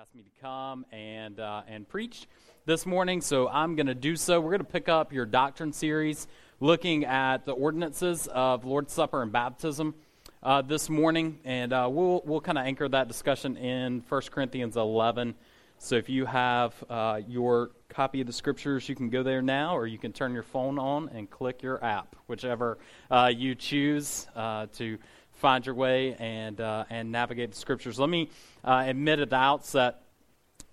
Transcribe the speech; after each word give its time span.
asked 0.00 0.14
me 0.14 0.22
to 0.22 0.40
come 0.40 0.86
and 0.92 1.38
uh, 1.40 1.60
and 1.68 1.86
preach 1.86 2.26
this 2.64 2.86
morning, 2.86 3.20
so 3.20 3.48
I'm 3.48 3.76
going 3.76 3.88
to 3.88 3.94
do 3.94 4.16
so. 4.16 4.40
We're 4.40 4.52
going 4.52 4.64
to 4.64 4.72
pick 4.72 4.88
up 4.88 5.12
your 5.12 5.26
doctrine 5.26 5.74
series, 5.74 6.26
looking 6.58 7.04
at 7.04 7.44
the 7.44 7.52
ordinances 7.52 8.26
of 8.28 8.64
Lord's 8.64 8.94
Supper 8.94 9.20
and 9.20 9.30
baptism 9.30 9.94
uh, 10.42 10.62
this 10.62 10.88
morning, 10.88 11.38
and 11.44 11.74
uh, 11.74 11.86
we'll 11.92 12.22
we'll 12.24 12.40
kind 12.40 12.56
of 12.56 12.64
anchor 12.64 12.88
that 12.88 13.08
discussion 13.08 13.58
in 13.58 14.02
1 14.08 14.22
Corinthians 14.30 14.78
11. 14.78 15.34
So 15.76 15.96
if 15.96 16.08
you 16.08 16.24
have 16.24 16.72
uh, 16.88 17.20
your 17.28 17.72
copy 17.90 18.22
of 18.22 18.26
the 18.26 18.32
scriptures, 18.32 18.88
you 18.88 18.94
can 18.94 19.10
go 19.10 19.22
there 19.22 19.42
now, 19.42 19.76
or 19.76 19.86
you 19.86 19.98
can 19.98 20.14
turn 20.14 20.32
your 20.32 20.42
phone 20.42 20.78
on 20.78 21.10
and 21.10 21.28
click 21.28 21.62
your 21.62 21.82
app, 21.84 22.16
whichever 22.26 22.78
uh, 23.10 23.30
you 23.34 23.54
choose 23.54 24.26
uh, 24.34 24.66
to 24.76 24.96
find 25.40 25.64
your 25.64 25.74
way 25.74 26.14
and, 26.18 26.60
uh, 26.60 26.84
and 26.90 27.10
navigate 27.10 27.50
the 27.50 27.56
scriptures. 27.56 27.98
Let 27.98 28.10
me 28.10 28.28
uh, 28.62 28.84
admit 28.86 29.20
at 29.20 29.30
the 29.30 29.36
outset, 29.36 30.02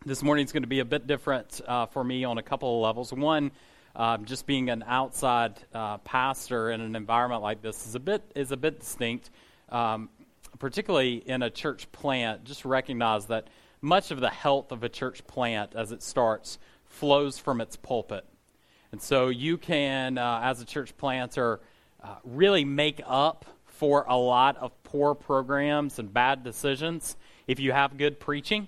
this 0.06 0.22
morning 0.22 0.46
is 0.46 0.52
going 0.52 0.64
to 0.64 0.68
be 0.68 0.80
a 0.80 0.86
bit 0.86 1.08
different 1.08 1.62
uh, 1.66 1.86
for 1.86 2.04
me 2.04 2.26
on 2.26 2.38
a 2.38 2.44
couple 2.44 2.76
of 2.76 2.84
levels. 2.84 3.14
One, 3.14 3.52
um, 3.96 4.26
just 4.26 4.46
being 4.46 4.70
an 4.70 4.84
outside 4.86 5.56
uh, 5.74 6.00
pastor 6.00 6.70
in 6.72 6.82
an 6.82 6.98
environment 6.98 7.42
like 7.42 7.62
this 7.62 7.88
is 7.88 7.96
a 7.96 8.00
bit 8.00 8.22
is 8.36 8.52
a 8.52 8.58
bit 8.58 8.82
distinct, 8.82 9.30
um, 9.70 10.10
particularly 10.60 11.16
in 11.16 11.44
a 11.44 11.50
church 11.50 11.90
plant. 11.94 12.44
Just 12.44 12.66
recognize 12.66 13.28
that 13.28 13.48
much 13.82 14.12
of 14.12 14.20
the 14.20 14.30
health 14.30 14.74
of 14.74 14.84
a 14.84 14.90
church 14.90 15.26
plant, 15.28 15.76
as 15.76 15.94
it 15.94 16.04
starts, 16.04 16.60
flows 16.86 17.40
from 17.40 17.62
its 17.62 17.78
pulpit, 17.78 18.26
and 18.92 19.02
so 19.02 19.30
you 19.30 19.58
can, 19.58 20.18
uh, 20.18 20.42
as 20.44 20.62
a 20.62 20.66
church 20.66 20.96
planter, 20.98 21.62
uh, 22.04 22.16
really 22.24 22.66
make 22.66 23.02
up 23.06 23.46
for 23.78 24.06
a 24.10 24.18
lot 24.18 24.58
of 24.58 24.72
poor 24.84 25.14
programs 25.14 26.00
and 26.00 26.12
bad 26.12 26.44
decisions 26.44 27.16
if 27.46 27.60
you 27.60 27.72
have 27.72 27.96
good 27.96 28.20
preaching. 28.20 28.68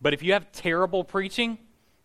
But 0.00 0.12
if 0.12 0.22
you 0.24 0.32
have 0.32 0.50
terrible 0.50 1.04
preaching, 1.04 1.58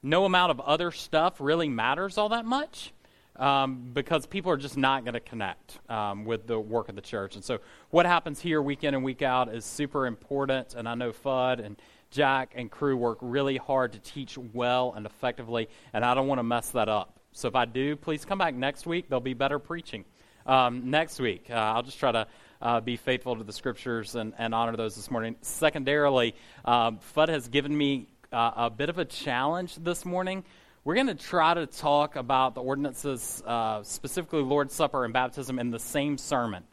no 0.04 0.26
amount 0.26 0.52
of 0.52 0.60
other 0.60 0.92
stuff 0.92 1.40
really 1.40 1.70
matters 1.70 2.18
all 2.20 2.30
that 2.30 2.46
much 2.46 2.94
um, 3.36 3.90
because 3.94 4.28
people 4.28 4.52
are 4.52 4.58
just 4.58 4.78
not 4.78 5.06
going 5.06 5.16
to 5.16 5.20
connect 5.20 5.80
um, 5.90 6.24
with 6.24 6.46
the 6.46 6.60
work 6.60 6.88
of 6.88 6.96
the 6.96 7.02
church. 7.02 7.36
And 7.36 7.44
so, 7.44 7.60
what 7.90 8.06
happens 8.06 8.40
here 8.40 8.62
week 8.62 8.84
in 8.84 8.94
and 8.94 9.04
week 9.04 9.24
out 9.24 9.54
is 9.54 9.66
super 9.66 10.06
important. 10.06 10.76
And 10.76 10.88
I 10.88 10.94
know 10.94 11.12
Fudd 11.12 11.66
and 11.66 11.82
Jack 12.12 12.54
and 12.56 12.70
crew 12.70 12.96
work 12.96 13.18
really 13.22 13.58
hard 13.58 13.94
to 13.94 14.00
teach 14.00 14.38
well 14.38 14.94
and 14.96 15.08
effectively, 15.08 15.68
and 15.94 16.06
I 16.06 16.14
don't 16.14 16.28
want 16.28 16.38
to 16.38 16.44
mess 16.44 16.70
that 16.72 16.90
up. 16.90 17.20
So, 17.32 17.48
if 17.48 17.56
I 17.56 17.66
do, 17.66 17.96
please 17.96 18.24
come 18.24 18.38
back 18.38 18.54
next 18.54 18.86
week. 18.86 19.10
There'll 19.10 19.20
be 19.20 19.34
better 19.34 19.58
preaching 19.58 20.06
um, 20.46 20.90
next 20.90 21.20
week. 21.20 21.48
Uh, 21.50 21.54
I'll 21.54 21.84
just 21.84 22.00
try 22.00 22.12
to 22.12 22.28
uh, 22.62 22.80
be 22.80 22.96
faithful 22.98 23.36
to 23.36 23.44
the 23.44 23.54
scriptures 23.54 24.16
and, 24.16 24.34
and 24.38 24.56
honor 24.56 24.76
those 24.76 24.96
this 24.96 25.12
morning. 25.12 25.36
Secondarily, 25.42 26.36
um, 26.66 27.00
Fudd 27.16 27.30
has 27.30 27.48
given 27.48 27.78
me 27.78 28.08
uh, 28.32 28.52
a 28.56 28.70
bit 28.70 28.90
of 28.90 28.98
a 28.98 29.06
challenge 29.06 29.76
this 29.76 30.06
morning. 30.06 30.44
We're 30.86 30.96
going 30.96 31.08
to 31.08 31.16
try 31.16 31.54
to 31.54 31.66
talk 31.66 32.16
about 32.16 32.56
the 32.56 32.62
ordinances, 32.62 33.42
uh, 33.46 33.84
specifically 33.84 34.42
Lord's 34.42 34.74
Supper 34.74 35.06
and 35.06 35.14
baptism, 35.14 35.60
in 35.60 35.72
the 35.72 35.80
same 35.80 36.18
sermon. 36.18 36.64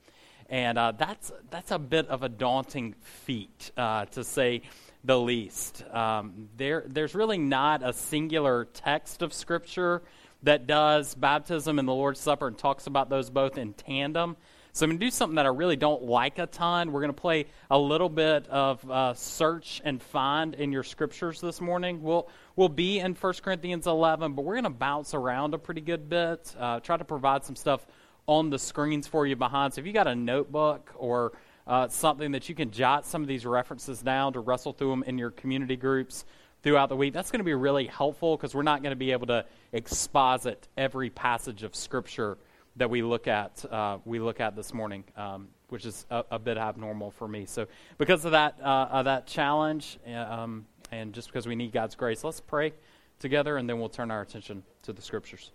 And 0.49 0.79
uh, 0.79 0.93
that's, 0.93 1.31
that's 1.51 1.71
a 1.71 1.79
bit 1.79 2.09
of 2.09 2.25
a 2.25 2.29
daunting 2.29 2.95
feat, 3.25 3.71
uh, 3.77 4.07
to 4.07 4.25
say 4.25 4.63
the 5.05 5.19
least. 5.19 5.85
Um, 5.93 6.49
there, 6.57 6.85
there's 6.87 7.15
really 7.15 7.39
not 7.39 7.87
a 7.87 7.93
singular 7.93 8.65
text 8.75 9.23
of 9.23 9.33
Scripture 9.33 10.03
that 10.43 10.67
does 10.67 11.15
baptism 11.15 11.79
and 11.79 11.87
the 11.87 11.95
Lord's 11.95 12.21
Supper 12.21 12.47
and 12.47 12.57
talks 12.57 12.87
about 12.87 13.11
those 13.11 13.31
both 13.31 13.59
in 13.59 13.75
tandem. 13.75 14.37
So 14.73 14.85
I'm 14.85 14.91
going 14.91 15.01
to 15.01 15.07
do 15.07 15.11
something 15.11 15.35
that 15.35 15.47
I 15.47 15.49
really 15.49 15.75
don't 15.75 16.05
like 16.05 16.39
a 16.39 16.47
ton. 16.47 16.93
We're 16.93 17.01
going 17.01 17.13
to 17.13 17.21
play 17.21 17.47
a 17.71 17.79
little 17.79 18.09
bit 18.09 18.47
of 18.47 18.89
uh, 18.89 19.15
search 19.15 19.83
and 19.85 20.01
find 20.01 20.55
in 20.55 20.71
your 20.71 20.85
scriptures 20.85 21.41
this 21.41 21.61
morning. 21.61 22.03
We'll, 22.03 22.29
we'll 22.55 22.69
be 22.69 23.01
in 23.01 23.15
1 23.15 23.35
Corinthians 23.43 23.89
11, 23.89 24.35
but 24.35 24.43
we're 24.43 24.55
going 24.55 24.65
to 24.65 24.71
bounce 24.71 25.13
around 25.13 25.55
a 25.55 25.59
pretty 25.59 25.81
good 25.81 26.09
bit, 26.09 26.55
uh, 26.57 26.79
try 26.81 26.97
to 26.97 27.05
provide 27.05 27.45
some 27.45 27.57
stuff 27.57 27.85
on 28.29 28.51
the 28.51 28.61
screens 28.61 29.09
for 29.09 29.27
you 29.27 29.35
behind. 29.35 29.75
So 29.75 29.81
if 29.81 29.89
you 29.89 29.93
got 29.93 30.07
a 30.07 30.15
notebook 30.15 30.93
or 30.97 31.33
uh, 31.67 31.89
something 31.89 32.31
that 32.33 32.49
you 32.49 32.55
can 32.55 32.71
jot 32.71 33.07
some 33.07 33.23
of 33.23 33.29
these 33.29 33.45
references 33.45 34.01
down 34.01 34.35
to 34.35 34.41
wrestle 34.41 34.73
through 34.73 34.91
them 34.91 35.03
in 35.05 35.19
your 35.19 35.33
community 35.33 35.77
groups, 35.77 36.25
throughout 36.63 36.89
the 36.89 36.97
week. 36.97 37.15
That's 37.15 37.31
going 37.31 37.41
to 37.41 37.45
be 37.45 37.55
really 37.55 37.87
helpful 37.87 38.37
because 38.37 38.55
we're 38.55 38.63
not 38.63 38.83
going 38.83 38.93
to 38.93 38.97
be 38.97 39.13
able 39.13 39.27
to 39.29 39.45
exposit 39.73 40.69
every 40.77 41.11
passage 41.11 41.63
of 41.63 41.75
Scripture 41.75 42.39
that 42.77 42.89
we 42.89 43.03
look 43.03 43.27
at 43.27 43.65
uh, 43.71 43.99
we 44.05 44.19
look 44.21 44.41
at 44.41 44.57
this 44.57 44.73
morning, 44.73 45.05
um, 45.17 45.49
which 45.69 45.85
is 45.85 46.07
a, 46.11 46.25
a, 46.33 46.39
bit 46.39 46.57
abnormal 46.57 47.11
for 47.11 47.27
me. 47.27 47.45
So, 47.47 47.67
because 47.99 48.25
of 48.25 48.33
that 48.33 48.61
uh, 48.63 49.03
that 49.03 49.27
challenge, 49.27 49.99
uh, 50.07 50.13
um, 50.13 50.67
and 50.93 51.13
just 51.13 51.29
because 51.29 51.47
we 51.47 51.57
need 51.57 51.73
God's 51.73 51.95
grace, 51.95 52.25
let's 52.25 52.41
pray 52.41 52.73
together, 53.19 53.57
and 53.57 53.69
then 53.69 53.79
we'll 53.79 53.89
turn 53.89 54.11
our 54.11 54.23
attention 54.23 54.63
to 54.83 54.93
the 54.93 55.03
Scriptures. 55.03 55.51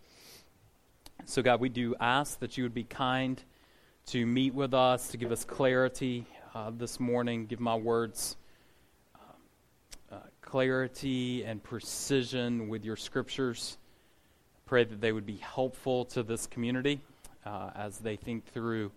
So, 1.25 1.41
God, 1.41 1.59
we 1.59 1.69
do 1.69 1.95
ask 1.99 2.39
that 2.39 2.57
you 2.57 2.63
would 2.63 2.73
be 2.73 2.83
kind 2.83 3.41
to 4.07 4.25
meet 4.25 4.53
with 4.53 4.73
us, 4.73 5.07
to 5.09 5.17
give 5.17 5.31
us 5.31 5.43
clarity 5.43 6.25
uh, 6.53 6.71
this 6.77 6.99
morning. 6.99 7.47
Give 7.47 7.59
my 7.59 7.75
words 7.75 8.35
clarity 10.45 11.43
and 11.43 11.61
precision 11.61 12.69
with 12.69 12.85
your 12.85 12.95
scriptures. 12.95 13.77
Pray 14.65 14.83
that 14.83 15.01
they 15.01 15.11
would 15.11 15.25
be 15.25 15.37
helpful 15.37 16.05
to 16.05 16.23
this 16.23 16.47
community 16.47 17.01
uh, 17.45 17.71
as 17.75 17.97
they 17.97 18.15
think 18.15 18.45
through 18.53 18.91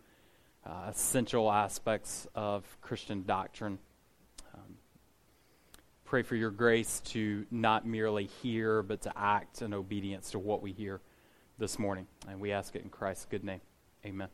uh, 0.67 0.91
essential 0.91 1.51
aspects 1.51 2.27
of 2.35 2.65
Christian 2.83 3.25
doctrine. 3.27 3.79
Um, 4.55 4.77
pray 6.05 6.23
for 6.23 6.37
your 6.37 6.51
grace 6.51 7.01
to 7.07 7.47
not 7.51 7.87
merely 7.87 8.27
hear, 8.43 8.83
but 8.83 9.03
to 9.03 9.13
act 9.19 9.63
in 9.63 9.73
obedience 9.73 10.31
to 10.33 10.39
what 10.39 10.63
we 10.63 10.73
hear 10.73 11.01
this 11.59 11.79
morning. 11.79 12.07
And 12.29 12.41
we 12.41 12.53
ask 12.53 12.77
it 12.77 12.83
in 12.83 12.91
Christ's 12.91 13.27
good 13.31 13.43
name. 13.43 13.61
Amen. 14.05 14.29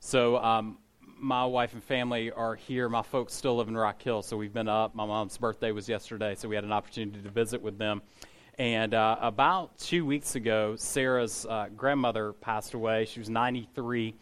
So, 0.00 0.38
um, 0.38 0.78
my 1.20 1.44
wife 1.44 1.72
and 1.72 1.82
family 1.82 2.30
are 2.30 2.54
here. 2.54 2.88
My 2.88 3.02
folks 3.02 3.34
still 3.34 3.56
live 3.56 3.68
in 3.68 3.76
Rock 3.76 4.02
Hill, 4.02 4.22
so 4.22 4.36
we've 4.36 4.52
been 4.52 4.68
up. 4.68 4.94
My 4.94 5.04
mom's 5.04 5.36
birthday 5.36 5.72
was 5.72 5.88
yesterday, 5.88 6.34
so 6.34 6.48
we 6.48 6.54
had 6.54 6.64
an 6.64 6.72
opportunity 6.72 7.20
to 7.20 7.28
visit 7.28 7.60
with 7.62 7.78
them. 7.78 8.02
And 8.58 8.94
uh, 8.94 9.16
about 9.20 9.78
two 9.78 10.04
weeks 10.04 10.34
ago, 10.34 10.76
Sarah's 10.76 11.46
uh, 11.46 11.68
grandmother 11.76 12.32
passed 12.32 12.74
away. 12.74 13.04
She 13.04 13.20
was 13.20 13.30
93. 13.30 14.14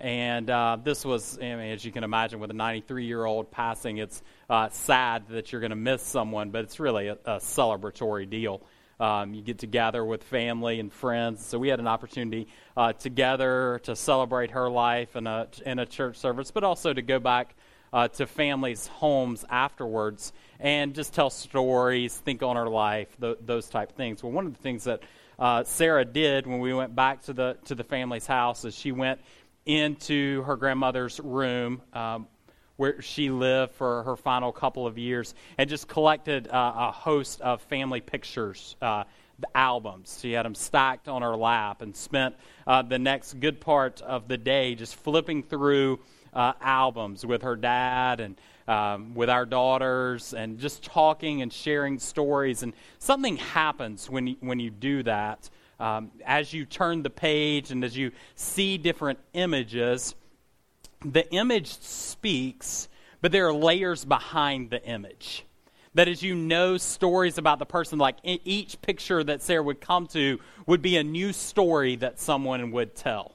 And 0.00 0.50
uh, 0.50 0.78
this 0.82 1.04
was, 1.04 1.38
I 1.38 1.42
mean, 1.42 1.60
as 1.60 1.84
you 1.84 1.92
can 1.92 2.02
imagine, 2.02 2.40
with 2.40 2.50
a 2.50 2.54
93 2.54 3.04
year 3.04 3.24
old 3.24 3.50
passing, 3.50 3.98
it's 3.98 4.22
uh, 4.50 4.68
sad 4.70 5.28
that 5.28 5.52
you're 5.52 5.60
going 5.60 5.70
to 5.70 5.76
miss 5.76 6.02
someone, 6.02 6.50
but 6.50 6.64
it's 6.64 6.80
really 6.80 7.08
a, 7.08 7.18
a 7.24 7.36
celebratory 7.36 8.28
deal. 8.28 8.62
Um, 9.00 9.34
you 9.34 9.42
get 9.42 9.58
to 9.58 9.66
gather 9.66 10.04
with 10.04 10.22
family 10.22 10.80
and 10.80 10.92
friends. 10.92 11.44
So 11.44 11.58
we 11.58 11.68
had 11.68 11.80
an 11.80 11.88
opportunity 11.88 12.48
uh, 12.76 12.92
together 12.92 13.80
to 13.84 13.96
celebrate 13.96 14.52
her 14.52 14.68
life 14.70 15.16
in 15.16 15.26
a, 15.26 15.48
in 15.66 15.78
a 15.78 15.86
church 15.86 16.16
service, 16.16 16.50
but 16.50 16.64
also 16.64 16.92
to 16.92 17.02
go 17.02 17.18
back 17.18 17.54
uh, 17.92 18.08
to 18.08 18.26
families' 18.26 18.88
homes 18.88 19.44
afterwards 19.48 20.32
and 20.58 20.94
just 20.94 21.14
tell 21.14 21.30
stories, 21.30 22.16
think 22.16 22.42
on 22.42 22.56
her 22.56 22.68
life, 22.68 23.08
th- 23.20 23.38
those 23.44 23.68
type 23.68 23.90
of 23.90 23.96
things. 23.96 24.22
Well, 24.22 24.32
one 24.32 24.46
of 24.46 24.52
the 24.52 24.62
things 24.62 24.84
that 24.84 25.02
uh, 25.38 25.64
Sarah 25.64 26.04
did 26.04 26.46
when 26.46 26.58
we 26.58 26.74
went 26.74 26.94
back 26.94 27.22
to 27.24 27.32
the 27.32 27.56
to 27.64 27.74
the 27.74 27.84
family's 27.84 28.26
house 28.26 28.64
is 28.64 28.74
she 28.74 28.92
went 28.92 29.20
into 29.66 30.42
her 30.42 30.56
grandmother's 30.56 31.20
room. 31.20 31.82
Um, 31.92 32.26
where 32.76 33.00
she 33.00 33.30
lived 33.30 33.74
for 33.74 34.02
her 34.02 34.16
final 34.16 34.52
couple 34.52 34.86
of 34.86 34.98
years 34.98 35.34
and 35.58 35.70
just 35.70 35.88
collected 35.88 36.48
uh, 36.48 36.72
a 36.76 36.90
host 36.90 37.40
of 37.40 37.62
family 37.62 38.00
pictures, 38.00 38.76
uh, 38.82 39.04
albums. 39.54 40.18
She 40.20 40.32
had 40.32 40.44
them 40.44 40.54
stacked 40.54 41.08
on 41.08 41.22
her 41.22 41.36
lap 41.36 41.82
and 41.82 41.94
spent 41.94 42.34
uh, 42.66 42.82
the 42.82 42.98
next 42.98 43.40
good 43.40 43.60
part 43.60 44.00
of 44.02 44.28
the 44.28 44.36
day 44.36 44.74
just 44.74 44.96
flipping 44.96 45.42
through 45.42 46.00
uh, 46.32 46.52
albums 46.60 47.24
with 47.24 47.42
her 47.42 47.56
dad 47.56 48.20
and 48.20 48.36
um, 48.66 49.14
with 49.14 49.30
our 49.30 49.46
daughters 49.46 50.32
and 50.34 50.58
just 50.58 50.82
talking 50.82 51.42
and 51.42 51.52
sharing 51.52 51.98
stories. 51.98 52.62
And 52.62 52.72
something 52.98 53.36
happens 53.36 54.08
when 54.08 54.26
you, 54.28 54.36
when 54.40 54.58
you 54.58 54.70
do 54.70 55.02
that. 55.04 55.48
Um, 55.78 56.12
as 56.24 56.52
you 56.52 56.64
turn 56.64 57.02
the 57.02 57.10
page 57.10 57.70
and 57.70 57.84
as 57.84 57.96
you 57.96 58.12
see 58.36 58.78
different 58.78 59.18
images, 59.32 60.14
the 61.04 61.30
image 61.32 61.78
speaks, 61.80 62.88
but 63.20 63.32
there 63.32 63.46
are 63.48 63.54
layers 63.54 64.04
behind 64.04 64.70
the 64.70 64.82
image. 64.84 65.44
That 65.94 66.08
as 66.08 66.22
you 66.22 66.34
know 66.34 66.76
stories 66.76 67.38
about 67.38 67.60
the 67.60 67.66
person, 67.66 67.98
like 67.98 68.16
each 68.24 68.80
picture 68.82 69.22
that 69.22 69.42
Sarah 69.42 69.62
would 69.62 69.80
come 69.80 70.08
to 70.08 70.40
would 70.66 70.82
be 70.82 70.96
a 70.96 71.04
new 71.04 71.32
story 71.32 71.96
that 71.96 72.18
someone 72.18 72.72
would 72.72 72.96
tell. 72.96 73.32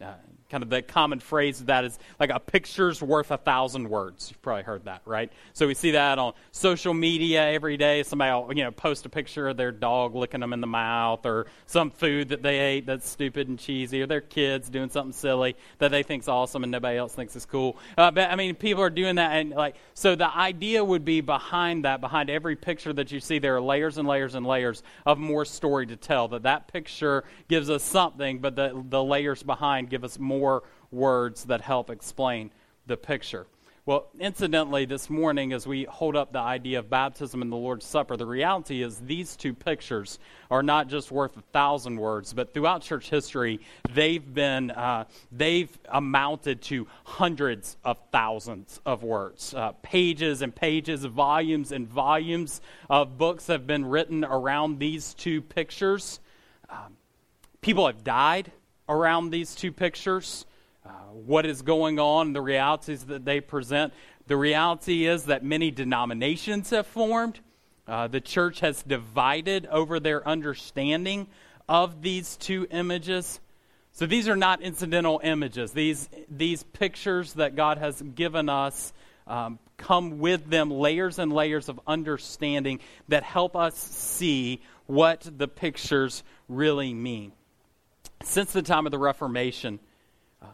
Uh, 0.00 0.14
kind 0.50 0.62
of 0.62 0.70
the 0.70 0.80
common 0.80 1.20
phrase 1.20 1.60
that 1.66 1.84
is 1.84 1.98
like 2.18 2.30
a 2.30 2.40
picture's 2.40 3.02
worth 3.02 3.30
a 3.30 3.36
thousand 3.36 3.88
words. 3.88 4.30
You've 4.30 4.40
probably 4.40 4.62
heard 4.62 4.86
that, 4.86 5.02
right? 5.04 5.30
So 5.52 5.66
we 5.66 5.74
see 5.74 5.90
that 5.90 6.18
on 6.18 6.32
social 6.52 6.94
media 6.94 7.50
every 7.50 7.76
day. 7.76 8.02
Somebody 8.02 8.32
will, 8.32 8.56
you 8.56 8.64
know, 8.64 8.70
post 8.70 9.04
a 9.04 9.10
picture 9.10 9.48
of 9.48 9.58
their 9.58 9.72
dog 9.72 10.14
licking 10.14 10.40
them 10.40 10.54
in 10.54 10.62
the 10.62 10.66
mouth 10.66 11.26
or 11.26 11.48
some 11.66 11.90
food 11.90 12.30
that 12.30 12.42
they 12.42 12.58
ate 12.60 12.86
that's 12.86 13.06
stupid 13.06 13.48
and 13.48 13.58
cheesy 13.58 14.00
or 14.00 14.06
their 14.06 14.22
kids 14.22 14.70
doing 14.70 14.88
something 14.88 15.12
silly 15.12 15.54
that 15.78 15.90
they 15.90 16.02
think's 16.02 16.28
awesome 16.28 16.62
and 16.62 16.72
nobody 16.72 16.96
else 16.96 17.12
thinks 17.12 17.36
is 17.36 17.44
cool. 17.44 17.76
Uh, 17.98 18.10
but 18.10 18.30
I 18.30 18.36
mean, 18.36 18.54
people 18.54 18.82
are 18.82 18.90
doing 18.90 19.16
that 19.16 19.32
and 19.32 19.50
like, 19.50 19.76
so 19.92 20.14
the 20.14 20.34
idea 20.34 20.82
would 20.82 21.04
be 21.04 21.20
behind 21.20 21.84
that, 21.84 22.00
behind 22.00 22.30
every 22.30 22.56
picture 22.56 22.94
that 22.94 23.12
you 23.12 23.20
see, 23.20 23.38
there 23.38 23.54
are 23.56 23.60
layers 23.60 23.98
and 23.98 24.08
layers 24.08 24.34
and 24.34 24.46
layers 24.46 24.82
of 25.04 25.18
more 25.18 25.44
story 25.44 25.86
to 25.88 25.96
tell. 25.96 26.28
That 26.28 26.44
that 26.44 26.68
picture 26.68 27.24
gives 27.48 27.68
us 27.68 27.82
something, 27.82 28.38
but 28.38 28.56
the, 28.56 28.82
the 28.88 29.02
layers 29.04 29.42
behind 29.42 29.90
give 29.90 30.04
us 30.04 30.18
more 30.18 30.37
more 30.38 30.62
words 30.90 31.44
that 31.44 31.60
help 31.60 31.90
explain 31.90 32.50
the 32.86 32.96
picture. 32.96 33.46
Well, 33.88 34.08
incidentally, 34.20 34.84
this 34.84 35.08
morning, 35.08 35.54
as 35.54 35.66
we 35.66 35.84
hold 35.84 36.14
up 36.14 36.30
the 36.30 36.40
idea 36.40 36.80
of 36.80 36.90
baptism 36.90 37.40
and 37.40 37.50
the 37.50 37.56
Lord's 37.56 37.86
Supper, 37.86 38.18
the 38.18 38.26
reality 38.26 38.82
is 38.82 38.98
these 38.98 39.34
two 39.34 39.54
pictures 39.54 40.18
are 40.50 40.62
not 40.62 40.88
just 40.88 41.10
worth 41.10 41.34
a 41.38 41.42
thousand 41.54 41.96
words, 41.98 42.34
but 42.34 42.52
throughout 42.52 42.82
church 42.82 43.08
history, 43.08 43.60
they've 43.94 44.34
been 44.34 44.72
uh, 44.72 45.04
they've 45.32 45.70
amounted 45.88 46.60
to 46.64 46.86
hundreds 47.04 47.78
of 47.82 47.96
thousands 48.12 48.78
of 48.84 49.02
words, 49.02 49.54
uh, 49.54 49.72
pages 49.80 50.42
and 50.42 50.54
pages, 50.54 51.06
volumes 51.06 51.72
and 51.72 51.88
volumes 51.88 52.60
of 52.90 53.16
books 53.16 53.46
have 53.46 53.66
been 53.66 53.86
written 53.86 54.22
around 54.22 54.78
these 54.78 55.14
two 55.14 55.40
pictures. 55.40 56.20
Um, 56.68 56.98
people 57.62 57.86
have 57.86 58.04
died 58.04 58.52
around 58.88 59.30
these 59.30 59.54
two 59.54 59.72
pictures, 59.72 60.46
uh, 60.84 60.90
what 61.12 61.44
is 61.46 61.62
going 61.62 61.98
on, 61.98 62.32
the 62.32 62.40
realities 62.40 63.04
that 63.04 63.24
they 63.24 63.40
present. 63.40 63.92
The 64.26 64.36
reality 64.36 65.06
is 65.06 65.24
that 65.24 65.44
many 65.44 65.70
denominations 65.70 66.70
have 66.70 66.86
formed. 66.86 67.40
Uh, 67.86 68.08
the 68.08 68.20
church 68.20 68.60
has 68.60 68.82
divided 68.82 69.66
over 69.66 70.00
their 70.00 70.26
understanding 70.26 71.26
of 71.68 72.02
these 72.02 72.36
two 72.36 72.66
images. 72.70 73.40
So 73.92 74.06
these 74.06 74.28
are 74.28 74.36
not 74.36 74.62
incidental 74.62 75.20
images. 75.22 75.72
These, 75.72 76.08
these 76.30 76.62
pictures 76.62 77.34
that 77.34 77.56
God 77.56 77.78
has 77.78 78.00
given 78.00 78.48
us 78.48 78.92
um, 79.26 79.58
come 79.76 80.18
with 80.18 80.48
them 80.48 80.70
layers 80.70 81.18
and 81.18 81.32
layers 81.32 81.68
of 81.68 81.80
understanding 81.86 82.80
that 83.08 83.22
help 83.22 83.56
us 83.56 83.76
see 83.76 84.62
what 84.86 85.28
the 85.36 85.48
pictures 85.48 86.22
really 86.48 86.94
mean 86.94 87.32
since 88.22 88.52
the 88.52 88.62
time 88.62 88.86
of 88.86 88.92
the 88.92 88.98
Reformation, 88.98 89.78
uh, 90.42 90.46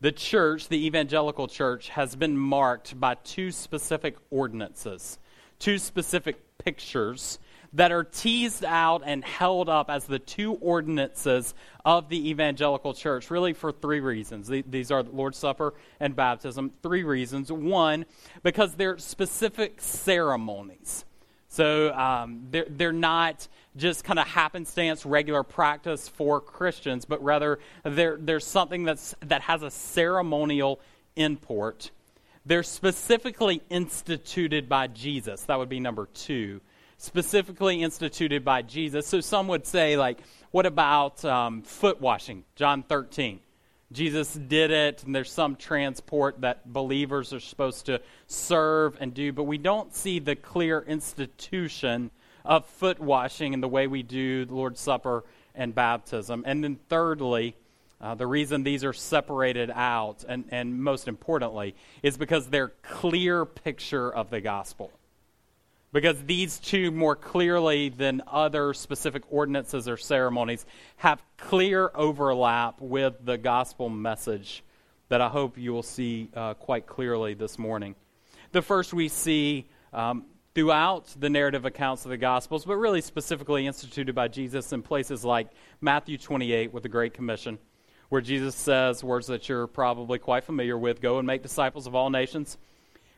the 0.00 0.12
church, 0.12 0.68
the 0.68 0.86
evangelical 0.86 1.48
church, 1.48 1.88
has 1.90 2.14
been 2.16 2.36
marked 2.36 2.98
by 2.98 3.14
two 3.24 3.50
specific 3.50 4.16
ordinances, 4.30 5.18
two 5.58 5.78
specific 5.78 6.58
pictures 6.58 7.38
that 7.72 7.92
are 7.92 8.02
teased 8.02 8.64
out 8.64 9.02
and 9.04 9.24
held 9.24 9.68
up 9.68 9.90
as 9.90 10.04
the 10.04 10.18
two 10.18 10.54
ordinances 10.54 11.54
of 11.84 12.08
the 12.08 12.30
evangelical 12.30 12.92
church, 12.92 13.30
really 13.30 13.52
for 13.52 13.70
three 13.70 14.00
reasons. 14.00 14.48
These 14.48 14.90
are 14.90 15.02
the 15.02 15.10
Lord's 15.10 15.38
Supper 15.38 15.74
and 16.00 16.16
baptism. 16.16 16.72
Three 16.82 17.04
reasons. 17.04 17.52
One, 17.52 18.06
because 18.42 18.74
they're 18.74 18.98
specific 18.98 19.80
ceremonies. 19.80 21.04
So 21.46 21.92
um, 21.94 22.46
they're, 22.50 22.66
they're 22.68 22.92
not 22.92 23.46
just 23.76 24.04
kind 24.04 24.18
of 24.18 24.26
happenstance, 24.26 25.06
regular 25.06 25.42
practice 25.42 26.08
for 26.08 26.40
Christians, 26.40 27.04
but 27.04 27.22
rather 27.22 27.58
there's 27.84 28.46
something 28.46 28.84
that's, 28.84 29.14
that 29.26 29.42
has 29.42 29.62
a 29.62 29.70
ceremonial 29.70 30.80
import. 31.16 31.90
They're 32.44 32.62
specifically 32.62 33.62
instituted 33.70 34.68
by 34.68 34.88
Jesus. 34.88 35.42
That 35.42 35.58
would 35.58 35.68
be 35.68 35.80
number 35.80 36.06
two. 36.14 36.60
Specifically 36.96 37.82
instituted 37.82 38.44
by 38.44 38.62
Jesus. 38.62 39.06
So 39.06 39.20
some 39.20 39.48
would 39.48 39.66
say, 39.66 39.96
like, 39.96 40.18
what 40.50 40.66
about 40.66 41.24
um, 41.24 41.62
foot 41.62 42.00
washing? 42.00 42.44
John 42.56 42.82
13. 42.82 43.40
Jesus 43.92 44.32
did 44.34 44.70
it, 44.70 45.02
and 45.04 45.14
there's 45.14 45.32
some 45.32 45.56
transport 45.56 46.42
that 46.42 46.72
believers 46.72 47.32
are 47.32 47.40
supposed 47.40 47.86
to 47.86 48.00
serve 48.26 48.96
and 49.00 49.12
do, 49.12 49.32
but 49.32 49.44
we 49.44 49.58
don't 49.58 49.92
see 49.94 50.20
the 50.20 50.36
clear 50.36 50.80
institution 50.80 52.10
of 52.44 52.66
foot 52.66 53.00
washing 53.00 53.54
and 53.54 53.62
the 53.62 53.68
way 53.68 53.86
we 53.86 54.02
do 54.02 54.44
the 54.44 54.54
Lord's 54.54 54.80
Supper 54.80 55.24
and 55.54 55.74
baptism. 55.74 56.44
And 56.46 56.62
then, 56.62 56.78
thirdly, 56.88 57.56
uh, 58.00 58.14
the 58.14 58.26
reason 58.26 58.62
these 58.62 58.84
are 58.84 58.92
separated 58.92 59.70
out, 59.70 60.24
and, 60.28 60.44
and 60.50 60.82
most 60.82 61.08
importantly, 61.08 61.74
is 62.02 62.16
because 62.16 62.48
they're 62.48 62.72
clear 62.82 63.44
picture 63.44 64.10
of 64.10 64.30
the 64.30 64.40
gospel 64.40 64.90
because 65.92 66.22
these 66.22 66.58
two, 66.58 66.90
more 66.90 67.16
clearly 67.16 67.88
than 67.88 68.22
other 68.26 68.72
specific 68.74 69.22
ordinances 69.30 69.88
or 69.88 69.96
ceremonies, 69.96 70.64
have 70.96 71.22
clear 71.36 71.90
overlap 71.94 72.80
with 72.80 73.14
the 73.24 73.36
gospel 73.36 73.88
message 73.88 74.62
that 75.08 75.20
I 75.20 75.28
hope 75.28 75.58
you 75.58 75.72
will 75.72 75.82
see 75.82 76.28
uh, 76.34 76.54
quite 76.54 76.86
clearly 76.86 77.34
this 77.34 77.58
morning. 77.58 77.96
The 78.52 78.62
first 78.62 78.94
we 78.94 79.08
see 79.08 79.68
um, 79.92 80.24
throughout 80.54 81.14
the 81.18 81.30
narrative 81.30 81.64
accounts 81.64 82.04
of 82.04 82.10
the 82.10 82.16
Gospels, 82.16 82.64
but 82.64 82.76
really 82.76 83.00
specifically 83.00 83.66
instituted 83.66 84.14
by 84.14 84.28
Jesus 84.28 84.72
in 84.72 84.82
places 84.82 85.24
like 85.24 85.48
Matthew 85.80 86.18
28 86.18 86.72
with 86.72 86.82
the 86.82 86.88
Great 86.88 87.14
Commission, 87.14 87.58
where 88.08 88.20
Jesus 88.20 88.54
says 88.54 89.04
words 89.04 89.28
that 89.28 89.48
you're 89.48 89.66
probably 89.66 90.18
quite 90.18 90.44
familiar 90.44 90.76
with 90.76 91.00
Go 91.00 91.18
and 91.18 91.26
make 91.26 91.42
disciples 91.42 91.86
of 91.86 91.94
all 91.94 92.10
nations 92.10 92.58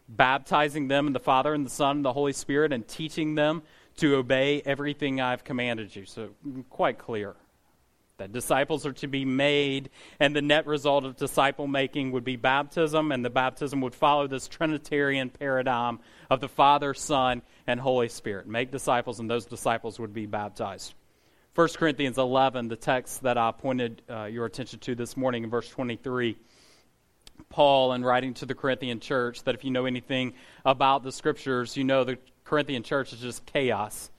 baptizing 0.08 0.88
them 0.88 1.06
in 1.06 1.12
the 1.12 1.20
Father 1.20 1.54
and 1.54 1.64
the 1.64 1.70
Son 1.70 1.98
and 1.98 2.04
the 2.04 2.12
Holy 2.12 2.32
Spirit, 2.32 2.72
and 2.72 2.86
teaching 2.86 3.34
them 3.34 3.62
to 3.96 4.16
obey 4.16 4.62
everything 4.64 5.20
I've 5.20 5.44
commanded 5.44 5.94
you. 5.94 6.04
So, 6.06 6.30
quite 6.70 6.98
clear 6.98 7.36
that 8.18 8.32
disciples 8.32 8.86
are 8.86 8.92
to 8.92 9.06
be 9.06 9.24
made, 9.24 9.90
and 10.20 10.36
the 10.36 10.42
net 10.42 10.66
result 10.66 11.04
of 11.04 11.16
disciple 11.16 11.66
making 11.66 12.12
would 12.12 12.24
be 12.24 12.36
baptism, 12.36 13.10
and 13.10 13.24
the 13.24 13.30
baptism 13.30 13.80
would 13.80 13.94
follow 13.94 14.26
this 14.26 14.48
Trinitarian 14.48 15.30
paradigm 15.30 15.98
of 16.30 16.40
the 16.40 16.48
Father, 16.48 16.94
Son, 16.94 17.42
and 17.66 17.80
Holy 17.80 18.08
Spirit. 18.08 18.46
Make 18.46 18.70
disciples, 18.70 19.18
and 19.18 19.30
those 19.30 19.46
disciples 19.46 19.98
would 19.98 20.12
be 20.12 20.26
baptized. 20.26 20.94
1 21.54 21.68
Corinthians 21.76 22.18
11, 22.18 22.68
the 22.68 22.76
text 22.76 23.22
that 23.22 23.36
I 23.36 23.50
pointed 23.50 24.02
uh, 24.08 24.24
your 24.24 24.46
attention 24.46 24.78
to 24.80 24.94
this 24.94 25.16
morning 25.16 25.44
in 25.44 25.50
verse 25.50 25.68
23 25.68 26.36
Paul 27.48 27.92
in 27.92 28.04
writing 28.04 28.34
to 28.34 28.46
the 28.46 28.54
Corinthian 28.54 29.00
church 29.00 29.42
that 29.44 29.54
if 29.54 29.64
you 29.64 29.70
know 29.70 29.84
anything 29.84 30.34
about 30.64 31.02
the 31.02 31.12
scriptures, 31.12 31.76
you 31.76 31.84
know 31.84 32.04
the 32.04 32.18
Corinthian 32.44 32.82
church 32.82 33.12
is 33.12 33.20
just 33.20 33.44
chaos, 33.46 34.10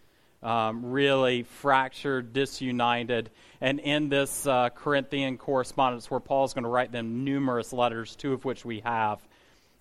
um, 0.43 0.91
really 0.91 1.43
fractured, 1.43 2.33
disunited. 2.33 3.29
And 3.61 3.79
in 3.79 4.09
this 4.09 4.45
uh, 4.45 4.69
Corinthian 4.69 5.37
correspondence, 5.37 6.11
where 6.11 6.19
Paul 6.19 6.45
is 6.45 6.53
going 6.53 6.65
to 6.65 6.69
write 6.69 6.91
them 6.91 7.23
numerous 7.23 7.71
letters, 7.71 8.15
two 8.15 8.33
of 8.33 8.45
which 8.45 8.65
we 8.65 8.81
have, 8.81 9.19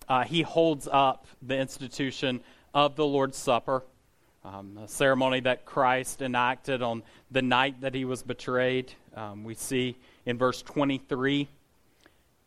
uh, 0.07 0.23
he 0.23 0.41
holds 0.41 0.87
up 0.91 1.27
the 1.41 1.57
institution 1.57 2.41
of 2.73 2.95
the 2.95 3.05
Lord's 3.05 3.37
Supper, 3.37 3.83
um, 4.43 4.77
a 4.83 4.87
ceremony 4.87 5.41
that 5.41 5.65
Christ 5.65 6.21
enacted 6.21 6.81
on 6.81 7.03
the 7.31 7.41
night 7.41 7.81
that 7.81 7.93
he 7.93 8.05
was 8.05 8.23
betrayed. 8.23 8.93
Um, 9.15 9.43
we 9.43 9.53
see 9.55 9.95
in 10.25 10.37
verse 10.37 10.61
23 10.61 11.47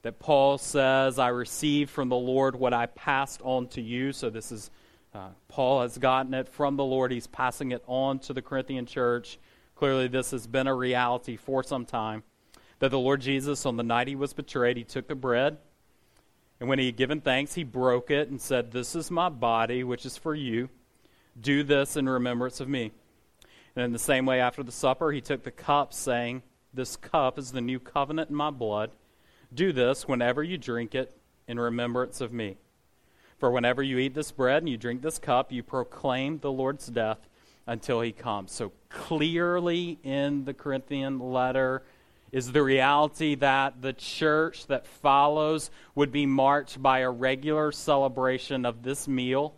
that 0.02 0.18
Paul 0.18 0.58
says, 0.58 1.18
I 1.18 1.28
received 1.28 1.90
from 1.90 2.08
the 2.08 2.16
Lord 2.16 2.54
what 2.54 2.72
I 2.72 2.86
passed 2.86 3.40
on 3.42 3.66
to 3.68 3.80
you. 3.80 4.12
So 4.12 4.30
this 4.30 4.52
is, 4.52 4.70
uh, 5.16 5.28
Paul 5.48 5.82
has 5.82 5.96
gotten 5.96 6.34
it 6.34 6.48
from 6.48 6.76
the 6.76 6.84
Lord. 6.84 7.10
He's 7.10 7.26
passing 7.26 7.72
it 7.72 7.82
on 7.86 8.18
to 8.20 8.34
the 8.34 8.42
Corinthian 8.42 8.84
church. 8.84 9.38
Clearly, 9.74 10.08
this 10.08 10.30
has 10.30 10.46
been 10.46 10.66
a 10.66 10.74
reality 10.74 11.36
for 11.36 11.62
some 11.62 11.86
time. 11.86 12.22
That 12.78 12.90
the 12.90 12.98
Lord 12.98 13.22
Jesus, 13.22 13.64
on 13.64 13.76
the 13.76 13.82
night 13.82 14.08
he 14.08 14.14
was 14.14 14.34
betrayed, 14.34 14.76
he 14.76 14.84
took 14.84 15.08
the 15.08 15.14
bread. 15.14 15.56
And 16.60 16.68
when 16.68 16.78
he 16.78 16.86
had 16.86 16.96
given 16.96 17.20
thanks, 17.20 17.54
he 17.54 17.64
broke 17.64 18.10
it 18.10 18.28
and 18.28 18.40
said, 18.40 18.70
This 18.70 18.94
is 18.94 19.10
my 19.10 19.30
body, 19.30 19.84
which 19.84 20.04
is 20.04 20.18
for 20.18 20.34
you. 20.34 20.68
Do 21.38 21.62
this 21.62 21.96
in 21.96 22.08
remembrance 22.08 22.60
of 22.60 22.68
me. 22.68 22.92
And 23.74 23.84
in 23.84 23.92
the 23.92 23.98
same 23.98 24.26
way, 24.26 24.40
after 24.40 24.62
the 24.62 24.72
supper, 24.72 25.12
he 25.12 25.20
took 25.20 25.42
the 25.42 25.50
cup, 25.50 25.94
saying, 25.94 26.42
This 26.74 26.96
cup 26.96 27.38
is 27.38 27.52
the 27.52 27.60
new 27.60 27.80
covenant 27.80 28.30
in 28.30 28.36
my 28.36 28.50
blood. 28.50 28.90
Do 29.52 29.72
this 29.72 30.06
whenever 30.06 30.42
you 30.42 30.58
drink 30.58 30.94
it 30.94 31.16
in 31.48 31.58
remembrance 31.58 32.20
of 32.20 32.32
me. 32.32 32.58
For 33.38 33.50
whenever 33.50 33.82
you 33.82 33.98
eat 33.98 34.14
this 34.14 34.30
bread 34.30 34.62
and 34.62 34.68
you 34.68 34.78
drink 34.78 35.02
this 35.02 35.18
cup, 35.18 35.52
you 35.52 35.62
proclaim 35.62 36.38
the 36.38 36.50
Lord's 36.50 36.86
death 36.86 37.18
until 37.66 38.00
he 38.00 38.12
comes. 38.12 38.52
So 38.52 38.72
clearly 38.88 39.98
in 40.02 40.44
the 40.44 40.54
Corinthian 40.54 41.18
letter 41.18 41.82
is 42.32 42.52
the 42.52 42.62
reality 42.62 43.34
that 43.36 43.82
the 43.82 43.92
church 43.92 44.66
that 44.66 44.86
follows 44.86 45.70
would 45.94 46.12
be 46.12 46.26
marked 46.26 46.82
by 46.82 47.00
a 47.00 47.10
regular 47.10 47.72
celebration 47.72 48.64
of 48.64 48.82
this 48.82 49.06
meal, 49.06 49.54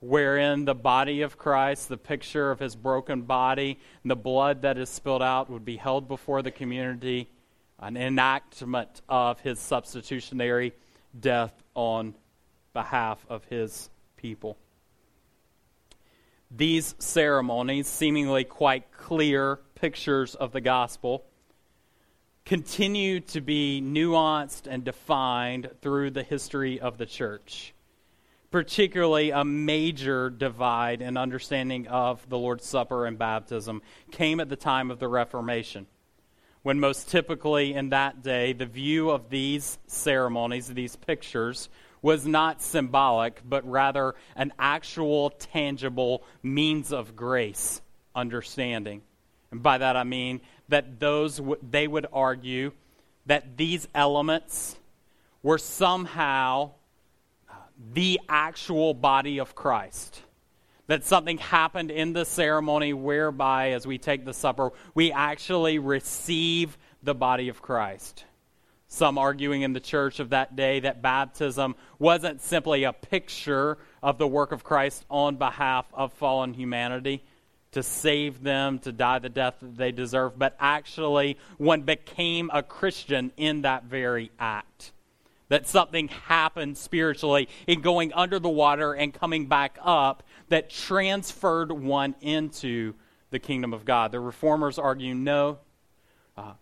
wherein 0.00 0.64
the 0.64 0.74
body 0.74 1.22
of 1.22 1.36
Christ, 1.36 1.88
the 1.88 1.96
picture 1.96 2.50
of 2.50 2.58
his 2.58 2.76
broken 2.76 3.22
body, 3.22 3.78
and 4.02 4.10
the 4.10 4.16
blood 4.16 4.62
that 4.62 4.78
is 4.78 4.88
spilled 4.88 5.22
out 5.22 5.50
would 5.50 5.64
be 5.64 5.76
held 5.76 6.08
before 6.08 6.42
the 6.42 6.50
community 6.50 7.28
an 7.80 7.96
enactment 7.96 9.02
of 9.08 9.40
his 9.40 9.58
substitutionary 9.58 10.72
death 11.18 11.52
on 11.74 12.14
behalf 12.74 13.24
of 13.30 13.44
his 13.44 13.88
people. 14.16 14.58
These 16.50 16.94
ceremonies, 16.98 17.86
seemingly 17.88 18.44
quite 18.44 18.92
clear 18.92 19.60
pictures 19.74 20.34
of 20.34 20.52
the 20.52 20.60
gospel, 20.60 21.24
continue 22.44 23.20
to 23.20 23.40
be 23.40 23.80
nuanced 23.82 24.66
and 24.66 24.84
defined 24.84 25.70
through 25.80 26.10
the 26.10 26.22
history 26.22 26.78
of 26.78 26.98
the 26.98 27.06
church. 27.06 27.72
Particularly, 28.50 29.30
a 29.30 29.44
major 29.44 30.30
divide 30.30 31.02
in 31.02 31.16
understanding 31.16 31.88
of 31.88 32.28
the 32.28 32.38
Lord's 32.38 32.64
Supper 32.66 33.06
and 33.06 33.18
baptism 33.18 33.82
came 34.12 34.38
at 34.38 34.48
the 34.48 34.56
time 34.56 34.92
of 34.92 35.00
the 35.00 35.08
Reformation, 35.08 35.86
when 36.62 36.78
most 36.78 37.08
typically 37.08 37.74
in 37.74 37.88
that 37.88 38.22
day 38.22 38.52
the 38.52 38.66
view 38.66 39.10
of 39.10 39.28
these 39.28 39.78
ceremonies, 39.88 40.68
these 40.68 40.94
pictures, 40.94 41.68
was 42.04 42.26
not 42.26 42.60
symbolic, 42.60 43.40
but 43.48 43.66
rather 43.66 44.14
an 44.36 44.52
actual, 44.58 45.30
tangible 45.30 46.22
means 46.42 46.92
of 46.92 47.16
grace 47.16 47.80
understanding. 48.14 49.00
And 49.50 49.62
by 49.62 49.78
that 49.78 49.96
I 49.96 50.04
mean 50.04 50.42
that 50.68 51.00
those 51.00 51.40
they 51.62 51.88
would 51.88 52.06
argue 52.12 52.72
that 53.24 53.56
these 53.56 53.88
elements 53.94 54.76
were 55.42 55.56
somehow 55.56 56.72
uh, 57.48 57.54
the 57.94 58.20
actual 58.28 58.92
body 58.92 59.38
of 59.38 59.54
Christ. 59.54 60.20
That 60.88 61.04
something 61.04 61.38
happened 61.38 61.90
in 61.90 62.12
the 62.12 62.26
ceremony 62.26 62.92
whereby, 62.92 63.70
as 63.70 63.86
we 63.86 63.96
take 63.96 64.26
the 64.26 64.34
supper, 64.34 64.72
we 64.94 65.10
actually 65.10 65.78
receive 65.78 66.76
the 67.02 67.14
body 67.14 67.48
of 67.48 67.62
Christ. 67.62 68.26
Some 68.94 69.18
arguing 69.18 69.62
in 69.62 69.72
the 69.72 69.80
church 69.80 70.20
of 70.20 70.30
that 70.30 70.54
day 70.54 70.78
that 70.78 71.02
baptism 71.02 71.74
wasn't 71.98 72.40
simply 72.40 72.84
a 72.84 72.92
picture 72.92 73.76
of 74.00 74.18
the 74.18 74.28
work 74.28 74.52
of 74.52 74.62
Christ 74.62 75.04
on 75.10 75.34
behalf 75.34 75.84
of 75.92 76.12
fallen 76.12 76.54
humanity 76.54 77.24
to 77.72 77.82
save 77.82 78.40
them, 78.44 78.78
to 78.78 78.92
die 78.92 79.18
the 79.18 79.28
death 79.28 79.56
that 79.60 79.76
they 79.76 79.90
deserve, 79.90 80.38
but 80.38 80.54
actually 80.60 81.38
one 81.58 81.82
became 81.82 82.52
a 82.54 82.62
Christian 82.62 83.32
in 83.36 83.62
that 83.62 83.82
very 83.82 84.30
act. 84.38 84.92
That 85.48 85.66
something 85.66 86.06
happened 86.06 86.78
spiritually 86.78 87.48
in 87.66 87.80
going 87.80 88.12
under 88.12 88.38
the 88.38 88.48
water 88.48 88.92
and 88.92 89.12
coming 89.12 89.46
back 89.46 89.76
up 89.82 90.22
that 90.50 90.70
transferred 90.70 91.72
one 91.72 92.14
into 92.20 92.94
the 93.30 93.40
kingdom 93.40 93.72
of 93.74 93.84
God. 93.84 94.12
The 94.12 94.20
reformers 94.20 94.78
argue 94.78 95.16
no. 95.16 95.58
Uh, 96.36 96.52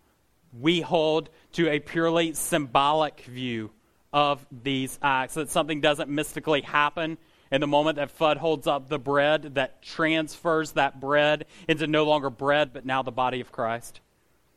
we 0.58 0.80
hold 0.80 1.28
to 1.52 1.68
a 1.68 1.80
purely 1.80 2.32
symbolic 2.34 3.20
view 3.20 3.70
of 4.12 4.44
these 4.50 4.98
acts, 5.02 5.34
that 5.34 5.50
something 5.50 5.80
doesn't 5.80 6.10
mystically 6.10 6.60
happen 6.60 7.18
in 7.50 7.60
the 7.60 7.66
moment 7.66 7.96
that 7.96 8.16
Fudd 8.18 8.38
holds 8.38 8.66
up 8.66 8.88
the 8.88 8.98
bread, 8.98 9.54
that 9.56 9.82
transfers 9.82 10.72
that 10.72 11.00
bread 11.00 11.46
into 11.68 11.86
no 11.86 12.04
longer 12.04 12.30
bread, 12.30 12.72
but 12.72 12.86
now 12.86 13.02
the 13.02 13.12
body 13.12 13.40
of 13.40 13.52
Christ. 13.52 14.00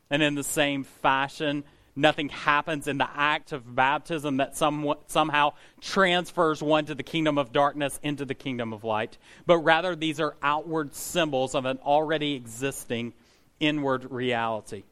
And 0.10 0.24
in 0.24 0.36
the 0.36 0.44
same 0.44 0.86
fashion, 0.86 1.66
nothing 1.96 2.30
happens 2.30 2.88
in 2.88 2.98
the 2.98 3.10
act 3.14 3.52
of 3.52 3.75
baptism 3.75 4.38
that 4.38 4.56
some, 4.56 4.94
somehow 5.08 5.54
transfers 5.82 6.62
one 6.62 6.86
to 6.86 6.96
the 6.96 7.04
kingdom 7.04 7.38
of 7.38 7.52
darkness 7.52 8.00
into 8.04 8.25
the 8.25 8.34
kingdom 8.34 8.74
of 8.74 8.84
light, 8.84 9.18
but 9.46 9.58
rather 9.58 9.96
these 9.96 10.20
are 10.20 10.36
outward 10.42 10.94
symbols 10.94 11.56
of 11.56 11.66
an 11.66 11.80
already 11.80 12.34
existing 12.34 13.14
inward 13.60 14.10
reality. 14.12 14.84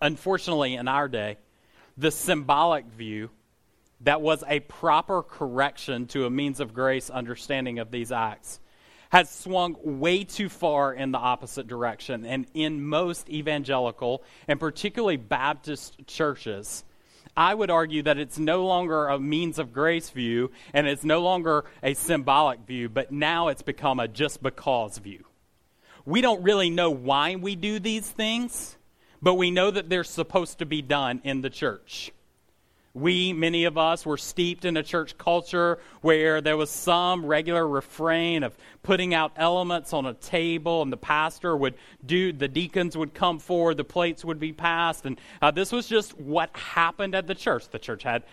Unfortunately, 0.00 0.74
in 0.74 0.88
our 0.88 1.08
day, 1.08 1.36
the 1.96 2.10
symbolic 2.10 2.86
view 2.86 3.30
that 4.00 4.20
was 4.20 4.44
a 4.46 4.60
proper 4.60 5.22
correction 5.22 6.06
to 6.08 6.26
a 6.26 6.30
means 6.30 6.60
of 6.60 6.74
grace 6.74 7.10
understanding 7.10 7.78
of 7.78 7.90
these 7.90 8.12
acts 8.12 8.60
has 9.10 9.30
swung 9.30 9.76
way 9.82 10.24
too 10.24 10.48
far 10.48 10.92
in 10.92 11.12
the 11.12 11.18
opposite 11.18 11.68
direction. 11.68 12.26
And 12.26 12.46
in 12.52 12.84
most 12.84 13.30
evangelical 13.30 14.24
and 14.48 14.58
particularly 14.58 15.16
Baptist 15.16 16.04
churches, 16.06 16.84
I 17.36 17.54
would 17.54 17.70
argue 17.70 18.02
that 18.02 18.18
it's 18.18 18.38
no 18.38 18.66
longer 18.66 19.06
a 19.06 19.18
means 19.18 19.58
of 19.58 19.72
grace 19.72 20.10
view 20.10 20.50
and 20.72 20.86
it's 20.86 21.04
no 21.04 21.22
longer 21.22 21.64
a 21.82 21.94
symbolic 21.94 22.60
view, 22.66 22.88
but 22.88 23.12
now 23.12 23.48
it's 23.48 23.62
become 23.62 24.00
a 24.00 24.08
just 24.08 24.42
because 24.42 24.98
view. 24.98 25.24
We 26.04 26.20
don't 26.20 26.42
really 26.42 26.70
know 26.70 26.90
why 26.90 27.36
we 27.36 27.56
do 27.56 27.78
these 27.78 28.10
things 28.10 28.76
but 29.24 29.34
we 29.34 29.50
know 29.50 29.70
that 29.70 29.88
they're 29.88 30.04
supposed 30.04 30.58
to 30.58 30.66
be 30.66 30.82
done 30.82 31.22
in 31.24 31.40
the 31.40 31.48
church. 31.48 32.12
We, 32.92 33.32
many 33.32 33.64
of 33.64 33.78
us, 33.78 34.04
were 34.04 34.18
steeped 34.18 34.66
in 34.66 34.76
a 34.76 34.82
church 34.82 35.16
culture 35.16 35.78
where 36.02 36.42
there 36.42 36.58
was 36.58 36.68
some 36.70 37.24
regular 37.24 37.66
refrain 37.66 38.42
of 38.42 38.54
putting 38.82 39.14
out 39.14 39.32
elements 39.36 39.94
on 39.94 40.04
a 40.04 40.12
table, 40.12 40.82
and 40.82 40.92
the 40.92 40.98
pastor 40.98 41.56
would 41.56 41.74
do, 42.04 42.34
the 42.34 42.48
deacons 42.48 42.98
would 42.98 43.14
come 43.14 43.38
forward, 43.38 43.78
the 43.78 43.84
plates 43.84 44.26
would 44.26 44.38
be 44.38 44.52
passed, 44.52 45.06
and 45.06 45.18
uh, 45.40 45.50
this 45.50 45.72
was 45.72 45.88
just 45.88 46.16
what 46.20 46.54
happened 46.54 47.14
at 47.14 47.26
the 47.26 47.34
church. 47.34 47.68
The 47.70 47.78
church 47.78 48.02
had 48.02 48.24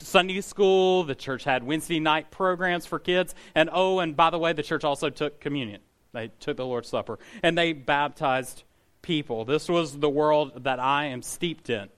Sunday 0.00 0.40
school, 0.40 1.04
the 1.04 1.14
church 1.14 1.44
had 1.44 1.62
Wednesday 1.62 2.00
night 2.00 2.32
programs 2.32 2.84
for 2.84 2.98
kids, 2.98 3.36
and 3.54 3.70
oh, 3.72 4.00
and 4.00 4.16
by 4.16 4.30
the 4.30 4.38
way, 4.40 4.52
the 4.52 4.64
church 4.64 4.82
also 4.82 5.08
took 5.08 5.40
communion. 5.40 5.80
They 6.12 6.32
took 6.40 6.56
the 6.56 6.66
Lord's 6.66 6.88
Supper, 6.88 7.20
and 7.44 7.56
they 7.56 7.72
baptized 7.72 8.64
people. 9.02 9.44
This 9.44 9.68
was 9.68 9.98
the 9.98 10.08
world 10.08 10.64
that 10.64 10.80
I 10.80 11.06
am 11.06 11.22
steeped 11.22 11.68
in, 11.68 11.88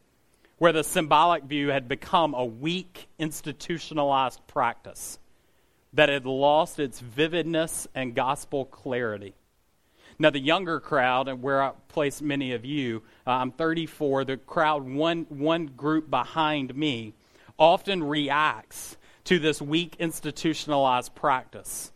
where 0.59 0.73
the 0.73 0.83
symbolic 0.83 1.45
view 1.45 1.69
had 1.69 1.89
become 1.89 2.35
a 2.35 2.45
weak, 2.45 3.07
institutionalized 3.19 4.41
practice 4.47 5.19
that 5.93 6.09
had 6.09 6.27
lost 6.27 6.81
its 6.81 6.99
vividness 7.01 7.87
and 7.95 8.15
gospel 8.15 8.65
clarity. 8.65 9.35
Now, 10.19 10.31
the 10.31 10.41
younger 10.41 10.81
crowd, 10.81 11.29
and 11.29 11.43
where 11.43 11.63
I 11.63 11.73
place 11.89 12.23
many 12.23 12.53
of 12.53 12.65
you, 12.65 13.03
uh, 13.27 13.31
I'm 13.31 13.51
34, 13.51 14.25
the 14.25 14.37
crowd, 14.37 14.89
one, 14.89 15.27
one 15.29 15.67
group 15.67 16.09
behind 16.09 16.75
me, 16.75 17.15
often 17.59 18.03
reacts 18.03 18.97
to 19.25 19.39
this 19.39 19.61
weak 19.61 19.97
institutionalized 19.99 21.15
practice 21.15 21.93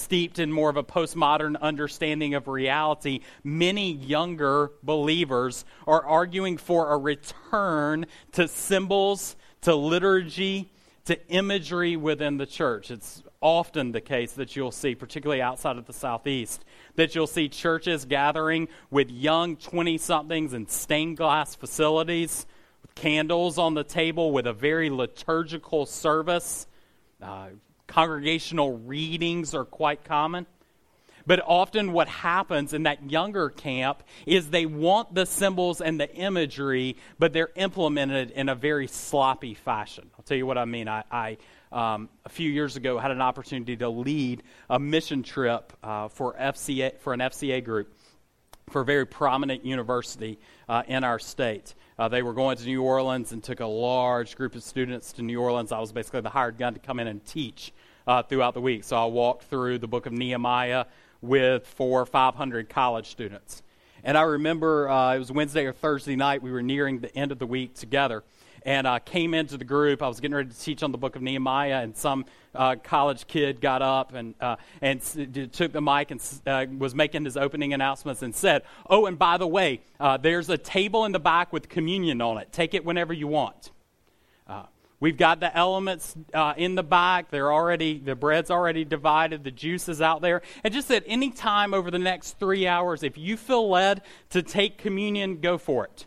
steeped 0.00 0.38
in 0.38 0.50
more 0.50 0.70
of 0.70 0.76
a 0.76 0.82
postmodern 0.82 1.60
understanding 1.60 2.34
of 2.34 2.48
reality, 2.48 3.20
many 3.44 3.92
younger 3.92 4.72
believers 4.82 5.64
are 5.86 6.04
arguing 6.04 6.56
for 6.56 6.92
a 6.92 6.98
return 6.98 8.06
to 8.32 8.48
symbols, 8.48 9.36
to 9.62 9.74
liturgy, 9.74 10.72
to 11.04 11.28
imagery 11.28 11.96
within 11.96 12.36
the 12.36 12.46
church. 12.46 12.90
It's 12.90 13.22
often 13.40 13.92
the 13.92 14.00
case 14.00 14.32
that 14.32 14.54
you'll 14.54 14.70
see, 14.70 14.94
particularly 14.94 15.42
outside 15.42 15.76
of 15.76 15.86
the 15.86 15.92
Southeast, 15.92 16.64
that 16.96 17.14
you'll 17.14 17.26
see 17.26 17.48
churches 17.48 18.04
gathering 18.04 18.68
with 18.90 19.10
young 19.10 19.56
20 19.56 19.98
somethings 19.98 20.52
in 20.52 20.68
stained 20.68 21.16
glass 21.16 21.54
facilities, 21.54 22.46
with 22.82 22.94
candles 22.94 23.58
on 23.58 23.74
the 23.74 23.84
table, 23.84 24.32
with 24.32 24.46
a 24.46 24.52
very 24.52 24.90
liturgical 24.90 25.86
service. 25.86 26.66
Uh, 27.22 27.48
Congregational 27.90 28.78
readings 28.78 29.54
are 29.54 29.64
quite 29.64 30.04
common. 30.04 30.46
But 31.26 31.42
often, 31.44 31.92
what 31.92 32.08
happens 32.08 32.72
in 32.72 32.84
that 32.84 33.10
younger 33.10 33.50
camp 33.50 34.02
is 34.26 34.48
they 34.48 34.64
want 34.64 35.14
the 35.14 35.26
symbols 35.26 35.80
and 35.80 36.00
the 36.00 36.12
imagery, 36.14 36.96
but 37.18 37.32
they're 37.32 37.50
implemented 37.56 38.30
in 38.30 38.48
a 38.48 38.54
very 38.54 38.86
sloppy 38.86 39.54
fashion. 39.54 40.08
I'll 40.16 40.22
tell 40.22 40.36
you 40.36 40.46
what 40.46 40.56
I 40.56 40.64
mean. 40.64 40.88
I, 40.88 41.04
I 41.10 41.36
um, 41.72 42.08
a 42.24 42.28
few 42.28 42.50
years 42.50 42.76
ago, 42.76 42.98
had 42.98 43.10
an 43.10 43.20
opportunity 43.20 43.76
to 43.76 43.88
lead 43.88 44.42
a 44.68 44.78
mission 44.78 45.22
trip 45.22 45.72
uh, 45.82 46.08
for 46.08 46.34
FCA 46.34 46.98
for 47.00 47.12
an 47.12 47.20
FCA 47.20 47.62
group 47.62 47.92
for 48.70 48.82
a 48.82 48.84
very 48.84 49.06
prominent 49.06 49.64
university 49.64 50.38
uh, 50.68 50.82
in 50.86 51.04
our 51.04 51.18
state. 51.18 51.74
Uh, 51.98 52.08
they 52.08 52.22
were 52.22 52.32
going 52.32 52.56
to 52.56 52.64
New 52.64 52.82
Orleans 52.82 53.32
and 53.32 53.42
took 53.42 53.60
a 53.60 53.66
large 53.66 54.36
group 54.36 54.54
of 54.54 54.62
students 54.62 55.12
to 55.14 55.22
New 55.22 55.40
Orleans. 55.40 55.72
I 55.72 55.80
was 55.80 55.92
basically 55.92 56.22
the 56.22 56.30
hired 56.30 56.56
gun 56.56 56.74
to 56.74 56.80
come 56.80 56.98
in 56.98 57.06
and 57.06 57.24
teach 57.24 57.72
uh, 58.10 58.24
throughout 58.24 58.54
the 58.54 58.60
week. 58.60 58.82
So 58.82 58.96
I 58.96 59.04
walked 59.04 59.44
through 59.44 59.78
the 59.78 59.86
book 59.86 60.04
of 60.04 60.12
Nehemiah 60.12 60.86
with 61.22 61.64
four 61.64 62.00
or 62.00 62.06
500 62.06 62.68
college 62.68 63.08
students. 63.08 63.62
And 64.02 64.18
I 64.18 64.22
remember 64.22 64.88
uh, 64.90 65.14
it 65.14 65.20
was 65.20 65.30
Wednesday 65.30 65.64
or 65.64 65.72
Thursday 65.72 66.16
night. 66.16 66.42
We 66.42 66.50
were 66.50 66.62
nearing 66.62 66.98
the 66.98 67.14
end 67.16 67.30
of 67.30 67.38
the 67.38 67.46
week 67.46 67.74
together. 67.74 68.24
And 68.66 68.88
I 68.88 68.98
came 68.98 69.32
into 69.32 69.56
the 69.56 69.64
group. 69.64 70.02
I 70.02 70.08
was 70.08 70.18
getting 70.18 70.34
ready 70.34 70.50
to 70.50 70.58
teach 70.58 70.82
on 70.82 70.90
the 70.90 70.98
book 70.98 71.14
of 71.14 71.22
Nehemiah, 71.22 71.82
and 71.82 71.96
some 71.96 72.26
uh, 72.54 72.76
college 72.82 73.26
kid 73.26 73.60
got 73.60 73.80
up 73.80 74.12
and, 74.12 74.34
uh, 74.40 74.56
and 74.82 75.00
took 75.52 75.72
the 75.72 75.80
mic 75.80 76.10
and 76.10 76.20
uh, 76.46 76.66
was 76.76 76.94
making 76.94 77.24
his 77.24 77.36
opening 77.36 77.72
announcements 77.74 78.22
and 78.22 78.34
said, 78.34 78.62
Oh, 78.88 79.06
and 79.06 79.18
by 79.18 79.38
the 79.38 79.46
way, 79.46 79.82
uh, 80.00 80.16
there's 80.16 80.50
a 80.50 80.58
table 80.58 81.04
in 81.04 81.12
the 81.12 81.20
back 81.20 81.52
with 81.52 81.68
communion 81.68 82.20
on 82.20 82.38
it. 82.38 82.52
Take 82.52 82.74
it 82.74 82.84
whenever 82.84 83.14
you 83.14 83.28
want. 83.28 83.70
We've 85.00 85.16
got 85.16 85.40
the 85.40 85.56
elements 85.56 86.14
uh, 86.34 86.52
in 86.58 86.74
the 86.74 86.82
back. 86.82 87.30
They're 87.30 87.52
already, 87.52 87.98
the 87.98 88.14
bread's 88.14 88.50
already 88.50 88.84
divided, 88.84 89.44
the 89.44 89.50
juice 89.50 89.88
is 89.88 90.02
out 90.02 90.20
there. 90.20 90.42
And 90.62 90.74
just 90.74 90.90
at 90.90 91.04
any 91.06 91.30
time 91.30 91.72
over 91.72 91.90
the 91.90 91.98
next 91.98 92.38
three 92.38 92.66
hours, 92.66 93.02
if 93.02 93.16
you 93.16 93.38
feel 93.38 93.68
led 93.70 94.02
to 94.28 94.42
take 94.42 94.76
communion, 94.76 95.40
go 95.40 95.56
for 95.56 95.86
it. 95.86 96.06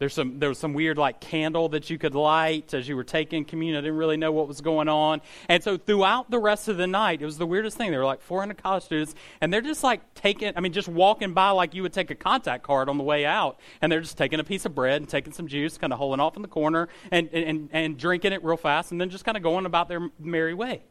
There's 0.00 0.14
some, 0.14 0.38
there 0.38 0.48
was 0.48 0.58
some 0.58 0.72
weird 0.72 0.96
like 0.96 1.20
candle 1.20 1.68
that 1.68 1.90
you 1.90 1.98
could 1.98 2.14
light 2.14 2.72
as 2.72 2.88
you 2.88 2.96
were 2.96 3.04
taking 3.04 3.44
communion. 3.44 3.76
I 3.76 3.82
didn't 3.82 3.98
really 3.98 4.16
know 4.16 4.32
what 4.32 4.48
was 4.48 4.62
going 4.62 4.88
on. 4.88 5.20
And 5.46 5.62
so 5.62 5.76
throughout 5.76 6.30
the 6.30 6.38
rest 6.38 6.68
of 6.68 6.78
the 6.78 6.86
night, 6.86 7.20
it 7.20 7.26
was 7.26 7.36
the 7.36 7.46
weirdest 7.46 7.76
thing. 7.76 7.90
There 7.90 8.00
were 8.00 8.06
like 8.06 8.22
400 8.22 8.62
college 8.62 8.84
students, 8.84 9.14
and 9.42 9.52
they're 9.52 9.60
just 9.60 9.84
like 9.84 10.14
taking, 10.14 10.54
I 10.56 10.60
mean, 10.60 10.72
just 10.72 10.88
walking 10.88 11.34
by 11.34 11.50
like 11.50 11.74
you 11.74 11.82
would 11.82 11.92
take 11.92 12.10
a 12.10 12.14
contact 12.14 12.62
card 12.62 12.88
on 12.88 12.96
the 12.96 13.04
way 13.04 13.26
out. 13.26 13.60
And 13.82 13.92
they're 13.92 14.00
just 14.00 14.16
taking 14.16 14.40
a 14.40 14.44
piece 14.44 14.64
of 14.64 14.74
bread 14.74 15.02
and 15.02 15.08
taking 15.08 15.34
some 15.34 15.46
juice, 15.46 15.76
kind 15.76 15.92
of 15.92 15.98
holding 15.98 16.18
off 16.18 16.34
in 16.34 16.40
the 16.40 16.48
corner 16.48 16.88
and, 17.10 17.28
and, 17.34 17.68
and 17.70 17.98
drinking 17.98 18.32
it 18.32 18.42
real 18.42 18.56
fast, 18.56 18.92
and 18.92 19.00
then 19.02 19.10
just 19.10 19.26
kind 19.26 19.36
of 19.36 19.42
going 19.42 19.66
about 19.66 19.90
their 19.90 20.08
merry 20.18 20.54
way. 20.54 20.82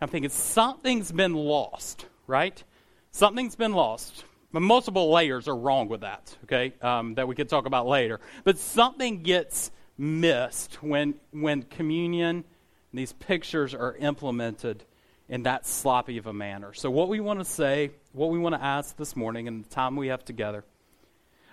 I'm 0.00 0.08
thinking 0.08 0.30
something's 0.30 1.12
been 1.12 1.34
lost, 1.34 2.06
right? 2.26 2.64
Something's 3.10 3.54
been 3.54 3.74
lost 3.74 4.24
multiple 4.52 5.10
layers 5.10 5.48
are 5.48 5.56
wrong 5.56 5.88
with 5.88 6.00
that, 6.00 6.36
okay, 6.44 6.72
um, 6.80 7.14
that 7.14 7.28
we 7.28 7.34
could 7.34 7.48
talk 7.48 7.66
about 7.66 7.86
later. 7.86 8.20
But 8.44 8.58
something 8.58 9.22
gets 9.22 9.70
missed 9.98 10.82
when, 10.82 11.14
when 11.32 11.62
communion, 11.62 12.44
these 12.92 13.12
pictures 13.12 13.74
are 13.74 13.94
implemented 13.96 14.84
in 15.28 15.42
that 15.42 15.66
sloppy 15.66 16.16
of 16.18 16.26
a 16.26 16.32
manner. 16.32 16.72
So, 16.72 16.90
what 16.90 17.08
we 17.08 17.20
want 17.20 17.40
to 17.40 17.44
say, 17.44 17.90
what 18.12 18.30
we 18.30 18.38
want 18.38 18.54
to 18.54 18.62
ask 18.62 18.96
this 18.96 19.14
morning 19.14 19.46
in 19.46 19.62
the 19.62 19.68
time 19.68 19.96
we 19.96 20.08
have 20.08 20.24
together 20.24 20.64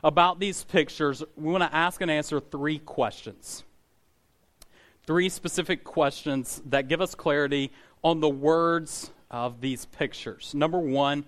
about 0.04 0.40
these 0.40 0.64
pictures, 0.64 1.24
we 1.36 1.52
want 1.52 1.64
to 1.64 1.76
ask 1.76 2.00
and 2.00 2.10
answer 2.10 2.40
three 2.40 2.80
questions. 2.80 3.64
Three 5.06 5.30
specific 5.30 5.84
questions 5.84 6.62
that 6.68 6.88
give 6.88 7.02
us 7.02 7.14
clarity 7.16 7.72
on 8.04 8.22
the 8.22 8.30
words 8.30 9.12
of 9.30 9.62
these 9.62 9.86
pictures. 9.86 10.54
Number 10.56 10.80
one, 10.80 11.26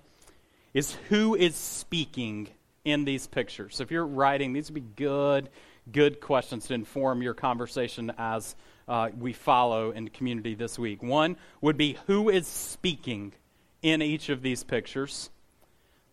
is 0.77 0.95
who 1.09 1.33
is 1.33 1.55
speaking 1.55 2.47
in 2.85 3.03
these 3.03 3.25
pictures. 3.25 3.77
So 3.77 3.81
if 3.81 3.89
you're 3.89 4.05
writing, 4.05 4.53
these 4.53 4.69
would 4.69 4.75
be 4.75 5.03
good, 5.03 5.49
good 5.91 6.21
questions 6.21 6.67
to 6.67 6.75
inform 6.75 7.23
your 7.23 7.33
conversation 7.33 8.11
as 8.15 8.55
uh, 8.87 9.09
we 9.17 9.33
follow 9.33 9.89
in 9.89 10.07
community 10.09 10.53
this 10.53 10.77
week. 10.77 11.01
One 11.01 11.35
would 11.61 11.77
be 11.77 11.97
who 12.05 12.29
is 12.29 12.45
speaking 12.45 13.33
in 13.81 14.03
each 14.03 14.29
of 14.29 14.43
these 14.43 14.63
pictures. 14.63 15.31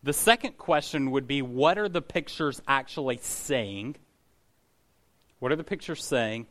The 0.03 0.15
second 0.15 0.57
question 0.57 1.11
would 1.11 1.29
be 1.29 1.43
what 1.43 1.77
are 1.77 1.91
the 1.91 2.01
pictures 2.01 2.63
actually 2.67 3.19
saying? 3.19 3.97
What 5.41 5.53
are 5.53 5.57
the 5.57 5.65
pictures 5.65 6.03
saying? 6.03 6.47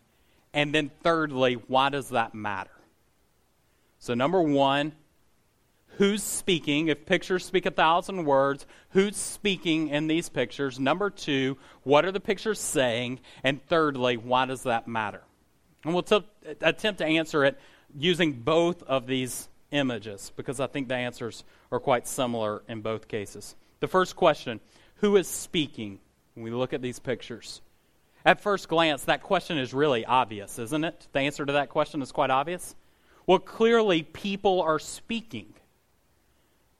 And 0.53 0.71
then 0.71 0.91
thirdly, 1.01 1.55
why 1.55 1.89
does 1.89 2.09
that 2.09 2.35
matter? 2.35 2.69
So, 3.97 4.13
number 4.13 4.39
one, 4.39 4.93
who's 5.97 6.23
speaking. 6.23 6.87
If 6.87 7.05
pictures 7.05 7.45
speak 7.45 7.65
a 7.65 7.71
thousand 7.71 8.25
words, 8.25 8.65
who's 8.89 9.15
speaking 9.15 9.89
in 9.89 10.07
these 10.07 10.29
pictures? 10.29 10.79
Number 10.79 11.09
two, 11.09 11.57
what 11.83 12.05
are 12.05 12.11
the 12.11 12.19
pictures 12.19 12.59
saying? 12.59 13.19
And 13.43 13.65
thirdly, 13.67 14.17
why 14.17 14.45
does 14.45 14.63
that 14.63 14.87
matter? 14.87 15.21
And 15.83 15.93
we'll 15.93 16.03
t- 16.03 16.23
attempt 16.61 16.99
to 16.99 17.05
answer 17.05 17.43
it 17.43 17.59
using 17.95 18.33
both 18.33 18.83
of 18.83 19.05
these 19.05 19.47
images 19.71 20.31
because 20.35 20.59
I 20.59 20.67
think 20.67 20.87
the 20.87 20.95
answers 20.95 21.43
are 21.71 21.79
quite 21.79 22.07
similar 22.07 22.63
in 22.67 22.81
both 22.81 23.07
cases. 23.07 23.55
The 23.79 23.87
first 23.87 24.15
question 24.15 24.59
who 24.97 25.17
is 25.17 25.27
speaking 25.27 25.99
when 26.33 26.45
we 26.45 26.51
look 26.51 26.73
at 26.73 26.81
these 26.81 26.99
pictures? 26.99 27.61
At 28.25 28.39
first 28.39 28.69
glance, 28.69 29.03
that 29.03 29.21
question 29.21 29.57
is 29.57 29.73
really 29.73 30.05
obvious, 30.05 30.57
isn't 30.57 30.85
it? 30.85 31.07
The 31.11 31.19
answer 31.19 31.45
to 31.45 31.53
that 31.53 31.69
question 31.69 32.01
is 32.01 32.13
quite 32.13 32.29
obvious. 32.29 32.73
Well, 33.27 33.39
clearly, 33.39 34.03
people 34.03 34.61
are 34.61 34.79
speaking 34.79 35.53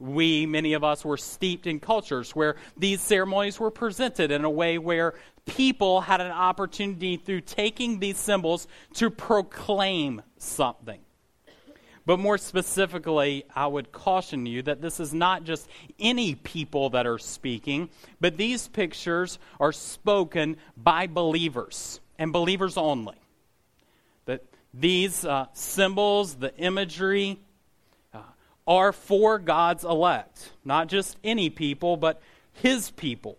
we, 0.04 0.46
many 0.46 0.74
of 0.74 0.84
us, 0.84 1.06
were 1.06 1.18
steeped 1.18 1.66
in 1.66 1.80
cultures 1.80 2.36
where 2.36 2.56
these 2.78 3.02
ceremonies 3.02 3.60
were 3.60 3.72
presented 3.72 4.32
in 4.32 4.44
a 4.44 4.50
way 4.50 4.78
where 4.78 5.14
people 5.46 6.02
had 6.02 6.22
an 6.22 6.32
opportunity 6.32 7.18
through 7.18 7.42
taking 7.42 8.00
these 8.00 8.18
symbols 8.18 8.68
to 8.96 9.10
proclaim 9.10 10.22
something. 10.38 11.00
But 12.06 12.20
more 12.20 12.38
specifically, 12.38 13.46
I 13.56 13.66
would 13.68 13.94
caution 13.94 14.46
you 14.46 14.62
that 14.64 14.82
this 14.82 15.00
is 15.00 15.14
not 15.14 15.46
just 15.46 15.70
any 16.00 16.36
people 16.36 16.90
that 16.90 17.08
are 17.08 17.18
speaking, 17.18 17.90
but 18.20 18.36
these 18.36 18.68
pictures 18.68 19.40
are 19.60 19.72
spoken 19.72 20.58
by 20.76 21.08
believers 21.08 22.02
and 22.20 22.34
believers 22.34 22.76
only. 22.76 23.16
That 24.26 24.44
these 24.74 25.24
uh, 25.24 25.46
symbols, 25.54 26.36
the 26.36 26.54
imagery, 26.58 27.40
are 28.68 28.92
for 28.92 29.40
God's 29.40 29.84
elect, 29.84 30.54
not 30.64 30.88
just 30.88 31.18
any 31.24 31.50
people, 31.50 31.98
but 31.98 32.22
his 32.54 32.92
people. 32.92 33.38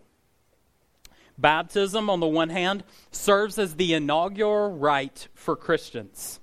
Baptism, 1.37 2.09
on 2.09 2.19
the 2.19 2.27
one 2.27 2.49
hand, 2.49 2.83
serves 3.11 3.59
as 3.59 3.75
the 3.75 3.93
inaugural 3.93 4.71
rite 4.77 5.27
for 5.33 5.55
Christians. 5.55 6.39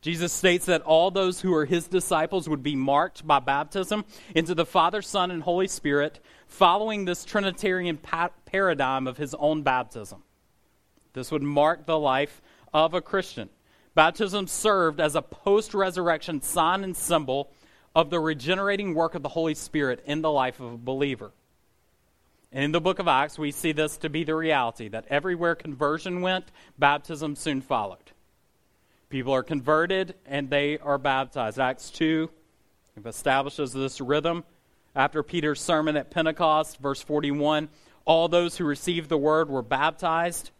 Jesus 0.00 0.32
states 0.32 0.66
that 0.66 0.82
all 0.82 1.10
those 1.10 1.40
who 1.40 1.54
are 1.54 1.64
his 1.64 1.86
disciples 1.86 2.48
would 2.48 2.62
be 2.62 2.74
marked 2.74 3.24
by 3.26 3.38
baptism 3.38 4.04
into 4.34 4.54
the 4.54 4.66
Father, 4.66 5.00
Son, 5.00 5.30
and 5.30 5.42
Holy 5.42 5.68
Spirit, 5.68 6.18
following 6.48 7.04
this 7.04 7.24
Trinitarian 7.24 7.98
pa- 7.98 8.30
paradigm 8.46 9.06
of 9.06 9.16
his 9.16 9.34
own 9.34 9.62
baptism. 9.62 10.22
This 11.12 11.30
would 11.30 11.42
mark 11.42 11.86
the 11.86 11.98
life 11.98 12.42
of 12.72 12.94
a 12.94 13.00
Christian. 13.00 13.48
Baptism 13.94 14.46
served 14.48 15.00
as 15.00 15.14
a 15.14 15.22
post 15.22 15.74
resurrection 15.74 16.40
sign 16.40 16.82
and 16.82 16.96
symbol 16.96 17.52
of 17.94 18.10
the 18.10 18.20
regenerating 18.20 18.94
work 18.94 19.14
of 19.14 19.22
the 19.22 19.28
Holy 19.28 19.54
Spirit 19.54 20.02
in 20.06 20.22
the 20.22 20.30
life 20.30 20.60
of 20.60 20.72
a 20.72 20.76
believer. 20.76 21.32
And 22.52 22.64
in 22.64 22.72
the 22.72 22.80
book 22.80 22.98
of 22.98 23.08
Acts, 23.08 23.38
we 23.38 23.50
see 23.50 23.72
this 23.72 23.96
to 23.98 24.10
be 24.10 24.24
the 24.24 24.34
reality 24.34 24.88
that 24.88 25.06
everywhere 25.08 25.54
conversion 25.54 26.20
went, 26.20 26.46
baptism 26.78 27.34
soon 27.36 27.62
followed. 27.62 28.12
People 29.08 29.34
are 29.34 29.42
converted 29.42 30.14
and 30.26 30.50
they 30.50 30.78
are 30.78 30.98
baptized. 30.98 31.58
Acts 31.58 31.90
2 31.90 32.30
establishes 33.04 33.72
this 33.72 34.00
rhythm. 34.00 34.44
After 34.94 35.22
Peter's 35.22 35.60
sermon 35.60 35.96
at 35.96 36.10
Pentecost, 36.10 36.78
verse 36.78 37.00
41, 37.00 37.70
all 38.04 38.28
those 38.28 38.56
who 38.56 38.64
received 38.64 39.08
the 39.08 39.16
word 39.16 39.48
were 39.48 39.62
baptized, 39.62 40.50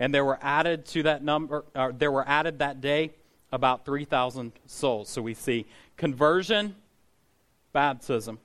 and 0.00 0.12
there 0.12 0.24
were 0.24 0.38
added 0.42 0.86
to 0.86 1.04
that 1.04 1.22
number, 1.22 1.64
uh, 1.74 1.92
there 1.96 2.10
were 2.10 2.26
added 2.26 2.58
that 2.58 2.80
day 2.80 3.12
about 3.52 3.84
3,000 3.84 4.52
souls. 4.66 5.08
So 5.08 5.22
we 5.22 5.34
see 5.34 5.66
conversion, 5.96 6.76
baptism. 7.72 8.38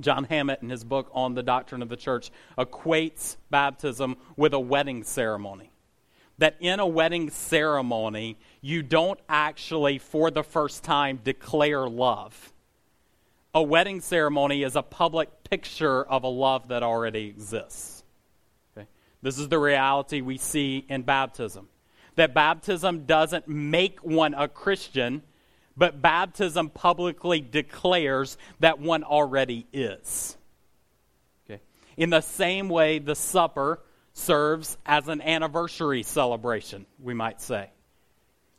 John 0.00 0.24
Hammett, 0.24 0.62
in 0.62 0.70
his 0.70 0.84
book 0.84 1.10
on 1.12 1.34
the 1.34 1.42
doctrine 1.42 1.82
of 1.82 1.88
the 1.88 1.96
church, 1.96 2.30
equates 2.56 3.36
baptism 3.50 4.16
with 4.36 4.54
a 4.54 4.60
wedding 4.60 5.02
ceremony. 5.02 5.72
That 6.38 6.56
in 6.60 6.78
a 6.78 6.86
wedding 6.86 7.30
ceremony, 7.30 8.36
you 8.60 8.82
don't 8.82 9.18
actually, 9.28 9.98
for 9.98 10.30
the 10.30 10.44
first 10.44 10.84
time, 10.84 11.20
declare 11.24 11.88
love. 11.88 12.52
A 13.54 13.62
wedding 13.62 14.00
ceremony 14.00 14.62
is 14.62 14.76
a 14.76 14.82
public 14.82 15.30
picture 15.50 16.04
of 16.04 16.22
a 16.22 16.28
love 16.28 16.68
that 16.68 16.84
already 16.84 17.26
exists. 17.26 18.04
Okay? 18.76 18.86
This 19.20 19.36
is 19.36 19.48
the 19.48 19.58
reality 19.58 20.20
we 20.20 20.38
see 20.38 20.84
in 20.88 21.02
baptism. 21.02 21.68
That 22.18 22.34
baptism 22.34 23.04
doesn't 23.04 23.46
make 23.46 24.00
one 24.00 24.34
a 24.34 24.48
Christian, 24.48 25.22
but 25.76 26.02
baptism 26.02 26.68
publicly 26.68 27.40
declares 27.40 28.36
that 28.58 28.80
one 28.80 29.04
already 29.04 29.68
is. 29.72 30.36
Okay. 31.44 31.62
In 31.96 32.10
the 32.10 32.20
same 32.20 32.68
way, 32.68 32.98
the 32.98 33.14
supper 33.14 33.78
serves 34.14 34.76
as 34.84 35.06
an 35.06 35.20
anniversary 35.20 36.02
celebration, 36.02 36.86
we 36.98 37.14
might 37.14 37.40
say. 37.40 37.70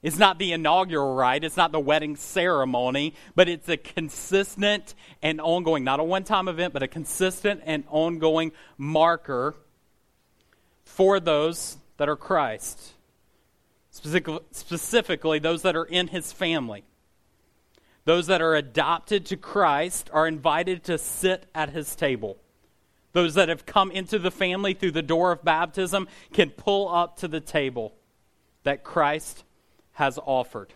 It's 0.02 0.18
not 0.18 0.40
the 0.40 0.54
inaugural 0.54 1.14
rite, 1.14 1.44
it's 1.44 1.58
not 1.58 1.74
the 1.74 1.82
wedding 1.82 2.16
ceremony, 2.16 3.14
but 3.36 3.50
it's 3.50 3.68
a 3.68 3.76
consistent 3.76 4.96
and 5.22 5.42
ongoing, 5.42 5.84
not 5.84 6.00
a 6.00 6.04
one 6.06 6.24
time 6.24 6.48
event, 6.48 6.72
but 6.72 6.82
a 6.82 6.88
consistent 6.88 7.60
and 7.66 7.84
ongoing 7.90 8.54
marker 8.78 9.58
for 10.86 11.20
those 11.20 11.76
that 11.98 12.08
are 12.08 12.16
Christ. 12.16 12.94
Specifically, 13.92 15.40
those 15.40 15.64
that 15.64 15.76
are 15.76 15.86
in 15.86 16.08
his 16.08 16.32
family. 16.32 16.84
Those 18.06 18.28
that 18.28 18.42
are 18.42 18.56
adopted 18.56 19.26
to 19.28 19.38
Christ 19.38 20.10
are 20.14 20.28
invited 20.28 20.84
to 20.86 20.98
sit 20.98 21.46
at 21.54 21.70
his 21.70 21.96
table. 21.96 22.38
Those 23.12 23.34
that 23.34 23.50
have 23.50 23.66
come 23.66 23.92
into 23.92 24.20
the 24.20 24.32
family 24.32 24.74
through 24.74 24.92
the 24.92 25.02
door 25.02 25.32
of 25.32 25.44
baptism 25.44 26.08
can 26.34 26.52
pull 26.52 26.90
up 26.90 27.18
to 27.18 27.28
the 27.28 27.40
table 27.40 27.96
that 28.64 28.84
Christ 28.84 29.44
has 29.94 30.20
offered. 30.24 30.74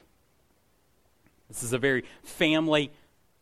This 1.47 1.63
is 1.63 1.73
a 1.73 1.78
very 1.78 2.04
family 2.23 2.91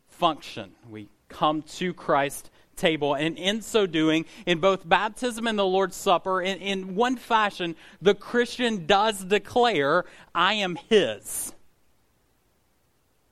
function. 0.07 0.71
We 0.89 1.07
come 1.29 1.61
to 1.63 1.93
Christ's 1.93 2.49
table, 2.81 3.13
and 3.13 3.37
in 3.37 3.61
so 3.61 3.85
doing, 3.85 4.25
in 4.45 4.59
both 4.59 4.87
baptism 4.87 5.47
and 5.47 5.57
the 5.57 5.65
Lord's 5.65 5.95
Supper, 5.95 6.41
in, 6.41 6.57
in 6.57 6.95
one 6.95 7.15
fashion, 7.15 7.75
the 8.01 8.15
Christian 8.15 8.85
does 8.85 9.23
declare, 9.23 10.03
I 10.35 10.55
am 10.55 10.75
His. 10.89 11.53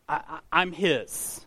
I, 0.08 0.40
I'm 0.52 0.72
His. 0.72 1.46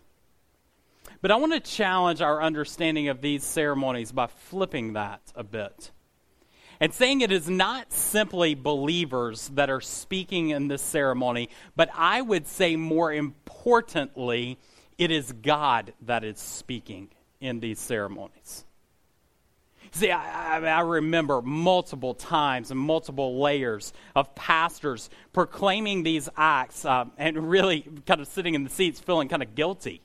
But 1.22 1.30
I 1.30 1.36
want 1.36 1.52
to 1.52 1.60
challenge 1.60 2.20
our 2.20 2.42
understanding 2.42 3.08
of 3.08 3.20
these 3.20 3.44
ceremonies 3.44 4.10
by 4.10 4.26
flipping 4.26 4.94
that 4.94 5.20
a 5.36 5.44
bit 5.44 5.92
and 6.80 6.92
saying 6.92 7.20
it 7.20 7.30
is 7.30 7.48
not 7.48 7.92
simply 7.92 8.56
believers 8.56 9.48
that 9.54 9.70
are 9.70 9.80
speaking 9.80 10.48
in 10.48 10.66
this 10.66 10.82
ceremony, 10.82 11.48
but 11.76 11.88
I 11.94 12.20
would 12.20 12.48
say 12.48 12.74
more 12.74 13.12
importantly, 13.12 14.58
it 14.98 15.12
is 15.12 15.30
God 15.30 15.92
that 16.00 16.24
is 16.24 16.40
speaking 16.40 17.08
in 17.42 17.61
these 17.61 17.78
ceremonies. 17.78 18.64
See, 19.94 20.11
I, 20.11 20.59
I, 20.59 20.81
remember 20.81 21.42
multiple 21.42 22.14
times 22.14 22.70
and 22.70 22.81
multiple 22.81 23.42
layers 23.42 23.92
of 24.16 24.35
pastors 24.35 25.11
proclaiming 25.35 26.02
these 26.02 26.31
acts 26.35 26.87
uh, 26.87 27.05
and 27.18 27.50
really 27.50 27.87
kind 28.07 28.22
of 28.22 28.26
sitting 28.26 28.55
in 28.55 28.64
the 28.64 28.70
seats 28.70 29.00
feeling 29.00 29.28
kind 29.28 29.42
of 29.42 29.55
guilty. 29.55 30.00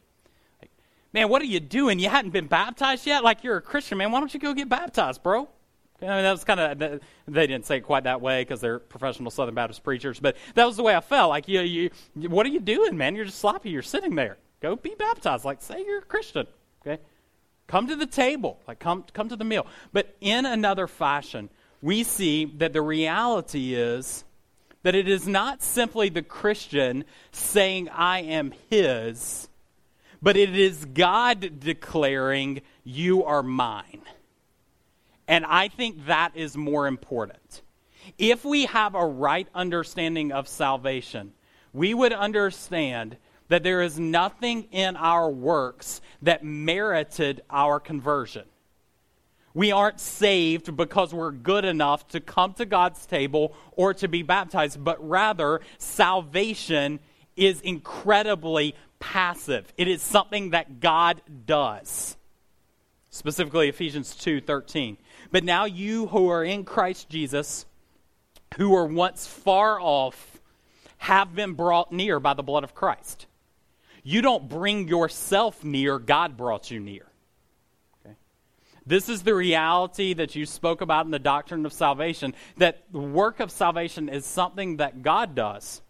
Like, 0.62 0.71
man, 1.13 1.30
what 1.30 1.41
are 1.41 1.45
you 1.45 1.62
doing? 1.62 2.00
You 2.00 2.10
hadn't 2.10 2.32
been 2.32 2.47
baptized 2.47 3.08
yet? 3.08 3.23
Like 3.23 3.45
you're 3.45 3.56
a 3.56 3.62
Christian, 3.62 3.97
man. 3.97 4.12
Why 4.12 4.19
don't 4.19 4.34
you 4.34 4.41
go 4.41 4.54
get 4.54 4.67
baptized, 4.67 5.23
bro? 5.23 5.47
I 6.02 6.06
mean, 6.06 6.23
that 6.23 6.32
was 6.32 6.43
kind 6.43 6.60
of, 6.60 7.02
they 7.28 7.47
didn't 7.47 7.65
say 7.65 7.78
it 7.78 7.82
quite 7.82 8.04
that 8.04 8.19
way 8.19 8.41
because 8.41 8.60
they're 8.60 8.80
professional 8.80 9.32
Southern 9.32 9.56
Baptist 9.56 9.84
preachers, 9.84 10.19
but 10.19 10.36
that 10.56 10.65
was 10.65 10.76
the 10.76 10.84
way 10.84 10.95
I 10.95 11.02
felt. 11.02 11.30
Like, 11.30 11.47
you, 11.47 11.62
you, 11.62 11.89
what 12.30 12.45
are 12.45 12.50
you 12.50 12.60
doing, 12.60 12.97
man? 12.97 13.15
You're 13.15 13.26
just 13.26 13.39
sloppy. 13.39 13.69
You're 13.69 13.82
sitting 13.82 14.15
there. 14.15 14.38
Go 14.60 14.76
be 14.76 14.95
baptized. 15.00 15.45
Like, 15.45 15.62
say 15.62 15.84
you're 15.86 16.00
a 16.00 16.04
Christian, 16.04 16.45
okay? 16.86 17.02
Come 17.67 17.88
to 17.88 17.95
the 17.95 18.06
table. 18.06 18.60
Like, 18.67 18.80
come, 18.80 19.03
come 19.13 19.30
to 19.30 19.36
the 19.36 19.43
meal. 19.43 19.67
But 19.91 20.15
in 20.21 20.45
another 20.45 20.88
fashion, 20.88 21.49
we 21.82 22.03
see 22.03 22.45
that 22.58 22.73
the 22.73 22.82
reality 22.82 23.75
is 23.75 24.23
that 24.84 24.95
it 24.95 25.08
is 25.08 25.27
not 25.27 25.62
simply 25.62 26.10
the 26.10 26.21
Christian 26.21 27.03
saying, 27.32 27.89
I 27.89 28.21
am 28.21 28.53
his, 28.69 29.49
but 30.21 30.38
it 30.38 30.58
is 30.58 30.86
God 30.86 31.60
declaring, 31.60 32.62
You 32.86 33.25
are 33.25 33.43
mine. 33.43 34.01
And 35.27 35.45
I 35.45 35.67
think 35.67 36.06
that 36.06 36.32
is 36.36 36.56
more 36.56 36.88
important. 36.88 37.62
If 38.17 38.45
we 38.45 38.65
have 38.67 38.95
a 38.95 39.06
right 39.06 39.47
understanding 39.53 40.32
of 40.32 40.47
salvation, 40.47 41.34
we 41.73 41.93
would 41.93 42.13
understand 42.13 43.17
that 43.49 43.63
there 43.63 43.81
is 43.81 43.99
nothing 43.99 44.63
in 44.71 44.95
our 44.95 45.29
works 45.29 46.01
that 46.21 46.43
merited 46.43 47.41
our 47.49 47.79
conversion. 47.79 48.43
We 49.53 49.71
aren't 49.71 49.99
saved 49.99 50.75
because 50.75 51.13
we're 51.13 51.31
good 51.31 51.65
enough 51.65 52.07
to 52.10 52.19
come 52.19 52.53
to 52.55 52.65
God's 52.65 53.05
table 53.05 53.55
or 53.71 53.93
to 53.95 54.07
be 54.07 54.21
baptized, 54.21 54.83
but 54.83 55.07
rather, 55.07 55.62
salvation 55.79 56.99
is 57.36 57.62
incredibly 57.62 58.75
passive. 58.99 59.71
It 59.77 59.88
is 59.88 60.01
something 60.01 60.51
that 60.51 60.79
God 60.79 61.21
does. 61.45 62.17
Specifically, 63.10 63.69
Ephesians 63.69 64.15
2 64.15 64.41
13. 64.41 64.97
But 65.31 65.43
now 65.43 65.65
you 65.65 66.07
who 66.07 66.29
are 66.29 66.43
in 66.43 66.63
Christ 66.63 67.10
Jesus, 67.10 67.65
who 68.57 68.69
were 68.69 68.86
once 68.86 69.25
far 69.25 69.79
off, 69.79 70.39
have 70.99 71.36
been 71.36 71.53
brought 71.53 71.91
near 71.91 72.19
by 72.19 72.33
the 72.33 72.43
blood 72.43 72.63
of 72.63 72.75
Christ. 72.75 73.27
You 74.08 74.22
don't 74.22 74.48
bring 74.48 74.88
yourself 74.88 75.65
near, 75.65 76.00
God 76.00 76.38
brought 76.38 76.72
you 76.72 76.80
near. 76.80 77.06
Okay? 78.06 78.15
This 78.86 79.10
is 79.10 79.24
the 79.24 79.36
reality 79.36 80.13
that 80.13 80.34
you 80.34 80.46
spoke 80.46 80.80
about 80.80 81.04
in 81.04 81.12
the 81.12 81.20
doctrine 81.20 81.65
of 81.65 81.74
salvation 81.74 82.34
that 82.56 82.86
the 82.93 83.00
work 83.00 83.41
of 83.41 83.52
salvation 83.52 84.08
is 84.08 84.26
something 84.26 84.78
that 84.78 85.02
God 85.02 85.36
does. 85.36 85.82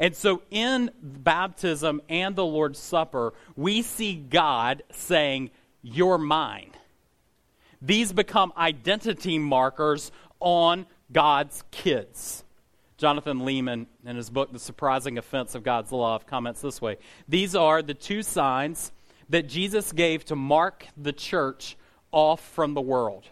And 0.00 0.16
so 0.16 0.42
in 0.50 0.90
baptism 1.00 2.02
and 2.08 2.34
the 2.34 2.44
Lord's 2.44 2.80
Supper, 2.80 3.34
we 3.54 3.82
see 3.82 4.16
God 4.16 4.82
saying, 4.90 5.52
You're 5.80 6.18
mine. 6.18 6.72
These 7.80 8.12
become 8.12 8.52
identity 8.56 9.38
markers 9.38 10.10
on 10.40 10.86
God's 11.12 11.62
kids. 11.70 12.43
Jonathan 13.04 13.40
Leeman, 13.40 13.84
in 14.06 14.16
his 14.16 14.30
book, 14.30 14.50
The 14.50 14.58
Surprising 14.58 15.18
Offense 15.18 15.54
of 15.54 15.62
God's 15.62 15.92
Love, 15.92 16.26
comments 16.26 16.62
this 16.62 16.80
way 16.80 16.96
These 17.28 17.54
are 17.54 17.82
the 17.82 17.92
two 17.92 18.22
signs 18.22 18.92
that 19.28 19.46
Jesus 19.46 19.92
gave 19.92 20.24
to 20.24 20.34
mark 20.34 20.86
the 20.96 21.12
church 21.12 21.76
off 22.12 22.40
from 22.40 22.72
the 22.72 22.80
world. 22.80 23.28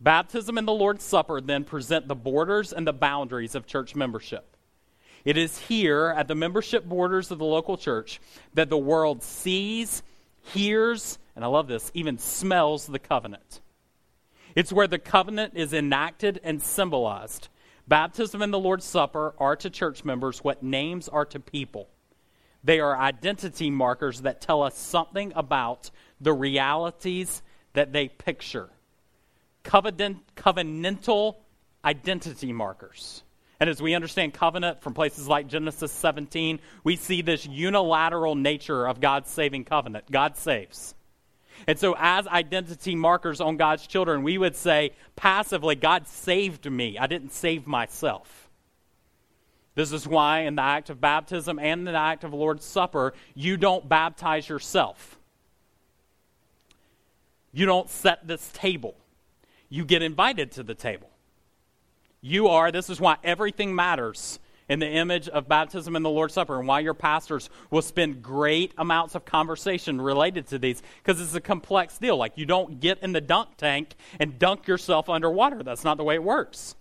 Baptism 0.00 0.56
and 0.56 0.68
the 0.68 0.72
Lord's 0.72 1.02
Supper 1.02 1.40
then 1.40 1.64
present 1.64 2.06
the 2.06 2.14
borders 2.14 2.72
and 2.72 2.86
the 2.86 2.92
boundaries 2.92 3.56
of 3.56 3.66
church 3.66 3.96
membership. 3.96 4.56
It 5.24 5.36
is 5.36 5.58
here 5.58 6.14
at 6.16 6.28
the 6.28 6.36
membership 6.36 6.84
borders 6.84 7.32
of 7.32 7.40
the 7.40 7.44
local 7.44 7.76
church 7.76 8.20
that 8.54 8.70
the 8.70 8.78
world 8.78 9.24
sees, 9.24 10.04
hears, 10.42 11.18
and 11.34 11.44
I 11.44 11.48
love 11.48 11.66
this, 11.66 11.90
even 11.92 12.18
smells 12.18 12.86
the 12.86 13.00
covenant. 13.00 13.60
It's 14.54 14.72
where 14.72 14.86
the 14.86 15.00
covenant 15.00 15.54
is 15.56 15.72
enacted 15.72 16.40
and 16.44 16.62
symbolized. 16.62 17.48
Baptism 17.88 18.42
and 18.42 18.52
the 18.52 18.58
Lord's 18.58 18.84
Supper 18.84 19.34
are 19.38 19.56
to 19.56 19.70
church 19.70 20.04
members 20.04 20.44
what 20.44 20.62
names 20.62 21.08
are 21.08 21.24
to 21.26 21.40
people. 21.40 21.88
They 22.62 22.80
are 22.80 22.96
identity 22.96 23.70
markers 23.70 24.22
that 24.22 24.42
tell 24.42 24.62
us 24.62 24.76
something 24.76 25.32
about 25.34 25.90
the 26.20 26.34
realities 26.34 27.42
that 27.72 27.92
they 27.92 28.08
picture. 28.08 28.68
Covenant, 29.62 30.18
covenantal 30.36 31.36
identity 31.82 32.52
markers. 32.52 33.22
And 33.60 33.70
as 33.70 33.80
we 33.80 33.94
understand 33.94 34.34
covenant 34.34 34.82
from 34.82 34.92
places 34.92 35.26
like 35.26 35.48
Genesis 35.48 35.90
17, 35.90 36.60
we 36.84 36.96
see 36.96 37.22
this 37.22 37.46
unilateral 37.46 38.34
nature 38.34 38.86
of 38.86 39.00
God's 39.00 39.30
saving 39.30 39.64
covenant. 39.64 40.10
God 40.10 40.36
saves. 40.36 40.94
And 41.66 41.78
so, 41.78 41.94
as 41.98 42.26
identity 42.26 42.94
markers 42.94 43.40
on 43.40 43.56
God's 43.56 43.86
children, 43.86 44.22
we 44.22 44.38
would 44.38 44.56
say 44.56 44.92
passively, 45.16 45.74
God 45.74 46.06
saved 46.06 46.70
me. 46.70 46.98
I 46.98 47.06
didn't 47.06 47.32
save 47.32 47.66
myself. 47.66 48.48
This 49.74 49.92
is 49.92 50.06
why, 50.06 50.40
in 50.40 50.56
the 50.56 50.62
act 50.62 50.90
of 50.90 51.00
baptism 51.00 51.58
and 51.58 51.86
the 51.86 51.94
act 51.94 52.24
of 52.24 52.34
Lord's 52.34 52.64
Supper, 52.64 53.14
you 53.34 53.56
don't 53.56 53.88
baptize 53.88 54.48
yourself. 54.48 55.18
You 57.52 57.66
don't 57.66 57.88
set 57.88 58.26
this 58.26 58.50
table. 58.52 58.96
You 59.68 59.84
get 59.84 60.02
invited 60.02 60.52
to 60.52 60.62
the 60.62 60.74
table. 60.74 61.10
You 62.20 62.48
are, 62.48 62.72
this 62.72 62.90
is 62.90 63.00
why 63.00 63.16
everything 63.22 63.74
matters 63.74 64.40
in 64.68 64.78
the 64.80 64.88
image 64.88 65.28
of 65.28 65.48
baptism 65.48 65.96
and 65.96 66.04
the 66.04 66.10
Lord's 66.10 66.34
Supper, 66.34 66.58
and 66.58 66.68
why 66.68 66.80
your 66.80 66.94
pastors 66.94 67.48
will 67.70 67.82
spend 67.82 68.22
great 68.22 68.72
amounts 68.76 69.14
of 69.14 69.24
conversation 69.24 70.00
related 70.00 70.46
to 70.48 70.58
these, 70.58 70.82
because 71.02 71.20
it's 71.20 71.34
a 71.34 71.40
complex 71.40 71.96
deal. 71.98 72.16
Like, 72.16 72.32
you 72.36 72.44
don't 72.44 72.78
get 72.80 73.02
in 73.02 73.12
the 73.12 73.20
dunk 73.20 73.56
tank 73.56 73.94
and 74.20 74.38
dunk 74.38 74.66
yourself 74.66 75.08
underwater. 75.08 75.62
That's 75.62 75.84
not 75.84 75.96
the 75.96 76.04
way 76.04 76.16
it 76.16 76.22
works. 76.22 76.74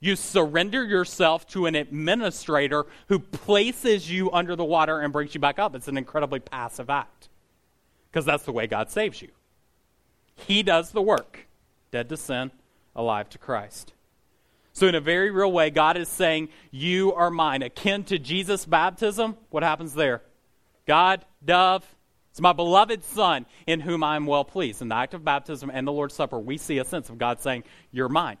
You 0.00 0.16
surrender 0.16 0.84
yourself 0.84 1.46
to 1.48 1.66
an 1.66 1.74
administrator 1.74 2.86
who 3.08 3.18
places 3.18 4.10
you 4.10 4.30
under 4.30 4.54
the 4.54 4.64
water 4.64 5.00
and 5.00 5.12
brings 5.12 5.34
you 5.34 5.40
back 5.40 5.58
up. 5.58 5.74
It's 5.74 5.88
an 5.88 5.96
incredibly 5.96 6.40
passive 6.40 6.90
act, 6.90 7.28
because 8.10 8.24
that's 8.24 8.44
the 8.44 8.52
way 8.52 8.66
God 8.66 8.90
saves 8.90 9.22
you. 9.22 9.28
He 10.36 10.62
does 10.62 10.92
the 10.92 11.02
work 11.02 11.46
dead 11.90 12.08
to 12.10 12.16
sin, 12.16 12.52
alive 12.94 13.28
to 13.30 13.38
Christ. 13.38 13.92
So, 14.78 14.86
in 14.86 14.94
a 14.94 15.00
very 15.00 15.32
real 15.32 15.50
way, 15.50 15.70
God 15.70 15.96
is 15.96 16.08
saying, 16.08 16.50
You 16.70 17.12
are 17.14 17.32
mine. 17.32 17.62
Akin 17.62 18.04
to 18.04 18.18
Jesus' 18.20 18.64
baptism, 18.64 19.36
what 19.50 19.64
happens 19.64 19.92
there? 19.92 20.22
God, 20.86 21.24
dove, 21.44 21.84
it's 22.30 22.40
my 22.40 22.52
beloved 22.52 23.02
Son 23.02 23.44
in 23.66 23.80
whom 23.80 24.04
I 24.04 24.14
am 24.14 24.24
well 24.24 24.44
pleased. 24.44 24.80
In 24.80 24.86
the 24.86 24.94
act 24.94 25.14
of 25.14 25.24
baptism 25.24 25.68
and 25.68 25.84
the 25.84 25.90
Lord's 25.90 26.14
Supper, 26.14 26.38
we 26.38 26.58
see 26.58 26.78
a 26.78 26.84
sense 26.84 27.10
of 27.10 27.18
God 27.18 27.42
saying, 27.42 27.64
You're 27.90 28.08
mine. 28.08 28.36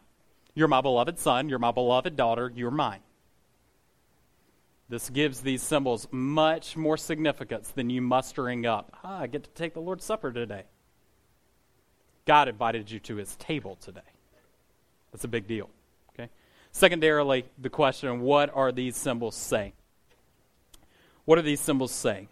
You're 0.54 0.68
my 0.68 0.80
beloved 0.80 1.18
Son. 1.18 1.48
You're 1.48 1.58
my 1.58 1.72
beloved 1.72 2.14
daughter. 2.14 2.52
You're 2.54 2.70
mine. 2.70 3.00
This 4.88 5.10
gives 5.10 5.40
these 5.40 5.60
symbols 5.60 6.06
much 6.12 6.76
more 6.76 6.96
significance 6.96 7.68
than 7.72 7.90
you 7.90 8.00
mustering 8.00 8.64
up. 8.64 8.96
Ah, 9.02 9.22
I 9.22 9.26
get 9.26 9.42
to 9.42 9.50
take 9.50 9.74
the 9.74 9.80
Lord's 9.80 10.04
Supper 10.04 10.30
today. 10.30 10.66
God 12.26 12.46
invited 12.46 12.92
you 12.92 13.00
to 13.00 13.16
his 13.16 13.34
table 13.34 13.74
today. 13.80 14.00
That's 15.10 15.24
a 15.24 15.28
big 15.28 15.48
deal. 15.48 15.68
Secondarily, 16.78 17.44
the 17.60 17.70
question 17.70 18.20
what 18.20 18.54
are 18.54 18.70
these 18.70 18.96
symbols 18.96 19.34
saying? 19.34 19.72
What 21.24 21.36
are 21.36 21.42
these 21.42 21.58
symbols 21.58 21.90
saying? 21.90 22.28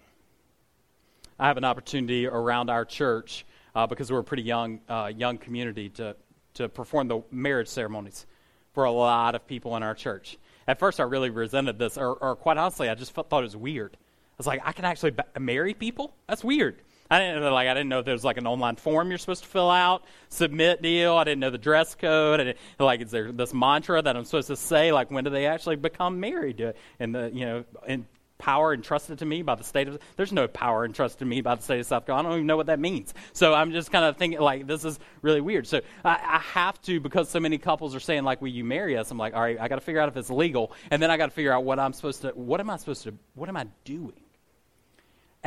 I 1.37 1.48
have 1.48 1.56
an 1.56 1.64
opportunity 1.64 2.28
around 2.28 2.70
our 2.70 2.85
church 2.85 3.44
uh, 3.74 3.88
because 3.88 4.12
we're 4.12 4.20
a 4.20 4.24
pretty 4.24 4.44
young, 4.44 4.78
uh, 4.88 5.11
young 5.12 5.38
community 5.38 5.88
to, 5.88 6.14
to 6.54 6.68
perform 6.68 7.09
the 7.09 7.22
marriage 7.32 7.66
ceremonies 7.66 8.24
for 8.72 8.85
a 8.85 8.92
lot 8.92 9.35
of 9.35 9.44
people 9.48 9.76
in 9.76 9.82
our 9.82 9.96
church. 9.96 10.38
At 10.68 10.78
first, 10.78 11.00
I 11.00 11.02
really 11.02 11.30
resented 11.30 11.76
this, 11.76 11.98
or, 11.98 12.12
or 12.14 12.37
quite 12.37 12.56
honestly, 12.56 12.88
I 12.88 12.94
just 12.94 13.11
thought 13.11 13.26
it 13.28 13.42
was 13.42 13.56
weird. 13.56 13.96
I 13.96 14.35
was 14.38 14.46
like, 14.46 14.61
I 14.64 14.70
can 14.70 14.85
actually 14.85 15.11
ba- 15.11 15.26
marry 15.40 15.74
people? 15.74 16.14
That's 16.28 16.44
weird. 16.44 16.82
I 17.11 17.19
didn't 17.19 17.53
like 17.53 17.69
I 17.69 17.75
didn't 17.75 17.88
know 17.88 18.03
there 18.03 18.14
was 18.14 18.25
like 18.25 18.37
an 18.37 18.47
online 18.47 18.77
form 18.77 19.11
you're 19.11 19.19
supposed 19.19 19.45
to 19.45 19.49
fill 19.49 19.71
out, 19.71 20.05
submit 20.29 20.83
deal. 20.83 21.14
I 21.14 21.25
didn't 21.25 21.40
know 21.40 21.51
the 21.51 21.59
dress 21.59 21.95
code. 21.95 22.38
Didn't, 22.38 22.59
like 22.79 23.01
is 23.01 23.11
there 23.11 23.33
this 23.33 23.55
mantra 23.55 24.03
that 24.03 24.16
I'm 24.16 24.25
supposed 24.25 24.49
to 24.49 24.57
say? 24.57 24.92
Like 24.92 25.11
when 25.11 25.25
do 25.25 25.31
they 25.31 25.47
actually 25.47 25.77
become 25.77 26.21
married? 26.21 26.75
And 26.99 27.14
the 27.14 27.31
you 27.33 27.45
know 27.45 27.64
and 27.87 28.07
power 28.38 28.75
entrusted 28.75 29.19
to 29.19 29.25
me 29.25 29.42
by 29.42 29.55
the 29.55 29.64
state 29.64 29.88
of 29.88 29.99
there's 30.16 30.33
no 30.33 30.47
power 30.47 30.85
entrusted 30.85 31.21
to 31.21 31.25
me 31.25 31.40
by 31.40 31.55
the 31.55 31.62
state 31.62 31.81
of 31.81 31.87
south 31.87 32.05
carolina 32.05 32.29
i 32.29 32.31
don't 32.33 32.38
even 32.40 32.47
know 32.47 32.57
what 32.57 32.66
that 32.66 32.79
means 32.79 33.14
so 33.33 33.55
i'm 33.55 33.73
just 33.73 33.90
kind 33.90 34.05
of 34.05 34.16
thinking 34.16 34.40
like 34.40 34.66
this 34.66 34.85
is 34.85 34.99
really 35.23 35.40
weird 35.40 35.66
so 35.66 35.81
I, 36.05 36.19
I, 36.23 36.38
have 36.38 36.81
to 36.83 37.01
because 37.01 37.31
so 37.31 37.40
many 37.40 37.59
couples 37.59 37.95
are 37.95 38.01
saying 38.01 38.25
like 38.25 38.42
will 38.42 38.49
you 38.49 38.64
marry 38.64 38.97
us 38.97 39.11
i'm 39.11 39.19
like 39.19 39.35
all 39.35 39.40
right 39.40 39.59
i 39.59 39.69
got 39.69 39.77
to 39.77 39.81
figure 39.81 40.01
out 40.01 40.09
if 40.09 40.16
it's 40.16 40.31
legal 40.31 40.73
and 40.90 41.03
then 41.03 41.11
i 41.11 41.16
got 41.16 41.27
to 41.27 41.33
figure 41.33 41.53
out 41.53 41.64
what 41.64 41.79
i'm 41.79 41.92
supposed 41.92 42.23
to 42.23 42.29
what 42.31 42.61
am 42.61 42.69
i 42.69 42.77
supposed 42.77 43.05
to 43.05 43.14
what 43.35 43.49
am 43.49 43.57
i 43.57 43.66
doing 43.85 44.26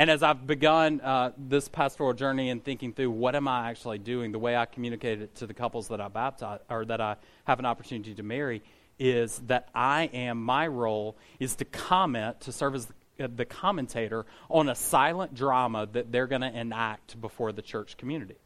and 0.00 0.10
as 0.10 0.22
i've 0.22 0.46
begun 0.46 1.00
uh, 1.02 1.30
this 1.36 1.68
pastoral 1.68 2.12
journey 2.12 2.50
and 2.50 2.64
thinking 2.64 2.92
through 2.92 3.10
what 3.10 3.36
am 3.36 3.46
i 3.46 3.68
actually 3.68 3.98
doing 3.98 4.32
the 4.32 4.38
way 4.38 4.56
i 4.56 4.64
communicate 4.64 5.20
it 5.20 5.34
to 5.34 5.46
the 5.46 5.54
couples 5.54 5.88
that 5.88 6.00
i 6.00 6.08
baptize 6.08 6.58
or 6.68 6.84
that 6.84 7.00
i 7.00 7.14
have 7.44 7.58
an 7.58 7.66
opportunity 7.66 8.14
to 8.14 8.22
marry 8.22 8.62
is 9.00 9.38
that 9.46 9.68
I 9.74 10.10
am, 10.12 10.40
my 10.40 10.68
role 10.68 11.16
is 11.40 11.56
to 11.56 11.64
comment, 11.64 12.42
to 12.42 12.52
serve 12.52 12.74
as 12.74 12.86
the, 13.16 13.28
the 13.28 13.46
commentator 13.46 14.26
on 14.50 14.68
a 14.68 14.74
silent 14.74 15.34
drama 15.34 15.88
that 15.92 16.12
they're 16.12 16.26
going 16.26 16.42
to 16.42 16.56
enact 16.56 17.18
before 17.20 17.50
the 17.50 17.62
church 17.62 17.96
community. 17.96 18.36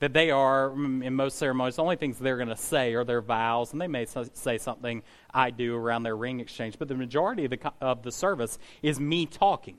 That 0.00 0.12
they 0.12 0.30
are, 0.30 0.70
mm, 0.70 1.04
in 1.04 1.14
most 1.14 1.38
ceremonies, 1.38 1.76
the 1.76 1.82
only 1.82 1.96
things 1.96 2.18
they're 2.18 2.36
going 2.36 2.48
to 2.48 2.56
say 2.56 2.94
are 2.94 3.04
their 3.04 3.20
vows, 3.20 3.72
and 3.72 3.80
they 3.80 3.86
may 3.86 4.06
say 4.06 4.58
something 4.58 5.02
I 5.32 5.50
do 5.50 5.76
around 5.76 6.02
their 6.02 6.16
ring 6.16 6.40
exchange, 6.40 6.76
but 6.78 6.88
the 6.88 6.96
majority 6.96 7.44
of 7.44 7.50
the, 7.52 7.72
of 7.80 8.02
the 8.02 8.10
service 8.10 8.58
is 8.82 8.98
me 8.98 9.24
talking. 9.24 9.78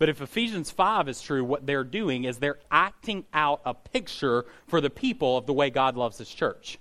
But 0.00 0.08
if 0.08 0.22
Ephesians 0.22 0.70
5 0.70 1.10
is 1.10 1.20
true, 1.20 1.44
what 1.44 1.66
they're 1.66 1.84
doing 1.84 2.24
is 2.24 2.38
they're 2.38 2.58
acting 2.70 3.26
out 3.34 3.60
a 3.66 3.74
picture 3.74 4.46
for 4.66 4.80
the 4.80 4.88
people 4.88 5.36
of 5.36 5.44
the 5.44 5.52
way 5.52 5.68
God 5.68 5.94
loves 5.94 6.16
his 6.16 6.30
church. 6.30 6.78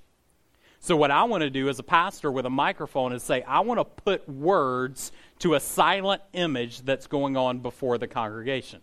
So, 0.79 0.95
what 0.95 1.11
I 1.11 1.25
want 1.25 1.41
to 1.41 1.49
do 1.49 1.67
as 1.67 1.79
a 1.79 1.83
pastor 1.83 2.31
with 2.31 2.45
a 2.45 2.49
microphone 2.49 3.11
is 3.11 3.21
say, 3.21 3.41
I 3.43 3.59
want 3.59 3.81
to 3.81 3.83
put 3.83 4.27
words 4.29 5.11
to 5.39 5.55
a 5.55 5.59
silent 5.59 6.21
image 6.31 6.83
that's 6.83 7.07
going 7.07 7.35
on 7.35 7.59
before 7.59 7.97
the 7.97 8.07
congregation. 8.07 8.79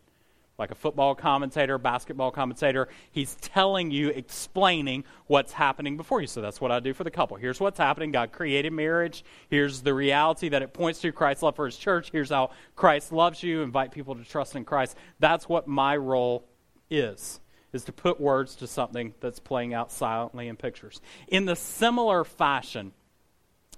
Like 0.59 0.71
a 0.71 0.75
football 0.75 1.15
commentator, 1.15 1.77
basketball 1.77 2.31
commentator, 2.31 2.89
he's 3.11 3.35
telling 3.37 3.91
you, 3.91 4.09
explaining 4.09 5.05
what's 5.27 5.53
happening 5.53 5.99
before 5.99 6.23
you. 6.23 6.27
So 6.27 6.41
that's 6.41 6.61
what 6.61 6.73
I 6.73 6.81
do 6.81 6.95
for 6.95 7.05
the 7.05 7.11
couple. 7.11 7.37
Here's 7.37 7.61
what's 7.61 7.79
happening. 7.79 8.11
God 8.11 8.33
created 8.33 8.73
marriage. 8.73 9.23
Here's 9.51 9.83
the 9.83 9.93
reality 9.93 10.49
that 10.49 10.63
it 10.63 10.73
points 10.73 11.01
to 11.01 11.13
Christ's 11.13 11.43
love 11.43 11.57
for 11.57 11.67
his 11.67 11.77
church. 11.77 12.11
Here's 12.11 12.31
how 12.31 12.51
Christ 12.75 13.13
loves 13.13 13.43
you. 13.43 13.61
Invite 13.61 13.93
people 13.93 14.15
to 14.15 14.25
trust 14.25 14.57
in 14.57 14.65
Christ. 14.65 14.97
That's 15.19 15.47
what 15.49 15.69
my 15.69 15.97
role 15.97 16.49
is 16.91 17.41
is 17.73 17.85
to 17.85 17.93
put 17.93 18.21
words 18.21 18.57
to 18.57 18.67
something 18.67 19.15
that's 19.21 19.39
playing 19.39 19.75
out 19.75 19.93
silently 19.93 20.49
in 20.49 20.57
pictures. 20.57 21.01
In 21.29 21.45
the 21.45 21.57
similar 21.57 22.25
fashion, 22.25 22.93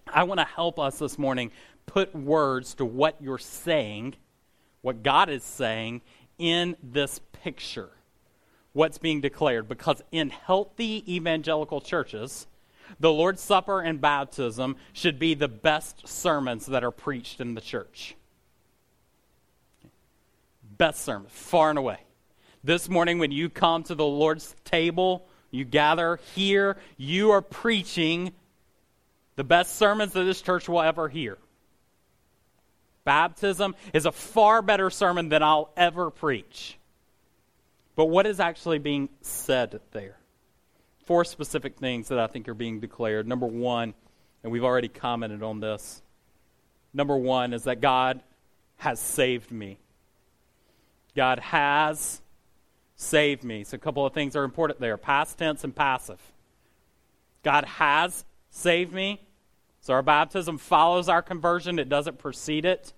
I 0.06 0.22
want 0.22 0.38
to 0.40 0.46
help 0.46 0.78
us 0.78 0.98
this 0.98 1.18
morning 1.18 1.50
put 1.86 2.14
words 2.14 2.74
to 2.74 2.84
what 2.84 3.16
you're 3.20 3.38
saying, 3.38 4.14
what 4.82 5.02
God 5.02 5.28
is 5.28 5.42
saying 5.42 6.02
in 6.38 6.76
this 6.82 7.20
picture, 7.42 7.90
what's 8.72 8.98
being 8.98 9.20
declared. 9.20 9.68
Because 9.68 10.02
in 10.12 10.30
healthy 10.30 11.04
evangelical 11.14 11.80
churches, 11.80 12.46
the 13.00 13.12
Lord's 13.12 13.42
Supper 13.42 13.80
and 13.80 14.00
baptism 14.00 14.76
should 14.92 15.18
be 15.18 15.34
the 15.34 15.48
best 15.48 16.08
sermons 16.08 16.66
that 16.66 16.84
are 16.84 16.90
preached 16.90 17.40
in 17.40 17.54
the 17.54 17.60
church. 17.60 18.14
Best 20.76 21.02
sermon, 21.02 21.28
far 21.28 21.70
and 21.70 21.78
away. 21.78 21.98
This 22.64 22.88
morning, 22.88 23.18
when 23.18 23.32
you 23.32 23.48
come 23.48 23.82
to 23.84 23.94
the 23.94 24.04
Lord's 24.04 24.54
table, 24.64 25.26
you 25.50 25.64
gather 25.64 26.20
here, 26.34 26.76
you 26.96 27.30
are 27.30 27.42
preaching 27.42 28.32
the 29.36 29.44
best 29.44 29.76
sermons 29.76 30.12
that 30.12 30.24
this 30.24 30.42
church 30.42 30.68
will 30.68 30.82
ever 30.82 31.08
hear. 31.08 31.38
Baptism 33.08 33.74
is 33.94 34.04
a 34.04 34.12
far 34.12 34.60
better 34.60 34.90
sermon 34.90 35.30
than 35.30 35.42
I'll 35.42 35.70
ever 35.78 36.10
preach. 36.10 36.76
But 37.96 38.04
what 38.04 38.26
is 38.26 38.38
actually 38.38 38.80
being 38.80 39.08
said 39.22 39.80
there? 39.92 40.18
Four 41.06 41.24
specific 41.24 41.78
things 41.78 42.08
that 42.08 42.18
I 42.18 42.26
think 42.26 42.50
are 42.50 42.54
being 42.54 42.80
declared. 42.80 43.26
Number 43.26 43.46
one, 43.46 43.94
and 44.42 44.52
we've 44.52 44.62
already 44.62 44.88
commented 44.88 45.42
on 45.42 45.58
this. 45.58 46.02
Number 46.92 47.16
one 47.16 47.54
is 47.54 47.64
that 47.64 47.80
God 47.80 48.20
has 48.76 49.00
saved 49.00 49.50
me. 49.50 49.78
God 51.16 51.38
has 51.38 52.20
saved 52.94 53.42
me. 53.42 53.64
So, 53.64 53.76
a 53.76 53.78
couple 53.78 54.04
of 54.04 54.12
things 54.12 54.36
are 54.36 54.44
important 54.44 54.80
there 54.80 54.98
past 54.98 55.38
tense 55.38 55.64
and 55.64 55.74
passive. 55.74 56.20
God 57.42 57.64
has 57.64 58.26
saved 58.50 58.92
me. 58.92 59.22
So, 59.80 59.94
our 59.94 60.02
baptism 60.02 60.58
follows 60.58 61.08
our 61.08 61.22
conversion, 61.22 61.78
it 61.78 61.88
doesn't 61.88 62.18
precede 62.18 62.66
it. 62.66 62.92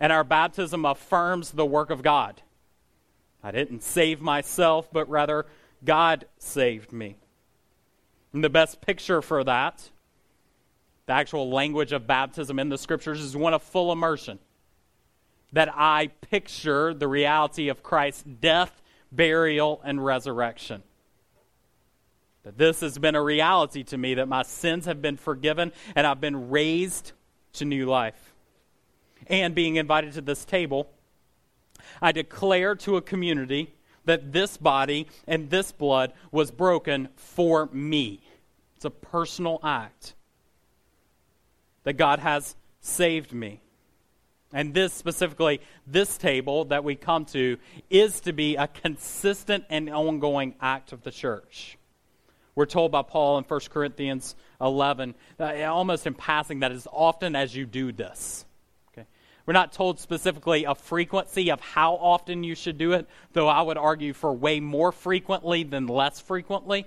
And 0.00 0.12
our 0.12 0.24
baptism 0.24 0.84
affirms 0.84 1.52
the 1.52 1.66
work 1.66 1.90
of 1.90 2.02
God. 2.02 2.42
I 3.42 3.50
didn't 3.50 3.82
save 3.82 4.20
myself, 4.20 4.88
but 4.92 5.08
rather 5.08 5.46
God 5.84 6.26
saved 6.38 6.92
me. 6.92 7.16
And 8.32 8.42
the 8.42 8.50
best 8.50 8.80
picture 8.80 9.22
for 9.22 9.44
that, 9.44 9.90
the 11.06 11.12
actual 11.12 11.50
language 11.50 11.92
of 11.92 12.06
baptism 12.06 12.58
in 12.58 12.68
the 12.68 12.78
scriptures, 12.78 13.20
is 13.20 13.36
one 13.36 13.54
of 13.54 13.62
full 13.62 13.92
immersion. 13.92 14.38
That 15.52 15.68
I 15.72 16.08
picture 16.20 16.92
the 16.92 17.06
reality 17.06 17.68
of 17.68 17.82
Christ's 17.82 18.24
death 18.24 18.82
burial, 19.14 19.80
and 19.84 20.04
resurrection. 20.04 20.82
That 22.42 22.58
this 22.58 22.80
has 22.80 22.98
been 22.98 23.14
a 23.14 23.22
reality 23.22 23.84
to 23.84 23.96
me, 23.98 24.14
that 24.14 24.28
my 24.28 24.42
sins 24.42 24.86
have 24.86 25.00
been 25.00 25.16
forgiven 25.16 25.72
and 25.94 26.06
I've 26.06 26.20
been 26.20 26.50
raised 26.50 27.12
to 27.54 27.64
new 27.64 27.86
life. 27.86 28.33
And 29.26 29.54
being 29.54 29.76
invited 29.76 30.14
to 30.14 30.20
this 30.20 30.44
table, 30.44 30.88
I 32.00 32.12
declare 32.12 32.74
to 32.76 32.96
a 32.96 33.02
community 33.02 33.74
that 34.04 34.32
this 34.32 34.56
body 34.56 35.08
and 35.26 35.50
this 35.50 35.72
blood 35.72 36.12
was 36.30 36.50
broken 36.50 37.08
for 37.16 37.68
me. 37.72 38.20
It's 38.76 38.84
a 38.84 38.90
personal 38.90 39.60
act. 39.62 40.14
That 41.84 41.94
God 41.94 42.18
has 42.18 42.56
saved 42.80 43.32
me. 43.32 43.60
And 44.52 44.72
this 44.72 44.92
specifically, 44.92 45.60
this 45.86 46.16
table 46.16 46.66
that 46.66 46.84
we 46.84 46.94
come 46.94 47.24
to, 47.26 47.58
is 47.90 48.20
to 48.20 48.32
be 48.32 48.54
a 48.56 48.68
consistent 48.68 49.64
and 49.68 49.90
ongoing 49.90 50.54
act 50.60 50.92
of 50.92 51.02
the 51.02 51.10
church. 51.10 51.76
We're 52.54 52.66
told 52.66 52.92
by 52.92 53.02
Paul 53.02 53.38
in 53.38 53.44
1 53.44 53.60
Corinthians 53.70 54.36
11, 54.60 55.16
uh, 55.40 55.62
almost 55.64 56.06
in 56.06 56.14
passing, 56.14 56.60
that 56.60 56.70
as 56.70 56.86
often 56.92 57.34
as 57.34 57.54
you 57.56 57.66
do 57.66 57.90
this. 57.90 58.44
We're 59.46 59.52
not 59.52 59.72
told 59.72 60.00
specifically 60.00 60.64
a 60.64 60.74
frequency 60.74 61.50
of 61.50 61.60
how 61.60 61.94
often 61.94 62.44
you 62.44 62.54
should 62.54 62.78
do 62.78 62.92
it, 62.92 63.06
though 63.32 63.48
I 63.48 63.60
would 63.60 63.76
argue 63.76 64.14
for 64.14 64.32
way 64.32 64.60
more 64.60 64.90
frequently 64.90 65.64
than 65.64 65.86
less 65.86 66.20
frequently. 66.20 66.86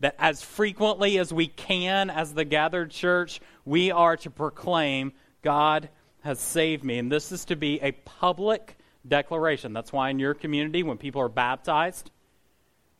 That 0.00 0.14
as 0.18 0.42
frequently 0.42 1.18
as 1.18 1.32
we 1.32 1.48
can, 1.48 2.10
as 2.10 2.34
the 2.34 2.44
gathered 2.44 2.90
church, 2.90 3.40
we 3.64 3.90
are 3.90 4.16
to 4.18 4.30
proclaim 4.30 5.12
God 5.42 5.88
has 6.22 6.38
saved 6.38 6.84
me. 6.84 6.98
And 6.98 7.10
this 7.10 7.32
is 7.32 7.44
to 7.46 7.56
be 7.56 7.80
a 7.80 7.92
public 7.92 8.76
declaration. 9.06 9.72
That's 9.72 9.92
why 9.92 10.10
in 10.10 10.18
your 10.20 10.34
community, 10.34 10.84
when 10.84 10.98
people 10.98 11.20
are 11.20 11.28
baptized, 11.28 12.10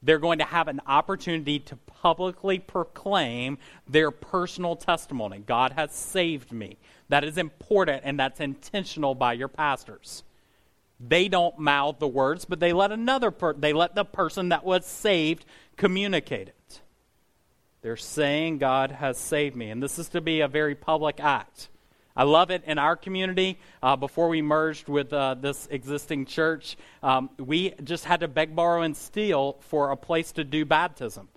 they're 0.02 0.18
going 0.18 0.40
to 0.40 0.44
have 0.44 0.66
an 0.66 0.80
opportunity 0.86 1.60
to 1.60 1.76
publicly 1.76 2.58
proclaim 2.58 3.58
their 3.88 4.10
personal 4.10 4.74
testimony. 4.74 5.38
God 5.38 5.72
has 5.72 5.92
saved 5.92 6.50
me. 6.50 6.78
That 7.12 7.24
is 7.24 7.36
important 7.36 8.04
and 8.06 8.18
that's 8.18 8.40
intentional 8.40 9.14
by 9.14 9.34
your 9.34 9.48
pastors. 9.48 10.22
They 10.98 11.28
don't 11.28 11.58
mouth 11.58 11.98
the 11.98 12.08
words, 12.08 12.46
but 12.46 12.58
they 12.58 12.72
let 12.72 12.90
another 12.90 13.30
per- 13.30 13.52
they 13.52 13.74
let 13.74 13.94
the 13.94 14.06
person 14.06 14.48
that 14.48 14.64
was 14.64 14.86
saved 14.86 15.44
communicate 15.76 16.48
it. 16.48 16.80
They're 17.82 17.98
saying 17.98 18.58
God 18.58 18.92
has 18.92 19.18
saved 19.18 19.54
me, 19.54 19.68
and 19.68 19.82
this 19.82 19.98
is 19.98 20.08
to 20.08 20.22
be 20.22 20.40
a 20.40 20.48
very 20.48 20.74
public 20.74 21.20
act. 21.20 21.68
I 22.16 22.22
love 22.22 22.50
it 22.50 22.62
in 22.64 22.78
our 22.78 22.96
community. 22.96 23.58
Uh, 23.82 23.94
before 23.96 24.30
we 24.30 24.40
merged 24.40 24.88
with 24.88 25.12
uh, 25.12 25.34
this 25.34 25.68
existing 25.70 26.24
church, 26.24 26.78
um, 27.02 27.28
we 27.38 27.74
just 27.84 28.06
had 28.06 28.20
to 28.20 28.28
beg, 28.28 28.56
borrow, 28.56 28.80
and 28.80 28.96
steal 28.96 29.58
for 29.60 29.90
a 29.90 29.98
place 29.98 30.32
to 30.32 30.44
do 30.44 30.64
baptism. 30.64 31.28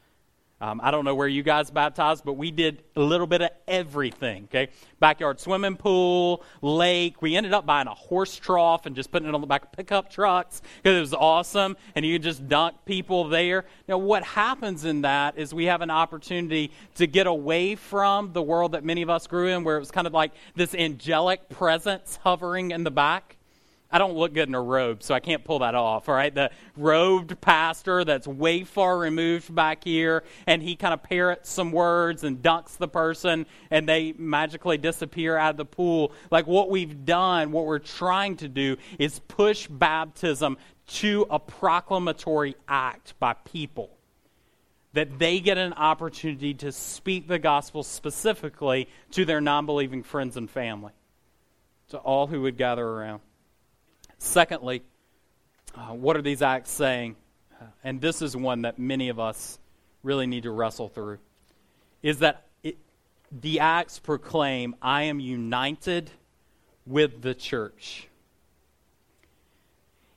Um, 0.65 0.81
I 0.83 0.89
don't 0.89 1.05
know 1.05 1.13
where 1.13 1.27
you 1.27 1.43
guys 1.43 1.69
baptized, 1.69 2.25
but 2.25 2.33
we 2.33 2.49
did 2.49 2.81
a 2.95 2.99
little 2.99 3.27
bit 3.27 3.43
of 3.43 3.51
everything. 3.67 4.45
Okay, 4.45 4.69
backyard 4.99 5.39
swimming 5.39 5.77
pool, 5.77 6.41
lake. 6.63 7.21
We 7.21 7.35
ended 7.35 7.53
up 7.53 7.67
buying 7.67 7.85
a 7.85 7.93
horse 7.93 8.35
trough 8.35 8.87
and 8.87 8.95
just 8.95 9.11
putting 9.11 9.29
it 9.29 9.35
on 9.35 9.41
the 9.41 9.45
back 9.45 9.65
of 9.65 9.71
pickup 9.73 10.09
trucks 10.09 10.63
because 10.81 10.97
it 10.97 11.01
was 11.01 11.13
awesome, 11.13 11.77
and 11.93 12.03
you 12.03 12.17
just 12.17 12.47
dunk 12.47 12.77
people 12.83 13.29
there. 13.29 13.65
Now, 13.87 13.99
what 13.99 14.23
happens 14.23 14.85
in 14.85 15.01
that 15.01 15.37
is 15.37 15.53
we 15.53 15.65
have 15.65 15.81
an 15.81 15.91
opportunity 15.91 16.71
to 16.95 17.05
get 17.05 17.27
away 17.27 17.75
from 17.75 18.33
the 18.33 18.41
world 18.41 18.71
that 18.71 18.83
many 18.83 19.03
of 19.03 19.09
us 19.11 19.27
grew 19.27 19.49
in, 19.49 19.63
where 19.63 19.77
it 19.77 19.81
was 19.81 19.91
kind 19.91 20.07
of 20.07 20.13
like 20.13 20.31
this 20.55 20.73
angelic 20.73 21.47
presence 21.47 22.17
hovering 22.23 22.71
in 22.71 22.83
the 22.83 22.89
back 22.89 23.34
I 23.95 23.97
don't 23.97 24.17
look 24.17 24.33
good 24.33 24.49
in 24.49 24.55
a 24.55 24.61
robe, 24.61 25.01
so 25.03 25.15
I 25.15 25.21
can't 25.21 25.41
pull 25.41 25.59
that 25.59 25.73
off. 25.73 26.09
All 26.09 26.15
right, 26.15 26.35
the 26.35 26.51
robed 26.75 27.39
pastor 27.39 28.03
that's 28.03 28.27
way 28.27 28.65
far 28.65 28.97
removed 28.97 29.55
back 29.55 29.85
here, 29.85 30.25
and 30.45 30.61
he 30.61 30.75
kind 30.75 30.93
of 30.93 31.01
parrots 31.01 31.49
some 31.49 31.71
words 31.71 32.25
and 32.25 32.41
ducks 32.41 32.75
the 32.75 32.89
person, 32.89 33.45
and 33.71 33.87
they 33.87 34.11
magically 34.17 34.77
disappear 34.77 35.37
out 35.37 35.51
of 35.51 35.55
the 35.55 35.63
pool. 35.63 36.11
Like 36.29 36.45
what 36.45 36.69
we've 36.69 37.05
done, 37.05 37.53
what 37.53 37.65
we're 37.65 37.79
trying 37.79 38.35
to 38.37 38.49
do 38.49 38.75
is 38.99 39.19
push 39.29 39.67
baptism 39.67 40.57
to 40.87 41.25
a 41.29 41.39
proclamatory 41.39 42.55
act 42.67 43.17
by 43.17 43.31
people. 43.31 43.91
That 44.91 45.19
they 45.19 45.39
get 45.39 45.57
an 45.57 45.71
opportunity 45.71 46.53
to 46.55 46.73
speak 46.73 47.29
the 47.29 47.39
gospel 47.39 47.81
specifically 47.81 48.89
to 49.11 49.23
their 49.23 49.39
non 49.39 49.65
believing 49.65 50.03
friends 50.03 50.35
and 50.35 50.49
family, 50.49 50.91
to 51.91 51.97
all 51.97 52.27
who 52.27 52.41
would 52.41 52.57
gather 52.57 52.85
around. 52.85 53.21
Secondly, 54.25 54.81
uh, 55.75 55.93
what 55.93 56.17
are 56.17 56.21
these 56.21 56.41
acts 56.41 56.71
saying? 56.71 57.15
Uh, 57.61 57.65
and 57.83 58.01
this 58.01 58.21
is 58.21 58.35
one 58.35 58.63
that 58.63 58.77
many 58.77 59.09
of 59.09 59.19
us 59.19 59.59
really 60.03 60.27
need 60.27 60.43
to 60.43 60.51
wrestle 60.51 60.89
through. 60.89 61.19
Is 62.01 62.19
that 62.19 62.43
it, 62.63 62.77
the 63.31 63.59
acts 63.61 63.99
proclaim, 63.99 64.75
I 64.81 65.03
am 65.03 65.19
united 65.19 66.09
with 66.85 67.21
the 67.21 67.33
church. 67.33 68.09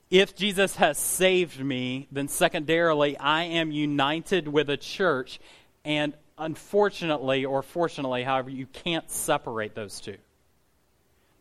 If 0.09 0.35
Jesus 0.35 0.75
has 0.77 0.97
saved 0.97 1.63
me, 1.63 2.07
then 2.11 2.27
secondarily, 2.27 3.15
I 3.15 3.43
am 3.43 3.71
united 3.71 4.47
with 4.47 4.69
a 4.69 4.77
church. 4.77 5.39
And 5.85 6.13
unfortunately, 6.37 7.45
or 7.45 7.61
fortunately, 7.61 8.23
however, 8.23 8.49
you 8.49 8.65
can't 8.65 9.09
separate 9.09 9.75
those 9.75 10.01
two 10.01 10.17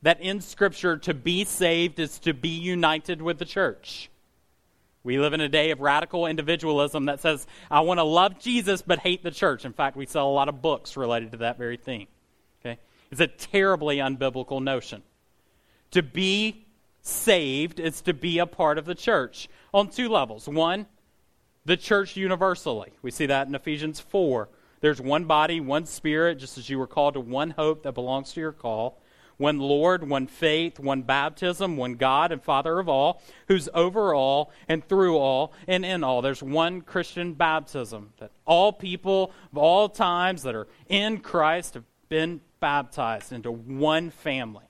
that 0.03 0.21
in 0.21 0.41
Scripture, 0.41 0.97
to 0.99 1.15
be 1.15 1.45
saved 1.45 1.99
is 1.99 2.19
to 2.21 2.33
be 2.33 2.49
united 2.49 3.21
with 3.21 3.39
the 3.39 3.45
church. 3.45 4.11
We 5.03 5.19
live 5.19 5.33
in 5.33 5.41
a 5.41 5.49
day 5.49 5.71
of 5.71 5.81
radical 5.81 6.27
individualism 6.27 7.07
that 7.07 7.21
says, 7.21 7.47
I 7.71 7.81
want 7.81 7.99
to 7.99 8.05
love 8.05 8.39
Jesus 8.39 8.83
but 8.83 8.99
hate 8.99 9.23
the 9.23 9.31
church. 9.31 9.65
In 9.65 9.73
fact, 9.73 9.97
we 9.97 10.07
sell 10.07 10.29
a 10.29 10.31
lot 10.31 10.49
of 10.49 10.61
books 10.61 10.97
related 10.97 11.33
to 11.33 11.39
that 11.39 11.57
very 11.57 11.77
thing. 11.77 12.09
Okay? 12.61 12.79
It's 13.11 13.21
a 13.21 13.27
terribly 13.27 13.99
unbiblical 13.99 14.63
notion. 14.63 15.03
To 15.93 16.03
be 16.03 16.67
saved 17.01 17.81
is 17.81 18.03
to 18.03 18.13
be 18.13 18.39
a 18.39 18.47
part 18.47 18.77
of 18.77 18.85
the 18.85 18.95
church 18.95 19.49
on 19.73 19.89
two 19.89 20.09
levels. 20.09 20.47
One, 20.47 20.87
the 21.65 21.77
church 21.77 22.17
universally. 22.17 22.93
We 23.01 23.11
see 23.11 23.27
that 23.27 23.49
in 23.49 23.55
Ephesians 23.55 24.01
4. 24.01 24.49
There's 24.81 25.01
one 25.01 25.25
body, 25.25 25.61
one 25.61 25.87
spirit, 25.87 26.39
just 26.39 26.59
as 26.59 26.69
you 26.69 26.79
were 26.79 26.87
called 26.87 27.15
to 27.15 27.21
one 27.21 27.51
hope 27.51 27.83
that 27.85 27.93
belongs 27.93 28.33
to 28.35 28.41
your 28.41 28.53
call 28.53 29.01
one 29.39 29.59
Lord, 29.59 30.09
one 30.09 30.27
faith, 30.27 30.79
one 30.79 31.03
baptism, 31.03 31.77
one 31.77 31.95
God 31.95 32.33
and 32.33 32.43
Father 32.43 32.79
of 32.79 32.89
all, 32.89 33.23
who's 33.47 33.69
over 33.73 34.15
all 34.15 34.53
and 34.69 34.87
through 34.87 35.17
all 35.17 35.53
and 35.67 35.85
in 35.85 36.05
all. 36.05 36.21
There's 36.21 36.43
one 36.43 36.83
Christian 36.83 37.33
baptism 37.35 38.13
that 38.19 38.33
all 38.45 38.73
people 38.73 39.33
of 39.53 39.59
all 39.59 39.89
times 39.89 40.43
that 40.43 40.55
are 40.55 40.67
in 40.89 41.19
Christ 41.19 41.75
have 41.75 41.85
been 42.09 42.41
baptized 42.61 43.33
into 43.33 43.51
one 43.51 44.11
family. 44.11 44.65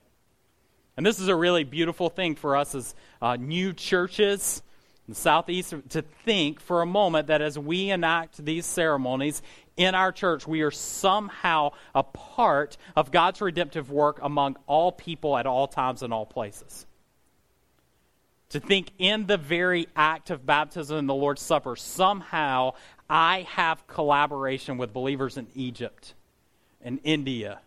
And 0.95 1.05
this 1.05 1.19
is 1.19 1.27
a 1.29 1.35
really 1.35 1.63
beautiful 1.63 2.09
thing 2.09 2.35
for 2.35 2.55
us 2.55 2.75
as 2.75 2.93
uh, 3.21 3.37
new 3.37 3.73
churches 3.73 4.61
the 5.09 5.15
Southeast 5.15 5.73
to 5.89 6.01
think 6.01 6.59
for 6.59 6.81
a 6.81 6.85
moment 6.85 7.27
that 7.27 7.41
as 7.41 7.57
we 7.57 7.89
enact 7.89 8.43
these 8.43 8.65
ceremonies 8.65 9.41
in 9.77 9.95
our 9.95 10.11
church, 10.11 10.45
we 10.45 10.61
are 10.61 10.71
somehow 10.71 11.71
a 11.95 12.03
part 12.03 12.77
of 12.95 13.11
God's 13.11 13.41
redemptive 13.41 13.91
work 13.91 14.19
among 14.21 14.57
all 14.67 14.91
people 14.91 15.37
at 15.37 15.45
all 15.45 15.67
times 15.67 16.03
and 16.03 16.13
all 16.13 16.25
places. 16.25 16.85
To 18.49 18.59
think 18.59 18.91
in 18.97 19.27
the 19.27 19.37
very 19.37 19.87
act 19.95 20.31
of 20.31 20.45
baptism 20.45 20.97
and 20.97 21.09
the 21.09 21.13
Lord's 21.13 21.41
Supper, 21.41 21.75
somehow 21.75 22.73
I 23.09 23.47
have 23.49 23.85
collaboration 23.87 24.77
with 24.77 24.91
believers 24.91 25.37
in 25.37 25.47
Egypt 25.55 26.13
and 26.81 26.99
India, 27.03 27.59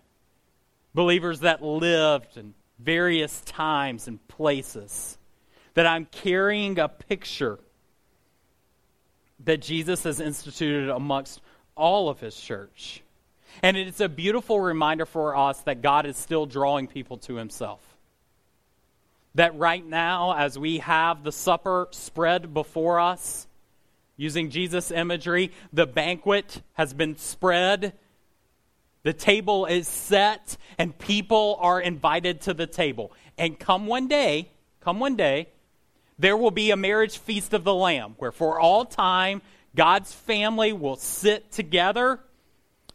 believers 0.94 1.40
that 1.40 1.62
lived 1.62 2.36
in 2.36 2.54
various 2.78 3.40
times 3.42 4.08
and 4.08 4.26
places, 4.28 5.18
that 5.74 5.86
I'm 5.86 6.06
carrying 6.06 6.78
a 6.78 6.88
picture 6.88 7.58
that 9.44 9.60
Jesus 9.60 10.04
has 10.04 10.20
instituted 10.20 10.90
amongst 10.90 11.40
all 11.76 12.08
of 12.08 12.20
his 12.20 12.38
church. 12.38 13.02
And 13.62 13.76
it's 13.76 14.00
a 14.00 14.08
beautiful 14.08 14.60
reminder 14.60 15.06
for 15.06 15.36
us 15.36 15.60
that 15.62 15.82
God 15.82 16.06
is 16.06 16.16
still 16.16 16.46
drawing 16.46 16.86
people 16.86 17.18
to 17.18 17.34
himself. 17.34 17.80
That 19.34 19.56
right 19.58 19.84
now, 19.84 20.34
as 20.36 20.58
we 20.58 20.78
have 20.78 21.24
the 21.24 21.32
supper 21.32 21.88
spread 21.90 22.54
before 22.54 23.00
us, 23.00 23.46
using 24.16 24.50
Jesus' 24.50 24.90
imagery, 24.90 25.52
the 25.72 25.86
banquet 25.86 26.62
has 26.74 26.94
been 26.94 27.16
spread, 27.16 27.94
the 29.02 29.12
table 29.12 29.66
is 29.66 29.88
set, 29.88 30.56
and 30.78 30.96
people 30.96 31.58
are 31.60 31.80
invited 31.80 32.42
to 32.42 32.54
the 32.54 32.66
table. 32.66 33.12
And 33.36 33.58
come 33.58 33.86
one 33.86 34.06
day, 34.06 34.50
come 34.80 35.00
one 35.00 35.16
day, 35.16 35.48
there 36.22 36.36
will 36.36 36.52
be 36.52 36.70
a 36.70 36.76
marriage 36.76 37.18
feast 37.18 37.52
of 37.52 37.64
the 37.64 37.74
Lamb, 37.74 38.14
where 38.18 38.30
for 38.30 38.60
all 38.60 38.84
time 38.84 39.42
God's 39.74 40.12
family 40.12 40.72
will 40.72 40.94
sit 40.94 41.50
together 41.50 42.20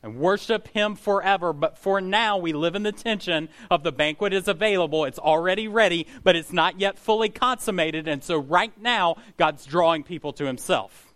and 0.02 0.18
worship 0.18 0.70
Him 0.70 0.96
forever. 0.96 1.52
But 1.52 1.78
for 1.78 2.00
now, 2.00 2.38
we 2.38 2.54
live 2.54 2.76
in 2.76 2.84
the 2.84 2.94
tension 2.94 3.50
of 3.70 3.84
the 3.84 3.92
banquet 3.92 4.32
is 4.32 4.48
available, 4.48 5.04
it's 5.04 5.20
already 5.20 5.68
ready, 5.68 6.08
but 6.24 6.38
it's 6.38 6.54
not 6.54 6.80
yet 6.80 6.98
fully 6.98 7.28
consummated. 7.28 8.08
And 8.08 8.24
so, 8.24 8.38
right 8.38 8.72
now, 8.82 9.18
God's 9.36 9.66
drawing 9.66 10.04
people 10.04 10.32
to 10.34 10.46
Himself. 10.46 11.13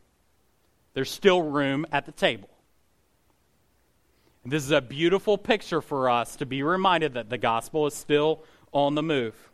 There's 0.94 1.10
still 1.10 1.42
room 1.42 1.86
at 1.94 2.06
the 2.06 2.12
table. 2.12 2.50
And 4.44 4.52
this 4.52 4.66
is 4.66 4.72
a 4.72 4.82
beautiful 4.82 5.38
picture 5.38 5.82
for 5.82 6.10
us 6.10 6.36
to 6.38 6.46
be 6.46 6.62
reminded 6.62 7.14
that 7.14 7.30
the 7.30 7.38
gospel 7.38 7.88
is 7.88 7.94
still 7.94 8.44
on 8.74 8.96
the 8.96 9.04
move. 9.04 9.51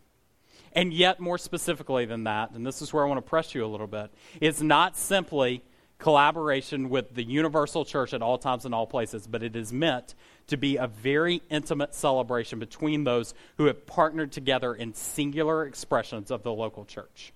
And 0.78 0.94
yet, 0.94 1.20
more 1.20 1.40
specifically 1.40 2.06
than 2.06 2.26
that, 2.26 2.52
and 2.52 2.64
this 2.64 2.84
is 2.84 2.94
where 2.94 3.04
I 3.04 3.08
want 3.08 3.18
to 3.18 3.28
press 3.28 3.56
you 3.56 3.66
a 3.66 3.68
little 3.68 3.88
bit, 3.88 4.12
it's 4.40 4.62
not 4.62 4.96
simply 4.96 5.64
collaboration 5.98 6.90
with 6.90 7.16
the 7.16 7.24
universal 7.24 7.84
church 7.84 8.14
at 8.14 8.22
all 8.22 8.38
times 8.38 8.64
and 8.64 8.76
all 8.76 8.86
places, 8.86 9.26
but 9.26 9.42
it 9.42 9.56
is 9.56 9.74
meant 9.74 10.14
to 10.46 10.56
be 10.56 10.78
a 10.78 10.86
very 10.86 11.42
intimate 11.50 11.96
celebration 11.96 12.60
between 12.60 13.06
those 13.06 13.34
who 13.58 13.66
have 13.66 13.88
partnered 13.88 14.32
together 14.32 14.72
in 14.76 14.94
singular 14.94 15.66
expressions 15.66 16.30
of 16.30 16.44
the 16.44 16.54
local 16.54 16.86
church. 16.86 17.34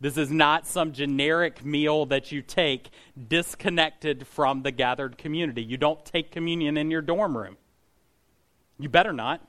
This 0.00 0.16
is 0.16 0.32
not 0.32 0.66
some 0.66 0.92
generic 0.92 1.64
meal 1.64 2.06
that 2.06 2.32
you 2.32 2.42
take 2.42 2.90
disconnected 3.28 4.26
from 4.26 4.64
the 4.64 4.72
gathered 4.72 5.18
community. 5.18 5.62
You 5.62 5.76
don't 5.76 6.04
take 6.04 6.32
communion 6.32 6.76
in 6.76 6.90
your 6.90 7.00
dorm 7.00 7.38
room. 7.38 7.56
You 8.80 8.88
better 8.88 9.12
not. 9.12 9.40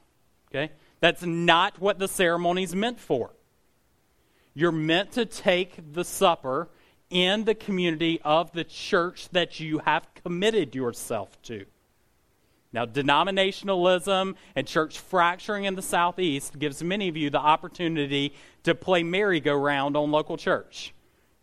Okay? 0.52 0.72
That's 1.00 1.24
not 1.24 1.80
what 1.80 2.00
the 2.00 2.08
ceremony 2.08 2.64
is 2.64 2.76
meant 2.76 3.00
for. 3.00 3.32
You're 4.54 4.72
meant 4.72 5.12
to 5.14 5.26
take 5.26 5.94
the 5.94 6.06
supper 6.06 6.70
in 7.10 7.44
the 7.44 7.54
community 7.56 8.20
of 8.24 8.52
the 8.54 8.64
church 8.64 9.30
that 9.30 9.60
you 9.60 9.80
have 9.80 10.08
committed 10.24 10.74
yourself 10.74 11.42
to. 11.44 11.66
Now, 12.74 12.86
denominationalism 12.86 14.36
and 14.56 14.68
church 14.68 15.00
fracturing 15.00 15.66
in 15.66 15.76
the 15.76 15.82
Southeast 15.82 16.58
gives 16.58 16.84
many 16.84 17.08
of 17.08 17.16
you 17.16 17.30
the 17.30 17.40
opportunity 17.40 18.34
to 18.64 18.74
play 18.74 19.04
merry-go-round 19.04 19.96
on 19.96 20.12
local 20.12 20.36
church. 20.36 20.94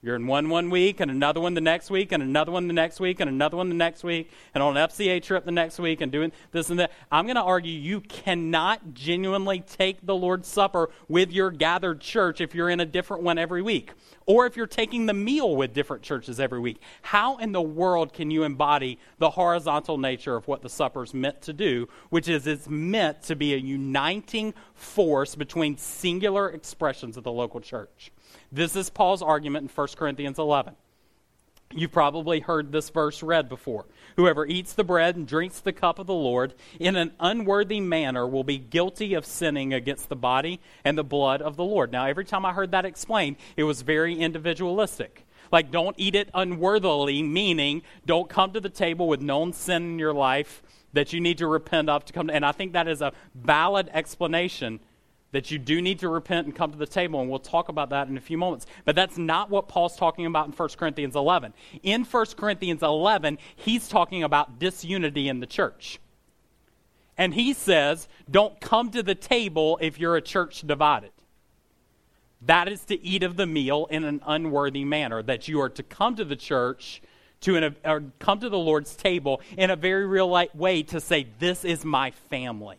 You're 0.04 0.16
in 0.16 0.26
one 0.26 0.48
one 0.48 0.68
week, 0.68 0.98
and 0.98 1.12
another 1.12 1.40
one 1.40 1.54
the 1.54 1.60
next 1.60 1.88
week, 1.88 2.10
and 2.10 2.20
another 2.24 2.50
one 2.50 2.66
the 2.66 2.72
next 2.72 2.98
week, 2.98 3.20
and 3.20 3.30
another 3.30 3.56
one 3.56 3.68
the 3.68 3.74
next 3.76 4.02
week, 4.02 4.32
and 4.52 4.60
on 4.60 4.76
an 4.76 4.88
FCA 4.88 5.22
trip 5.22 5.44
the 5.44 5.52
next 5.52 5.78
week, 5.78 6.00
and 6.00 6.10
doing 6.10 6.32
this 6.50 6.70
and 6.70 6.80
that. 6.80 6.90
I'm 7.12 7.26
going 7.26 7.36
to 7.36 7.42
argue 7.42 7.72
you 7.72 8.00
cannot 8.00 8.94
genuinely 8.94 9.60
take 9.60 10.04
the 10.04 10.16
Lord's 10.16 10.48
Supper 10.48 10.90
with 11.06 11.30
your 11.30 11.52
gathered 11.52 12.00
church 12.00 12.40
if 12.40 12.52
you're 12.52 12.68
in 12.68 12.80
a 12.80 12.84
different 12.84 13.22
one 13.22 13.38
every 13.38 13.62
week, 13.62 13.92
or 14.26 14.44
if 14.46 14.56
you're 14.56 14.66
taking 14.66 15.06
the 15.06 15.14
meal 15.14 15.54
with 15.54 15.72
different 15.72 16.02
churches 16.02 16.40
every 16.40 16.58
week. 16.58 16.82
How 17.02 17.36
in 17.36 17.52
the 17.52 17.62
world 17.62 18.12
can 18.12 18.32
you 18.32 18.42
embody 18.42 18.98
the 19.18 19.30
horizontal 19.30 19.98
nature 19.98 20.34
of 20.34 20.48
what 20.48 20.62
the 20.62 20.68
supper 20.68 21.04
is 21.04 21.14
meant 21.14 21.42
to 21.42 21.52
do, 21.52 21.88
which 22.10 22.28
is 22.28 22.48
it's 22.48 22.68
meant 22.68 23.22
to 23.22 23.36
be 23.36 23.54
a 23.54 23.58
uniting 23.58 24.52
force 24.74 25.36
between 25.36 25.76
singular 25.76 26.50
expressions 26.50 27.16
of 27.16 27.22
the 27.22 27.30
local 27.30 27.60
church? 27.60 28.10
This 28.50 28.76
is 28.76 28.90
Paul's 28.90 29.22
argument 29.22 29.70
in 29.70 29.74
1 29.74 29.88
Corinthians 29.96 30.38
11. 30.38 30.74
You've 31.74 31.92
probably 31.92 32.40
heard 32.40 32.70
this 32.70 32.90
verse 32.90 33.22
read 33.22 33.48
before. 33.48 33.86
Whoever 34.16 34.46
eats 34.46 34.74
the 34.74 34.84
bread 34.84 35.16
and 35.16 35.26
drinks 35.26 35.60
the 35.60 35.72
cup 35.72 35.98
of 35.98 36.06
the 36.06 36.14
Lord 36.14 36.54
in 36.78 36.96
an 36.96 37.12
unworthy 37.18 37.80
manner 37.80 38.26
will 38.26 38.44
be 38.44 38.58
guilty 38.58 39.14
of 39.14 39.24
sinning 39.24 39.72
against 39.72 40.08
the 40.08 40.16
body 40.16 40.60
and 40.84 40.98
the 40.98 41.04
blood 41.04 41.40
of 41.40 41.56
the 41.56 41.64
Lord. 41.64 41.90
Now, 41.90 42.06
every 42.06 42.24
time 42.24 42.44
I 42.44 42.52
heard 42.52 42.72
that 42.72 42.84
explained, 42.84 43.36
it 43.56 43.64
was 43.64 43.82
very 43.82 44.18
individualistic. 44.18 45.26
Like, 45.50 45.70
don't 45.70 45.96
eat 45.98 46.14
it 46.14 46.30
unworthily, 46.34 47.22
meaning 47.22 47.82
don't 48.06 48.28
come 48.28 48.52
to 48.52 48.60
the 48.60 48.70
table 48.70 49.08
with 49.08 49.20
known 49.20 49.52
sin 49.52 49.82
in 49.82 49.98
your 49.98 50.14
life 50.14 50.62
that 50.92 51.12
you 51.12 51.20
need 51.20 51.38
to 51.38 51.46
repent 51.46 51.88
of 51.88 52.04
to 52.06 52.12
come. 52.12 52.28
To, 52.28 52.34
and 52.34 52.44
I 52.44 52.52
think 52.52 52.74
that 52.74 52.88
is 52.88 53.00
a 53.00 53.12
valid 53.34 53.90
explanation 53.92 54.80
that 55.32 55.50
you 55.50 55.58
do 55.58 55.82
need 55.82 55.98
to 55.98 56.08
repent 56.08 56.46
and 56.46 56.54
come 56.54 56.70
to 56.70 56.78
the 56.78 56.86
table, 56.86 57.20
and 57.20 57.28
we'll 57.28 57.38
talk 57.38 57.68
about 57.68 57.90
that 57.90 58.08
in 58.08 58.16
a 58.16 58.20
few 58.20 58.38
moments. 58.38 58.66
But 58.84 58.94
that's 58.94 59.18
not 59.18 59.50
what 59.50 59.68
Paul's 59.68 59.96
talking 59.96 60.26
about 60.26 60.46
in 60.46 60.52
1 60.52 60.68
Corinthians 60.76 61.16
11. 61.16 61.54
In 61.82 62.04
1 62.04 62.26
Corinthians 62.36 62.82
11, 62.82 63.38
he's 63.56 63.88
talking 63.88 64.22
about 64.22 64.58
disunity 64.58 65.28
in 65.28 65.40
the 65.40 65.46
church. 65.46 65.98
And 67.18 67.34
he 67.34 67.52
says, 67.52 68.08
don't 68.30 68.60
come 68.60 68.90
to 68.90 69.02
the 69.02 69.14
table 69.14 69.78
if 69.80 69.98
you're 69.98 70.16
a 70.16 70.22
church 70.22 70.62
divided. 70.62 71.10
That 72.42 72.68
is 72.68 72.84
to 72.86 73.02
eat 73.02 73.22
of 73.22 73.36
the 73.36 73.46
meal 73.46 73.86
in 73.90 74.04
an 74.04 74.20
unworthy 74.26 74.84
manner, 74.84 75.22
that 75.22 75.48
you 75.48 75.60
are 75.60 75.68
to 75.70 75.82
come 75.82 76.16
to 76.16 76.24
the 76.24 76.36
church 76.36 77.00
to 77.42 77.74
or 77.84 78.04
come 78.18 78.40
to 78.40 78.48
the 78.48 78.58
Lord's 78.58 78.96
table 78.96 79.40
in 79.56 79.70
a 79.70 79.76
very 79.76 80.06
real 80.06 80.30
way 80.54 80.82
to 80.84 81.00
say, 81.00 81.26
This 81.38 81.64
is 81.64 81.84
my 81.84 82.10
family. 82.30 82.78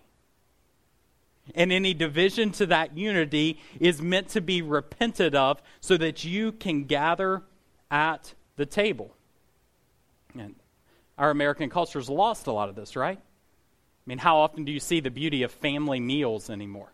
And 1.55 1.71
any 1.71 1.93
division 1.93 2.51
to 2.53 2.65
that 2.67 2.97
unity 2.97 3.59
is 3.79 4.01
meant 4.01 4.29
to 4.29 4.41
be 4.41 4.61
repented 4.61 5.35
of 5.35 5.61
so 5.81 5.97
that 5.97 6.23
you 6.23 6.53
can 6.53 6.85
gather 6.85 7.43
at 7.91 8.33
the 8.55 8.65
table. 8.65 9.13
And 10.37 10.55
our 11.17 11.29
American 11.29 11.69
culture 11.69 11.99
has 11.99 12.09
lost 12.09 12.47
a 12.47 12.53
lot 12.53 12.69
of 12.69 12.75
this, 12.75 12.95
right? 12.95 13.17
I 13.19 14.05
mean, 14.05 14.19
how 14.19 14.37
often 14.37 14.63
do 14.63 14.71
you 14.71 14.79
see 14.79 15.01
the 15.01 15.11
beauty 15.11 15.43
of 15.43 15.51
family 15.51 15.99
meals 15.99 16.49
anymore? 16.49 16.92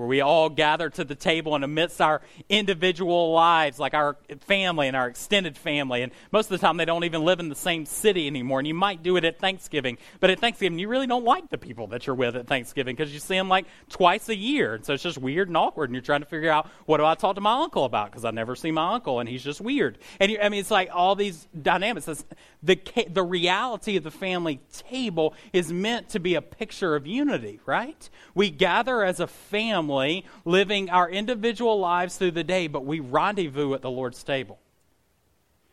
Where 0.00 0.08
we 0.08 0.22
all 0.22 0.48
gather 0.48 0.88
to 0.88 1.04
the 1.04 1.14
table 1.14 1.54
and 1.54 1.62
amidst 1.62 2.00
our 2.00 2.22
individual 2.48 3.32
lives, 3.32 3.78
like 3.78 3.92
our 3.92 4.16
family 4.46 4.88
and 4.88 4.96
our 4.96 5.08
extended 5.08 5.58
family. 5.58 6.00
And 6.00 6.10
most 6.32 6.46
of 6.46 6.58
the 6.58 6.66
time, 6.66 6.78
they 6.78 6.86
don't 6.86 7.04
even 7.04 7.22
live 7.22 7.38
in 7.38 7.50
the 7.50 7.54
same 7.54 7.84
city 7.84 8.26
anymore. 8.26 8.60
And 8.60 8.68
you 8.68 8.72
might 8.72 9.02
do 9.02 9.16
it 9.16 9.24
at 9.26 9.38
Thanksgiving. 9.38 9.98
But 10.18 10.30
at 10.30 10.40
Thanksgiving, 10.40 10.78
you 10.78 10.88
really 10.88 11.06
don't 11.06 11.24
like 11.24 11.50
the 11.50 11.58
people 11.58 11.88
that 11.88 12.06
you're 12.06 12.16
with 12.16 12.34
at 12.34 12.46
Thanksgiving 12.46 12.96
because 12.96 13.12
you 13.12 13.20
see 13.20 13.34
them 13.34 13.50
like 13.50 13.66
twice 13.90 14.30
a 14.30 14.36
year. 14.36 14.74
And 14.74 14.84
so 14.86 14.94
it's 14.94 15.02
just 15.02 15.18
weird 15.18 15.48
and 15.48 15.56
awkward. 15.58 15.90
And 15.90 15.94
you're 15.94 16.02
trying 16.02 16.20
to 16.20 16.26
figure 16.26 16.50
out 16.50 16.70
what 16.86 16.96
do 16.96 17.04
I 17.04 17.14
talk 17.14 17.34
to 17.34 17.42
my 17.42 17.60
uncle 17.60 17.84
about 17.84 18.10
because 18.10 18.24
I 18.24 18.30
never 18.30 18.56
see 18.56 18.70
my 18.70 18.94
uncle 18.94 19.20
and 19.20 19.28
he's 19.28 19.44
just 19.44 19.60
weird. 19.60 19.98
And 20.18 20.32
you, 20.32 20.38
I 20.40 20.48
mean, 20.48 20.60
it's 20.60 20.70
like 20.70 20.88
all 20.94 21.14
these 21.14 21.46
dynamics. 21.60 22.24
the, 22.62 22.80
the 23.10 23.22
reality 23.22 23.96
of 23.96 24.04
the 24.04 24.10
family 24.10 24.60
table 24.72 25.34
is 25.52 25.70
meant 25.70 26.08
to 26.10 26.20
be 26.20 26.36
a 26.36 26.42
picture 26.42 26.96
of 26.96 27.06
unity, 27.06 27.60
right? 27.66 28.08
We 28.34 28.48
gather 28.48 29.04
as 29.04 29.20
a 29.20 29.26
family 29.26 29.89
family, 29.90 30.24
living 30.44 30.88
our 30.90 31.10
individual 31.10 31.78
lives 31.78 32.16
through 32.16 32.30
the 32.30 32.44
day, 32.44 32.66
but 32.68 32.84
we 32.84 33.00
rendezvous 33.00 33.74
at 33.74 33.82
the 33.82 33.90
Lord's 33.90 34.22
table. 34.22 34.58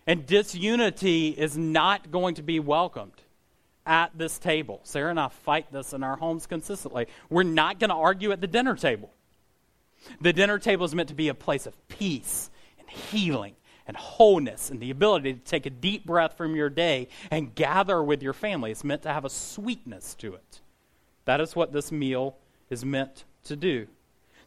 And 0.05 0.25
disunity 0.25 1.29
is 1.29 1.57
not 1.57 2.11
going 2.11 2.35
to 2.35 2.41
be 2.41 2.59
welcomed 2.59 3.21
at 3.85 4.17
this 4.17 4.39
table. 4.39 4.79
Sarah 4.83 5.11
and 5.11 5.19
I 5.19 5.27
fight 5.27 5.71
this 5.71 5.93
in 5.93 6.03
our 6.03 6.15
homes 6.15 6.47
consistently. 6.47 7.07
We're 7.29 7.43
not 7.43 7.79
going 7.79 7.89
to 7.89 7.95
argue 7.95 8.31
at 8.31 8.41
the 8.41 8.47
dinner 8.47 8.75
table. 8.75 9.11
The 10.21 10.33
dinner 10.33 10.59
table 10.59 10.85
is 10.85 10.95
meant 10.95 11.09
to 11.09 11.15
be 11.15 11.27
a 11.27 11.33
place 11.33 11.65
of 11.65 11.87
peace 11.87 12.49
and 12.79 12.89
healing 12.89 13.55
and 13.85 13.95
wholeness 13.95 14.69
and 14.69 14.79
the 14.79 14.91
ability 14.91 15.33
to 15.33 15.39
take 15.39 15.65
a 15.65 15.69
deep 15.69 16.05
breath 16.05 16.37
from 16.37 16.55
your 16.55 16.69
day 16.69 17.07
and 17.31 17.53
gather 17.53 18.03
with 18.03 18.23
your 18.23 18.33
family. 18.33 18.71
It's 18.71 18.83
meant 18.83 19.03
to 19.03 19.13
have 19.13 19.25
a 19.25 19.29
sweetness 19.29 20.15
to 20.15 20.35
it. 20.35 20.61
That 21.25 21.41
is 21.41 21.55
what 21.55 21.71
this 21.71 21.91
meal 21.91 22.37
is 22.69 22.83
meant 22.83 23.25
to 23.45 23.55
do 23.55 23.87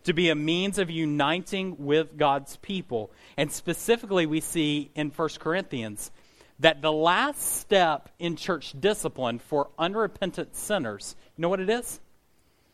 to 0.05 0.13
be 0.13 0.31
a 0.31 0.35
means 0.35 0.79
of 0.79 0.91
uniting 0.91 1.77
with 1.79 2.17
God's 2.17 2.57
people. 2.59 3.11
And 3.37 3.53
specifically, 3.53 4.27
we 4.27 4.41
see 4.41 4.91
in 4.95 5.11
1 5.11 5.29
Corinthians 5.39 6.11
that 6.59 6.83
the 6.83 6.93
last 6.93 7.43
step 7.43 8.11
in 8.19 8.37
church 8.37 8.75
discipline 8.79 9.39
for 9.39 9.71
unrepentant 9.79 10.55
sinners, 10.55 11.17
you 11.37 11.43
know 11.43 11.49
what 11.49 11.61
it 11.61 11.71
is? 11.71 12.01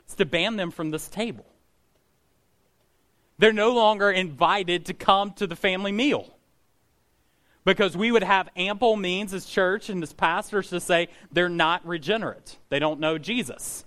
It's 0.01 0.15
to 0.17 0.25
ban 0.25 0.57
them 0.57 0.71
from 0.71 0.91
this 0.91 1.09
table. 1.09 1.47
They're 3.39 3.53
no 3.53 3.75
longer 3.75 4.11
invited 4.11 4.87
to 4.87 4.95
come 4.95 5.33
to 5.33 5.47
the 5.47 5.57
family 5.57 5.93
meal. 5.93 6.33
Because 7.65 7.97
we 7.97 8.13
would 8.13 8.23
have 8.23 8.49
ample 8.57 8.97
means 8.97 9.35
as 9.35 9.45
church 9.45 9.89
and 9.89 10.03
as 10.03 10.13
pastors 10.13 10.71
to 10.71 10.81
say 10.81 11.09
they're 11.33 11.49
not 11.49 11.85
regenerate. 11.85 12.59
They 12.69 12.79
don't 12.79 13.01
know 13.01 13.19
Jesus. 13.19 13.85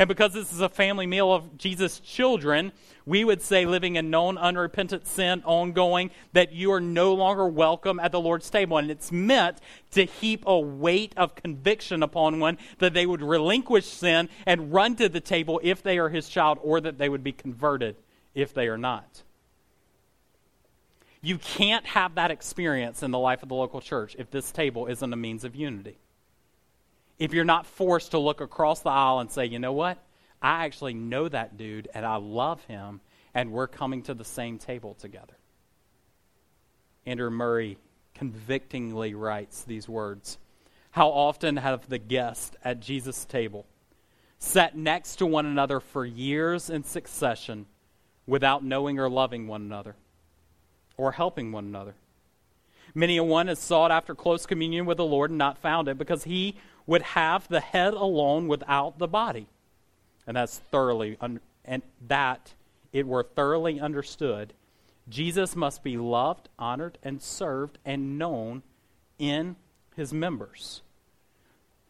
And 0.00 0.06
because 0.06 0.32
this 0.32 0.52
is 0.52 0.60
a 0.60 0.68
family 0.68 1.08
meal 1.08 1.32
of 1.32 1.58
Jesus' 1.58 1.98
children, 1.98 2.70
we 3.04 3.24
would 3.24 3.42
say, 3.42 3.66
living 3.66 3.96
in 3.96 4.10
known 4.10 4.38
unrepentant 4.38 5.08
sin 5.08 5.42
ongoing, 5.44 6.12
that 6.34 6.52
you 6.52 6.70
are 6.70 6.80
no 6.80 7.14
longer 7.14 7.48
welcome 7.48 7.98
at 7.98 8.12
the 8.12 8.20
Lord's 8.20 8.48
table. 8.48 8.78
And 8.78 8.92
it's 8.92 9.10
meant 9.10 9.58
to 9.90 10.04
heap 10.04 10.44
a 10.46 10.56
weight 10.56 11.14
of 11.16 11.34
conviction 11.34 12.04
upon 12.04 12.38
one 12.38 12.58
that 12.78 12.94
they 12.94 13.06
would 13.06 13.22
relinquish 13.22 13.86
sin 13.86 14.28
and 14.46 14.72
run 14.72 14.94
to 14.96 15.08
the 15.08 15.20
table 15.20 15.60
if 15.64 15.82
they 15.82 15.98
are 15.98 16.10
his 16.10 16.28
child, 16.28 16.58
or 16.62 16.80
that 16.80 16.98
they 16.98 17.08
would 17.08 17.24
be 17.24 17.32
converted 17.32 17.96
if 18.36 18.54
they 18.54 18.68
are 18.68 18.78
not. 18.78 19.24
You 21.20 21.38
can't 21.38 21.84
have 21.86 22.14
that 22.14 22.30
experience 22.30 23.02
in 23.02 23.10
the 23.10 23.18
life 23.18 23.42
of 23.42 23.48
the 23.48 23.56
local 23.56 23.80
church 23.80 24.14
if 24.16 24.30
this 24.30 24.52
table 24.52 24.86
isn't 24.86 25.12
a 25.12 25.16
means 25.16 25.42
of 25.42 25.56
unity 25.56 25.98
if 27.18 27.32
you're 27.32 27.44
not 27.44 27.66
forced 27.66 28.12
to 28.12 28.18
look 28.18 28.40
across 28.40 28.80
the 28.80 28.90
aisle 28.90 29.20
and 29.20 29.30
say, 29.30 29.46
you 29.46 29.58
know 29.58 29.72
what? 29.72 29.98
I 30.40 30.64
actually 30.64 30.94
know 30.94 31.28
that 31.28 31.56
dude 31.56 31.88
and 31.92 32.06
I 32.06 32.16
love 32.16 32.64
him, 32.66 33.00
and 33.34 33.50
we're 33.50 33.66
coming 33.66 34.02
to 34.02 34.14
the 34.14 34.24
same 34.24 34.58
table 34.58 34.94
together. 34.94 35.36
Andrew 37.06 37.30
Murray 37.30 37.78
convictingly 38.14 39.14
writes 39.14 39.64
these 39.64 39.88
words 39.88 40.38
How 40.90 41.08
often 41.08 41.56
have 41.56 41.88
the 41.88 41.98
guests 41.98 42.56
at 42.64 42.80
Jesus' 42.80 43.24
table 43.24 43.66
sat 44.38 44.76
next 44.76 45.16
to 45.16 45.26
one 45.26 45.46
another 45.46 45.80
for 45.80 46.04
years 46.04 46.70
in 46.70 46.84
succession 46.84 47.66
without 48.26 48.62
knowing 48.62 48.98
or 48.98 49.08
loving 49.08 49.48
one 49.48 49.62
another 49.62 49.96
or 50.96 51.12
helping 51.12 51.50
one 51.50 51.64
another? 51.64 51.94
Many 52.94 53.16
a 53.16 53.24
one 53.24 53.48
has 53.48 53.58
sought 53.58 53.90
after 53.90 54.14
close 54.14 54.46
communion 54.46 54.86
with 54.86 54.96
the 54.96 55.04
Lord 55.04 55.30
and 55.30 55.38
not 55.38 55.58
found 55.58 55.88
it 55.88 55.98
because 55.98 56.24
he 56.24 56.56
would 56.88 57.02
have 57.02 57.46
the 57.48 57.60
head 57.60 57.92
alone 57.92 58.48
without 58.48 58.98
the 58.98 59.06
body. 59.06 59.46
And 60.26 60.36
that's 60.36 60.58
thoroughly, 60.58 61.18
un- 61.20 61.40
and 61.64 61.82
that 62.08 62.54
it 62.94 63.06
were 63.06 63.22
thoroughly 63.22 63.78
understood. 63.78 64.54
Jesus 65.08 65.54
must 65.54 65.82
be 65.82 65.98
loved, 65.98 66.48
honored, 66.58 66.96
and 67.02 67.22
served 67.22 67.78
and 67.84 68.18
known 68.18 68.62
in 69.18 69.56
his 69.96 70.14
members. 70.14 70.80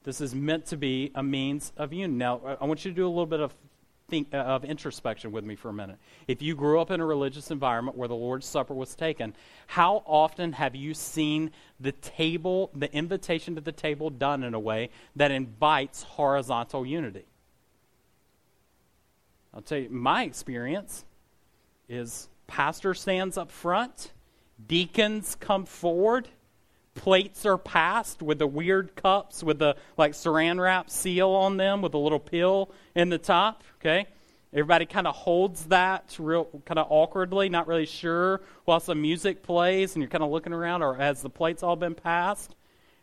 This 0.03 0.21
is 0.21 0.35
meant 0.35 0.67
to 0.67 0.77
be 0.77 1.13
a 1.15 1.23
means 1.23 1.73
of 1.77 1.93
union. 1.93 2.19
Now, 2.19 2.59
I 2.61 2.65
want 2.65 2.85
you 2.85 2.91
to 2.91 2.97
do 2.97 3.07
a 3.07 3.09
little 3.09 3.27
bit 3.27 3.41
of 3.41 3.55
think, 4.09 4.33
uh, 4.33 4.39
of 4.39 4.65
introspection 4.65 5.33
with 5.33 5.45
me 5.45 5.55
for 5.55 5.69
a 5.69 5.73
minute. 5.73 5.99
If 6.27 6.41
you 6.41 6.55
grew 6.55 6.81
up 6.81 6.91
in 6.91 7.01
a 7.01 7.05
religious 7.05 7.51
environment 7.51 7.97
where 7.97 8.09
the 8.09 8.15
Lord's 8.15 8.47
Supper 8.47 8.73
was 8.73 8.95
taken, 8.95 9.35
how 9.67 10.03
often 10.07 10.53
have 10.55 10.75
you 10.75 10.95
seen 10.95 11.51
the 11.79 11.93
table, 11.93 12.71
the 12.75 12.93
invitation 12.95 13.55
to 13.57 13.61
the 13.61 13.73
table 13.73 14.09
done 14.09 14.43
in 14.43 14.55
a 14.55 14.61
way 14.61 14.89
that 15.17 15.31
invites 15.31 16.03
horizontal 16.03 16.87
unity? 16.87 17.27
I'll 19.53 19.61
tell 19.61 19.79
you, 19.79 19.91
my 19.91 20.25
experience 20.25 21.05
is 21.89 22.29
pastor 22.47 22.95
stands 22.95 23.37
up 23.37 23.51
front, 23.51 24.13
deacons 24.67 25.37
come 25.39 25.67
forward, 25.67 26.29
plates 26.99 27.47
are 27.47 27.57
passed 27.57 28.21
with 28.21 28.39
the 28.39 28.47
weird 28.47 28.95
cups 28.97 29.43
with 29.43 29.59
the 29.59 29.77
like 29.97 30.13
saran 30.13 30.61
wrap 30.61 30.91
seal 30.91 31.31
on 31.31 31.57
them 31.57 31.81
with 31.81 31.95
a 31.95 31.99
little 31.99 32.19
pill 32.19 32.71
in 32.95 33.09
the 33.09 33.19
top. 33.19 33.63
Okay, 33.81 34.07
everybody 34.53 34.85
kind 34.85 35.07
of 35.07 35.15
holds 35.15 35.67
that 35.67 36.17
real 36.19 36.45
kind 36.67 36.79
of 36.79 36.89
awkwardly, 36.91 37.49
not 37.49 37.69
really 37.69 37.87
sure 37.87 38.41
while 38.65 38.81
some 38.81 39.01
music 39.01 39.43
plays, 39.43 39.95
and 39.95 40.03
you're 40.03 40.11
kind 40.11 40.25
of 40.25 40.31
looking 40.31 40.53
around, 40.53 40.83
or 40.83 40.95
has 40.95 41.23
the 41.23 41.31
plates 41.31 41.63
all 41.63 41.77
been 41.77 41.95
passed? 41.95 42.55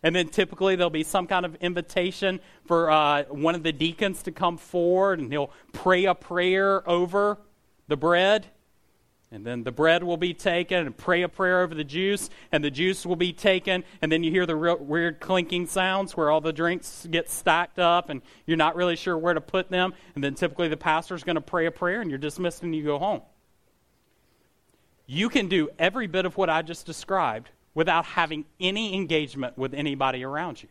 And 0.04 0.16
then 0.16 0.28
typically 0.28 0.76
there'll 0.76 0.92
be 0.92 1.04
some 1.04 1.26
kind 1.26 1.46
of 1.46 1.56
invitation 1.56 2.40
for 2.66 2.92
uh, 2.92 3.24
one 3.24 3.56
of 3.56 3.64
the 3.64 3.72
deacons 3.72 4.22
to 4.24 4.32
come 4.32 4.58
forward, 4.58 5.20
and 5.20 5.32
he'll 5.32 5.52
pray 5.74 6.06
a 6.06 6.14
prayer 6.14 6.88
over 6.88 7.40
the 7.88 7.98
bread. 7.98 8.46
And 9.36 9.46
then 9.46 9.64
the 9.64 9.72
bread 9.74 10.02
will 10.02 10.16
be 10.16 10.34
taken 10.34 10.86
and 10.86 10.96
pray 10.96 11.22
a 11.22 11.28
prayer 11.28 11.62
over 11.62 11.76
the 11.76 11.84
juice, 11.84 12.30
and 12.54 12.64
the 12.64 12.72
juice 12.72 13.06
will 13.06 13.18
be 13.18 13.34
taken, 13.34 13.84
and 14.02 14.10
then 14.10 14.24
you 14.24 14.32
hear 14.32 14.46
the 14.46 14.56
real 14.56 14.78
weird 14.78 15.20
clinking 15.20 15.68
sounds 15.68 16.16
where 16.16 16.32
all 16.32 16.40
the 16.40 16.54
drinks 16.54 17.06
get 17.12 17.30
stacked 17.30 17.78
up, 17.78 18.10
and 18.10 18.22
you're 18.46 18.56
not 18.56 18.78
really 18.78 18.96
sure 18.96 19.18
where 19.18 19.34
to 19.34 19.42
put 19.42 19.70
them. 19.70 19.94
And 20.16 20.24
then 20.24 20.36
typically 20.36 20.70
the 20.70 20.78
pastor's 20.78 21.26
going 21.26 21.36
to 21.36 21.42
pray 21.42 21.66
a 21.66 21.72
prayer, 21.72 22.00
and 22.00 22.10
you're 22.10 22.18
dismissed 22.18 22.64
and 22.64 22.74
you 22.74 22.86
go 22.86 22.98
home. 22.98 23.24
You 25.06 25.28
can 25.28 25.50
do 25.50 25.68
every 25.78 26.08
bit 26.08 26.26
of 26.26 26.38
what 26.38 26.50
I 26.50 26.62
just 26.62 26.86
described 26.86 27.50
without 27.74 28.06
having 28.06 28.46
any 28.62 28.96
engagement 28.96 29.58
with 29.58 29.74
anybody 29.74 30.24
around 30.24 30.64
you. 30.64 30.70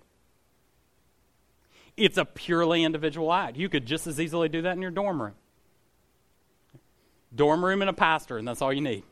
It's 1.99 2.17
a 2.17 2.25
purely 2.25 2.83
individual 2.83 3.31
act. 3.31 3.59
You 3.59 3.69
could 3.69 3.85
just 3.85 4.07
as 4.07 4.19
easily 4.19 4.49
do 4.49 4.62
that 4.62 4.75
in 4.75 4.81
your 4.81 4.91
dorm 4.91 5.21
room 5.21 5.35
dorm 7.35 7.64
room 7.64 7.82
and 7.82 7.91
a 7.91 7.95
pastor, 7.95 8.39
and 8.39 8.47
that's 8.47 8.62
all 8.62 8.72
you 8.72 8.80
need. 8.80 9.05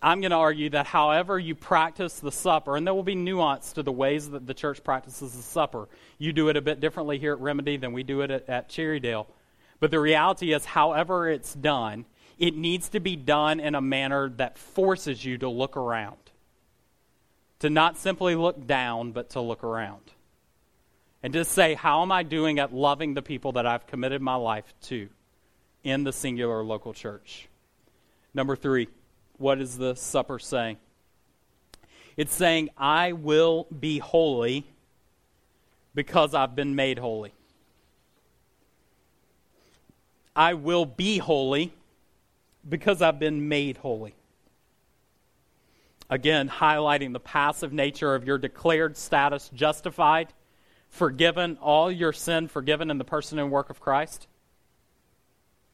I'm 0.00 0.20
going 0.20 0.30
to 0.30 0.36
argue 0.36 0.70
that 0.70 0.86
however 0.86 1.38
you 1.38 1.56
practice 1.56 2.20
the 2.20 2.30
supper, 2.30 2.76
and 2.76 2.86
there 2.86 2.94
will 2.94 3.02
be 3.02 3.16
nuance 3.16 3.72
to 3.72 3.82
the 3.82 3.90
ways 3.90 4.30
that 4.30 4.46
the 4.46 4.54
church 4.54 4.84
practices 4.84 5.32
the 5.32 5.42
supper. 5.42 5.88
You 6.18 6.32
do 6.32 6.48
it 6.48 6.56
a 6.56 6.60
bit 6.60 6.80
differently 6.80 7.18
here 7.18 7.32
at 7.32 7.40
Remedy 7.40 7.76
than 7.76 7.92
we 7.92 8.04
do 8.04 8.20
it 8.20 8.30
at, 8.30 8.48
at 8.48 8.68
Cherrydale. 8.68 9.26
But 9.80 9.90
the 9.90 9.98
reality 9.98 10.52
is, 10.52 10.64
however 10.64 11.28
it's 11.28 11.52
done, 11.52 12.04
it 12.38 12.56
needs 12.56 12.90
to 12.90 13.00
be 13.00 13.16
done 13.16 13.58
in 13.58 13.74
a 13.74 13.80
manner 13.80 14.28
that 14.36 14.56
forces 14.56 15.24
you 15.24 15.38
to 15.38 15.48
look 15.48 15.76
around. 15.76 16.16
To 17.60 17.70
not 17.70 17.98
simply 17.98 18.36
look 18.36 18.68
down, 18.68 19.10
but 19.10 19.30
to 19.30 19.40
look 19.40 19.64
around. 19.64 20.12
And 21.24 21.32
to 21.32 21.44
say, 21.44 21.74
how 21.74 22.02
am 22.02 22.12
I 22.12 22.22
doing 22.22 22.60
at 22.60 22.72
loving 22.72 23.14
the 23.14 23.22
people 23.22 23.52
that 23.52 23.66
I've 23.66 23.88
committed 23.88 24.22
my 24.22 24.36
life 24.36 24.72
to 24.82 25.08
in 25.88 26.04
the 26.04 26.12
singular 26.12 26.62
local 26.62 26.92
church? 26.92 27.48
Number 28.34 28.56
three, 28.56 28.88
what 29.38 29.60
is 29.60 29.78
the 29.78 29.94
supper 29.94 30.38
saying? 30.38 30.76
It's 32.16 32.34
saying, 32.34 32.70
I 32.76 33.12
will 33.12 33.66
be 33.78 33.98
holy 33.98 34.66
because 35.94 36.34
I've 36.34 36.54
been 36.54 36.74
made 36.74 36.98
holy. 36.98 37.32
I 40.34 40.54
will 40.54 40.84
be 40.84 41.18
holy 41.18 41.72
because 42.68 43.02
I've 43.02 43.18
been 43.18 43.48
made 43.48 43.78
holy. 43.78 44.14
Again, 46.10 46.48
highlighting 46.48 47.12
the 47.12 47.20
passive 47.20 47.72
nature 47.72 48.14
of 48.14 48.24
your 48.24 48.38
declared 48.38 48.96
status 48.96 49.50
justified, 49.52 50.32
forgiven, 50.88 51.58
all 51.60 51.90
your 51.90 52.12
sin 52.12 52.48
forgiven 52.48 52.90
in 52.90 52.98
the 52.98 53.04
person 53.04 53.38
and 53.38 53.50
work 53.50 53.68
of 53.68 53.80
Christ. 53.80 54.26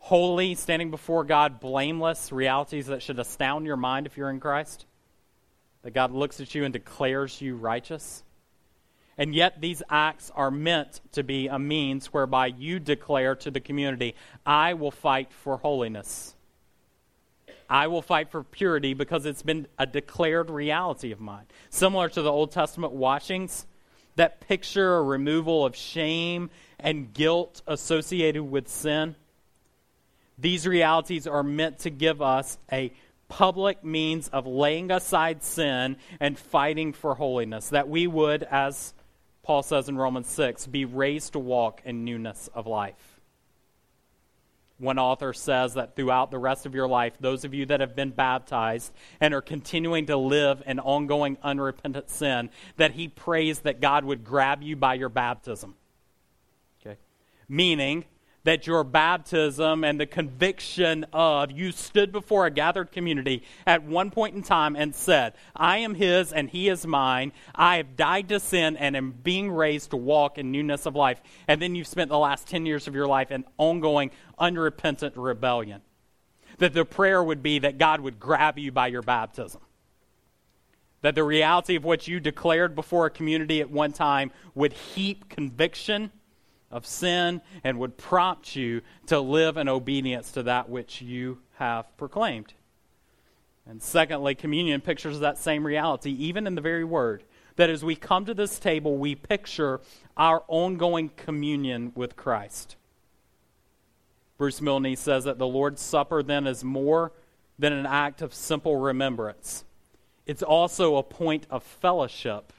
Holy, 0.05 0.55
standing 0.55 0.91
before 0.91 1.25
God, 1.25 1.61
blameless, 1.61 2.31
realities 2.31 2.89
that 2.89 3.01
should 3.01 3.19
astound 3.19 3.65
your 3.65 3.79
mind 3.79 4.05
if 4.05 4.19
you're 4.19 4.29
in 4.29 4.39
Christ. 4.39 4.85
That 5.81 5.95
God 5.95 6.13
looks 6.13 6.41
at 6.41 6.55
you 6.55 6.65
and 6.65 6.75
declares 6.75 7.41
you 7.41 7.57
righteous. 7.57 8.23
And 9.17 9.35
yet, 9.35 9.63
these 9.63 9.83
acts 9.89 10.31
are 10.35 10.51
meant 10.51 11.01
to 11.13 11.23
be 11.23 11.49
a 11.49 11.59
means 11.59 12.09
whereby 12.09 12.49
you 12.49 12.81
declare 12.81 13.35
to 13.37 13.51
the 13.51 13.61
community, 13.61 14.15
I 14.45 14.75
will 14.75 14.91
fight 14.91 15.33
for 15.33 15.57
holiness. 15.57 16.35
I 17.71 17.87
will 17.87 18.03
fight 18.03 18.31
for 18.31 18.43
purity 18.43 18.93
because 18.93 19.25
it's 19.25 19.43
been 19.43 19.67
a 19.79 19.87
declared 19.87 20.51
reality 20.51 21.13
of 21.13 21.21
mine. 21.21 21.47
Similar 21.71 22.11
to 22.11 22.21
the 22.21 22.31
Old 22.31 22.53
Testament 22.53 22.93
washings 22.93 23.67
that 24.17 24.47
picture 24.47 24.97
a 24.97 25.03
removal 25.03 25.65
of 25.65 25.75
shame 25.75 26.51
and 26.79 27.11
guilt 27.15 27.63
associated 27.67 28.43
with 28.43 28.69
sin. 28.69 29.17
These 30.39 30.67
realities 30.67 31.27
are 31.27 31.43
meant 31.43 31.81
to 31.81 31.91
give 31.91 32.21
us 32.21 32.59
a 32.73 32.93
public 33.29 33.85
means 33.85 34.29
of 34.29 34.47
laying 34.47 34.91
aside 34.91 35.43
sin 35.43 35.97
and 36.21 36.39
fighting 36.39 36.93
for 36.93 37.15
holiness, 37.15 37.71
that 37.71 37.89
we 37.89 38.07
would, 38.07 38.43
as 38.45 38.95
Paul 39.43 39.63
says 39.63 39.89
in 39.89 39.97
Romans 39.97 40.29
6, 40.29 40.67
be 40.67 40.85
raised 40.85 41.33
to 41.33 41.39
walk 41.39 41.83
in 41.85 42.05
newness 42.05 42.49
of 42.55 42.67
life. 42.67 43.21
One 44.79 44.99
author 44.99 45.33
says 45.33 45.75
that 45.75 45.95
throughout 45.95 46.31
the 46.31 46.39
rest 46.39 46.67
of 46.67 46.75
your 46.75 46.89
life, 46.89 47.15
those 47.21 47.45
of 47.45 47.55
you 47.55 47.65
that 47.67 47.81
have 47.81 47.95
been 47.95 48.11
baptized 48.11 48.93
and 49.21 49.33
are 49.33 49.41
continuing 49.41 50.07
to 50.07 50.17
live 50.17 50.63
in 50.67 50.81
ongoing 50.81 51.39
unrepentant 51.43 52.11
sin, 52.11 52.51
that 52.77 52.91
he 52.93 53.07
prays 53.07 53.61
that 53.61 53.81
God 53.81 54.05
would 54.05 54.25
grab 54.25 54.63
you 54.63 54.75
by 54.75 54.95
your 54.95 55.09
baptism. 55.09 55.77
Okay? 56.81 56.99
Meaning, 57.49 58.05
that 58.45 58.67
your 58.67 58.85
baptism 58.85 59.85
and 59.85 59.99
the 59.99 60.07
conviction 60.07 61.05
of 61.13 61.51
you 61.51 61.73
stood 61.73 62.13
before 62.13 62.47
a 62.47 62.51
gathered 62.51 62.93
community 62.93 63.43
at 63.67 63.83
one 63.83 64.11
point 64.11 64.37
in 64.37 64.43
time 64.43 64.77
and 64.77 64.95
said, 64.95 65.33
I 65.57 65.79
am 65.79 65.95
his 65.95 66.33
and 66.33 66.49
he 66.49 66.69
is 66.69 66.87
mine. 66.87 67.33
I 67.55 67.79
have 67.79 67.97
died 67.97 68.29
to 68.29 68.39
sin 68.39 68.77
and 68.77 68.97
am 68.97 69.13
being 69.13 69.51
raised 69.51 69.91
to 69.91 69.97
walk 69.97 70.39
in 70.39 70.53
newness 70.53 70.85
of 70.87 70.95
life. 70.95 71.21
And 71.49 71.61
then 71.61 71.75
you've 71.75 71.87
spent 71.87 72.11
the 72.11 72.19
last 72.19 72.47
10 72.47 72.67
years 72.67 72.87
of 72.87 72.95
your 72.95 73.07
life 73.07 73.31
in 73.31 73.45
ongoing, 73.57 74.11
unrepentant 74.39 75.17
rebellion. 75.17 75.81
That 76.59 76.75
the 76.75 76.85
prayer 76.85 77.23
would 77.23 77.43
be 77.43 77.61
that 77.61 77.79
God 77.79 78.01
would 78.01 78.21
grab 78.21 78.59
you 78.59 78.71
by 78.71 78.89
your 78.89 79.03
baptism. 79.03 79.63
That 81.01 81.15
the 81.15 81.25
reality 81.25 81.77
of 81.77 81.85
what 81.85 82.07
you 82.07 82.21
declared 82.21 82.75
before 82.75 83.07
a 83.07 83.11
community 83.11 83.61
at 83.61 83.71
one 83.71 83.93
time 83.93 84.33
would 84.55 84.73
heap 84.73 85.29
conviction 85.29 86.11
of 86.75 86.85
sin 86.85 87.41
and 87.63 87.79
would 87.79 87.97
prompt 87.97 88.57
you 88.57 88.83
to 89.07 89.21
live 89.21 89.57
in 89.57 89.69
obedience 89.69 90.33
to 90.33 90.43
that 90.43 90.69
which 90.69 91.01
you 91.01 91.39
have 91.55 91.97
proclaimed. 91.97 92.53
And 93.67 93.83
secondly, 93.83 94.35
communion 94.35 94.83
pictures 94.83 95.21
that 95.21 95.39
same 95.39 95.65
reality, 95.65 96.11
even 96.11 96.47
in 96.47 96.55
the 96.55 96.61
very 96.61 96.85
word. 96.85 97.23
That 97.57 97.71
as 97.71 97.85
we 97.85 97.95
come 97.95 98.27
to 98.27 98.35
this 98.35 98.59
table, 98.59 98.99
we 98.99 99.15
picture 99.15 99.81
our 100.17 100.43
ongoing 100.49 101.11
communion 101.17 101.93
with 101.95 102.17
Christ. 102.17 102.77
Bruce 104.37 104.61
Milne 104.61 104.97
says 104.97 105.25
that 105.25 105.39
the 105.39 105.47
Lord's 105.47 105.81
Supper 105.81 106.23
then 106.23 106.49
is 106.49 106.65
more 106.65 107.13
than 107.57 107.73
an 107.73 107.87
act 107.87 108.21
of 108.21 108.35
simple 108.35 108.77
remembrance, 108.77 109.65
it's 110.27 110.43
also 110.43 110.97
a 110.97 111.05
point 111.05 111.47
of 111.51 111.63
fellowship 111.63 112.53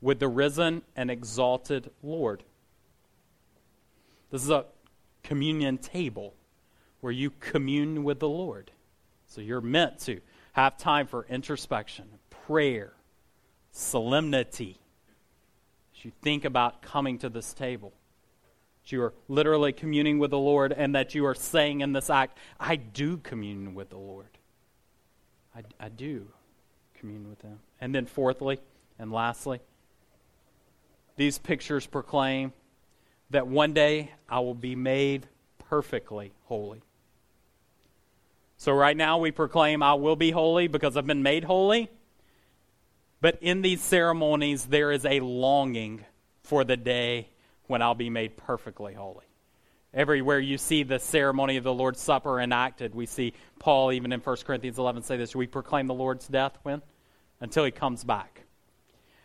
with 0.00 0.20
the 0.20 0.28
risen 0.28 0.82
and 0.96 1.10
exalted 1.10 1.90
Lord. 2.02 2.44
This 4.32 4.42
is 4.42 4.50
a 4.50 4.64
communion 5.22 5.76
table 5.76 6.32
where 7.00 7.12
you 7.12 7.30
commune 7.38 8.02
with 8.02 8.18
the 8.18 8.28
Lord. 8.28 8.70
So 9.26 9.42
you're 9.42 9.60
meant 9.60 9.98
to 10.00 10.20
have 10.54 10.78
time 10.78 11.06
for 11.06 11.26
introspection, 11.28 12.06
prayer, 12.30 12.94
solemnity. 13.72 14.78
As 15.94 16.04
you 16.06 16.12
think 16.22 16.46
about 16.46 16.80
coming 16.80 17.18
to 17.18 17.28
this 17.28 17.52
table, 17.52 17.92
that 18.82 18.92
you 18.92 19.02
are 19.02 19.12
literally 19.28 19.72
communing 19.72 20.18
with 20.18 20.30
the 20.30 20.38
Lord, 20.38 20.72
and 20.72 20.94
that 20.94 21.14
you 21.14 21.26
are 21.26 21.34
saying 21.34 21.82
in 21.82 21.92
this 21.92 22.08
act, 22.08 22.38
I 22.58 22.76
do 22.76 23.18
commune 23.18 23.74
with 23.74 23.90
the 23.90 23.98
Lord. 23.98 24.38
I, 25.54 25.62
I 25.78 25.90
do 25.90 26.26
commune 26.94 27.28
with 27.28 27.42
Him. 27.42 27.58
And 27.82 27.94
then, 27.94 28.06
fourthly 28.06 28.60
and 28.98 29.12
lastly, 29.12 29.60
these 31.16 31.36
pictures 31.36 31.86
proclaim 31.86 32.54
that 33.32 33.46
one 33.46 33.72
day 33.72 34.12
I 34.28 34.40
will 34.40 34.54
be 34.54 34.76
made 34.76 35.26
perfectly 35.58 36.32
holy. 36.44 36.82
So, 38.56 38.72
right 38.72 38.96
now, 38.96 39.18
we 39.18 39.32
proclaim 39.32 39.82
I 39.82 39.94
will 39.94 40.16
be 40.16 40.30
holy 40.30 40.68
because 40.68 40.96
I've 40.96 41.06
been 41.06 41.22
made 41.24 41.42
holy. 41.42 41.90
But 43.20 43.38
in 43.40 43.62
these 43.62 43.80
ceremonies, 43.80 44.66
there 44.66 44.92
is 44.92 45.04
a 45.04 45.20
longing 45.20 46.04
for 46.42 46.62
the 46.64 46.76
day 46.76 47.28
when 47.66 47.82
I'll 47.82 47.94
be 47.94 48.10
made 48.10 48.36
perfectly 48.36 48.94
holy. 48.94 49.24
Everywhere 49.94 50.38
you 50.38 50.58
see 50.58 50.84
the 50.84 50.98
ceremony 50.98 51.56
of 51.56 51.64
the 51.64 51.72
Lord's 51.72 52.00
Supper 52.00 52.40
enacted, 52.40 52.94
we 52.94 53.06
see 53.06 53.34
Paul, 53.58 53.92
even 53.92 54.12
in 54.12 54.20
1 54.20 54.36
Corinthians 54.44 54.78
11, 54.78 55.02
say 55.02 55.16
this 55.16 55.34
We 55.34 55.46
proclaim 55.46 55.86
the 55.86 55.94
Lord's 55.94 56.28
death 56.28 56.56
when? 56.62 56.82
Until 57.40 57.64
he 57.64 57.70
comes 57.70 58.04
back. 58.04 58.42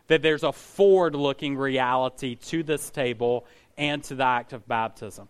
That 0.07 0.21
there's 0.21 0.43
a 0.43 0.51
forward 0.51 1.15
looking 1.15 1.57
reality 1.57 2.35
to 2.35 2.63
this 2.63 2.89
table 2.89 3.45
and 3.77 4.03
to 4.05 4.15
the 4.15 4.23
act 4.23 4.53
of 4.53 4.67
baptism. 4.67 5.27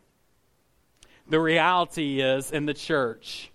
The 1.30 1.40
reality 1.40 2.22
is 2.22 2.52
in 2.52 2.66
the 2.66 2.74
church, 2.74 3.52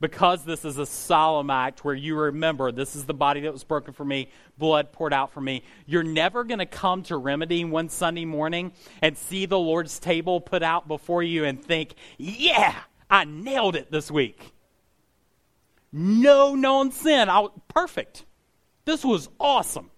because 0.00 0.44
this 0.44 0.64
is 0.64 0.76
a 0.76 0.84
solemn 0.84 1.48
act 1.48 1.84
where 1.84 1.94
you 1.94 2.14
remember 2.14 2.70
this 2.70 2.94
is 2.94 3.06
the 3.06 3.14
body 3.14 3.40
that 3.40 3.52
was 3.52 3.64
broken 3.64 3.94
for 3.94 4.04
me, 4.04 4.28
blood 4.58 4.92
poured 4.92 5.14
out 5.14 5.32
for 5.32 5.40
me, 5.40 5.62
you're 5.86 6.02
never 6.02 6.44
going 6.44 6.58
to 6.58 6.66
come 6.66 7.02
to 7.04 7.16
Remedy 7.16 7.64
one 7.64 7.88
Sunday 7.88 8.26
morning 8.26 8.72
and 9.00 9.16
see 9.16 9.46
the 9.46 9.58
Lord's 9.58 9.98
table 9.98 10.40
put 10.40 10.62
out 10.62 10.86
before 10.86 11.22
you 11.22 11.44
and 11.44 11.64
think, 11.64 11.94
yeah, 12.18 12.74
I 13.08 13.24
nailed 13.24 13.76
it 13.76 13.90
this 13.90 14.10
week. 14.10 14.52
No 15.92 16.54
known 16.54 16.92
sin. 16.92 17.30
I, 17.30 17.46
perfect. 17.68 18.26
This 18.84 19.02
was 19.02 19.30
awesome. 19.40 19.90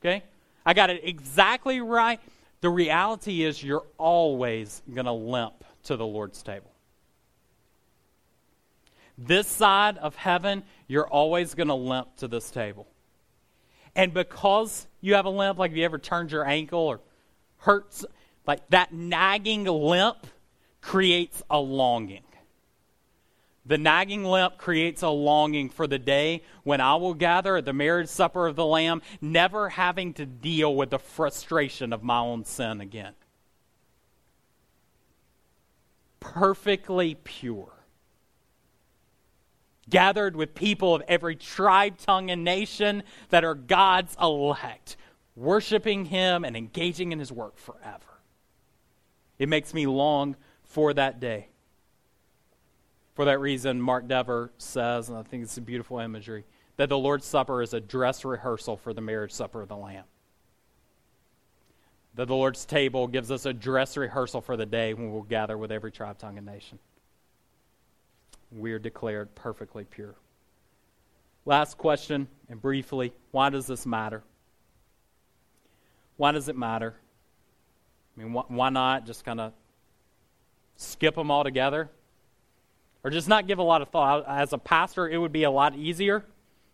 Okay? 0.00 0.22
I 0.66 0.74
got 0.74 0.90
it 0.90 1.00
exactly 1.04 1.80
right. 1.80 2.20
The 2.60 2.70
reality 2.70 3.44
is, 3.44 3.62
you're 3.62 3.86
always 3.98 4.82
going 4.92 5.06
to 5.06 5.12
limp 5.12 5.64
to 5.84 5.96
the 5.96 6.06
Lord's 6.06 6.42
table. 6.42 6.70
This 9.16 9.46
side 9.46 9.98
of 9.98 10.14
heaven, 10.16 10.62
you're 10.86 11.06
always 11.06 11.54
going 11.54 11.68
to 11.68 11.74
limp 11.74 12.16
to 12.18 12.28
this 12.28 12.50
table. 12.50 12.86
And 13.96 14.14
because 14.14 14.86
you 15.00 15.14
have 15.14 15.24
a 15.24 15.30
limp, 15.30 15.58
like 15.58 15.72
if 15.72 15.76
you 15.76 15.84
ever 15.84 15.98
turned 15.98 16.30
your 16.30 16.46
ankle 16.46 16.80
or 16.80 17.00
hurts, 17.58 18.04
like 18.46 18.68
that 18.70 18.92
nagging 18.92 19.64
limp 19.64 20.26
creates 20.80 21.42
a 21.50 21.58
longing. 21.58 22.22
The 23.68 23.76
nagging 23.76 24.24
limp 24.24 24.56
creates 24.56 25.02
a 25.02 25.10
longing 25.10 25.68
for 25.68 25.86
the 25.86 25.98
day 25.98 26.42
when 26.64 26.80
I 26.80 26.96
will 26.96 27.12
gather 27.12 27.58
at 27.58 27.66
the 27.66 27.74
marriage 27.74 28.08
supper 28.08 28.46
of 28.46 28.56
the 28.56 28.64
Lamb, 28.64 29.02
never 29.20 29.68
having 29.68 30.14
to 30.14 30.24
deal 30.24 30.74
with 30.74 30.88
the 30.88 30.98
frustration 30.98 31.92
of 31.92 32.02
my 32.02 32.18
own 32.18 32.46
sin 32.46 32.80
again. 32.80 33.12
Perfectly 36.18 37.14
pure. 37.22 37.70
Gathered 39.90 40.34
with 40.34 40.54
people 40.54 40.94
of 40.94 41.02
every 41.06 41.36
tribe, 41.36 41.98
tongue, 41.98 42.30
and 42.30 42.44
nation 42.44 43.02
that 43.28 43.44
are 43.44 43.54
God's 43.54 44.16
elect, 44.20 44.96
worshiping 45.36 46.06
Him 46.06 46.42
and 46.42 46.56
engaging 46.56 47.12
in 47.12 47.18
His 47.18 47.30
work 47.30 47.58
forever. 47.58 48.20
It 49.38 49.50
makes 49.50 49.74
me 49.74 49.86
long 49.86 50.36
for 50.64 50.94
that 50.94 51.20
day. 51.20 51.48
For 53.18 53.24
that 53.24 53.40
reason, 53.40 53.82
Mark 53.82 54.06
Dever 54.06 54.52
says, 54.58 55.08
and 55.08 55.18
I 55.18 55.24
think 55.24 55.42
it's 55.42 55.58
a 55.58 55.60
beautiful 55.60 55.98
imagery, 55.98 56.44
that 56.76 56.88
the 56.88 56.96
Lord's 56.96 57.26
Supper 57.26 57.62
is 57.62 57.74
a 57.74 57.80
dress 57.80 58.24
rehearsal 58.24 58.76
for 58.76 58.94
the 58.94 59.00
marriage 59.00 59.32
supper 59.32 59.60
of 59.60 59.66
the 59.66 59.76
Lamb. 59.76 60.04
That 62.14 62.28
the 62.28 62.36
Lord's 62.36 62.64
table 62.64 63.08
gives 63.08 63.32
us 63.32 63.44
a 63.44 63.52
dress 63.52 63.96
rehearsal 63.96 64.40
for 64.40 64.56
the 64.56 64.66
day 64.66 64.94
when 64.94 65.12
we'll 65.12 65.22
gather 65.22 65.58
with 65.58 65.72
every 65.72 65.90
tribe, 65.90 66.16
tongue, 66.18 66.36
and 66.36 66.46
nation. 66.46 66.78
We 68.56 68.70
are 68.70 68.78
declared 68.78 69.34
perfectly 69.34 69.82
pure. 69.82 70.14
Last 71.44 71.76
question, 71.76 72.28
and 72.48 72.62
briefly, 72.62 73.12
why 73.32 73.50
does 73.50 73.66
this 73.66 73.84
matter? 73.84 74.22
Why 76.18 76.30
does 76.30 76.48
it 76.48 76.56
matter? 76.56 76.94
I 78.16 78.22
mean, 78.22 78.32
wh- 78.32 78.48
why 78.48 78.68
not 78.68 79.06
just 79.06 79.24
kind 79.24 79.40
of 79.40 79.52
skip 80.76 81.16
them 81.16 81.32
all 81.32 81.42
together? 81.42 81.90
Or 83.08 83.10
just 83.10 83.26
not 83.26 83.46
give 83.46 83.58
a 83.58 83.62
lot 83.62 83.80
of 83.80 83.88
thought. 83.88 84.26
As 84.28 84.52
a 84.52 84.58
pastor, 84.58 85.08
it 85.08 85.16
would 85.16 85.32
be 85.32 85.44
a 85.44 85.50
lot 85.50 85.74
easier 85.74 86.26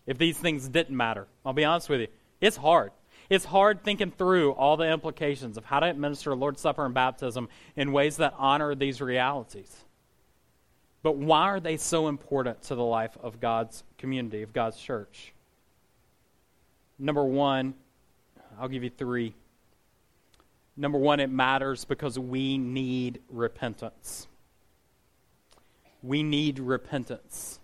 if 0.04 0.18
these 0.18 0.36
things 0.36 0.66
didn't 0.66 0.96
matter. 0.96 1.28
I'll 1.46 1.52
be 1.52 1.64
honest 1.64 1.88
with 1.88 2.00
you. 2.00 2.08
It's 2.40 2.56
hard. 2.56 2.90
It's 3.30 3.44
hard 3.44 3.84
thinking 3.84 4.10
through 4.10 4.50
all 4.54 4.76
the 4.76 4.90
implications 4.90 5.56
of 5.56 5.64
how 5.64 5.78
to 5.78 5.86
administer 5.86 6.34
Lord's 6.34 6.60
Supper 6.60 6.84
and 6.84 6.92
baptism 6.92 7.48
in 7.76 7.92
ways 7.92 8.16
that 8.16 8.34
honor 8.36 8.74
these 8.74 9.00
realities. 9.00 9.72
But 11.04 11.18
why 11.18 11.42
are 11.42 11.60
they 11.60 11.76
so 11.76 12.08
important 12.08 12.62
to 12.62 12.74
the 12.74 12.82
life 12.82 13.16
of 13.22 13.40
God's 13.40 13.84
community, 13.96 14.42
of 14.42 14.52
God's 14.52 14.76
church? 14.76 15.32
Number 16.98 17.22
one, 17.22 17.74
I'll 18.58 18.66
give 18.66 18.82
you 18.82 18.90
three. 18.90 19.36
Number 20.76 20.98
one, 20.98 21.20
it 21.20 21.30
matters 21.30 21.84
because 21.84 22.18
we 22.18 22.58
need 22.58 23.20
repentance. 23.28 24.26
We 26.04 26.22
need 26.22 26.58
repentance. 26.58 27.60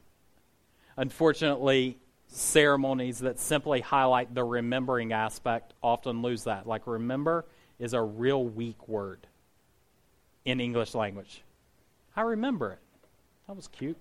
Unfortunately, 0.97 1.99
ceremonies 2.29 3.19
that 3.19 3.39
simply 3.39 3.81
highlight 3.83 4.35
the 4.35 4.45
remembering 4.45 5.13
aspect 5.13 5.75
often 5.83 6.23
lose 6.23 6.45
that. 6.45 6.67
Like, 6.67 6.87
remember 6.87 7.45
is 7.79 7.93
a 7.93 8.01
real 8.01 8.43
weak 8.43 8.89
word 8.89 9.27
in 10.47 10.59
English 10.59 10.95
language. 10.95 11.43
I 12.17 12.23
remember 12.23 12.73
it. 12.73 12.79
That 13.47 13.57
was 13.57 13.69
cute. 13.69 13.99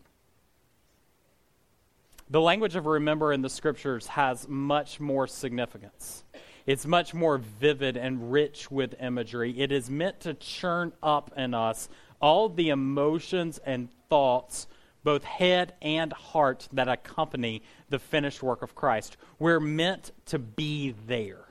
The 2.29 2.39
language 2.39 2.75
of 2.77 2.85
remember 2.85 3.33
in 3.33 3.41
the 3.41 3.49
scriptures 3.49 4.07
has 4.07 4.47
much 4.47 5.01
more 5.01 5.27
significance. 5.27 6.23
It's 6.65 6.85
much 6.85 7.13
more 7.13 7.39
vivid 7.39 7.97
and 7.97 8.31
rich 8.31 8.71
with 8.71 8.95
imagery. 9.01 9.59
It 9.59 9.71
is 9.71 9.89
meant 9.89 10.21
to 10.21 10.33
churn 10.33 10.93
up 11.03 11.31
in 11.35 11.53
us 11.53 11.89
all 12.21 12.47
the 12.47 12.69
emotions 12.69 13.59
and 13.65 13.89
thoughts, 14.09 14.67
both 15.03 15.23
head 15.23 15.73
and 15.81 16.11
heart, 16.11 16.67
that 16.73 16.87
accompany 16.87 17.61
the 17.89 17.99
finished 17.99 18.43
work 18.43 18.61
of 18.61 18.75
Christ. 18.75 19.17
We're 19.39 19.59
meant 19.59 20.11
to 20.25 20.39
be 20.39 20.93
there, 21.07 21.45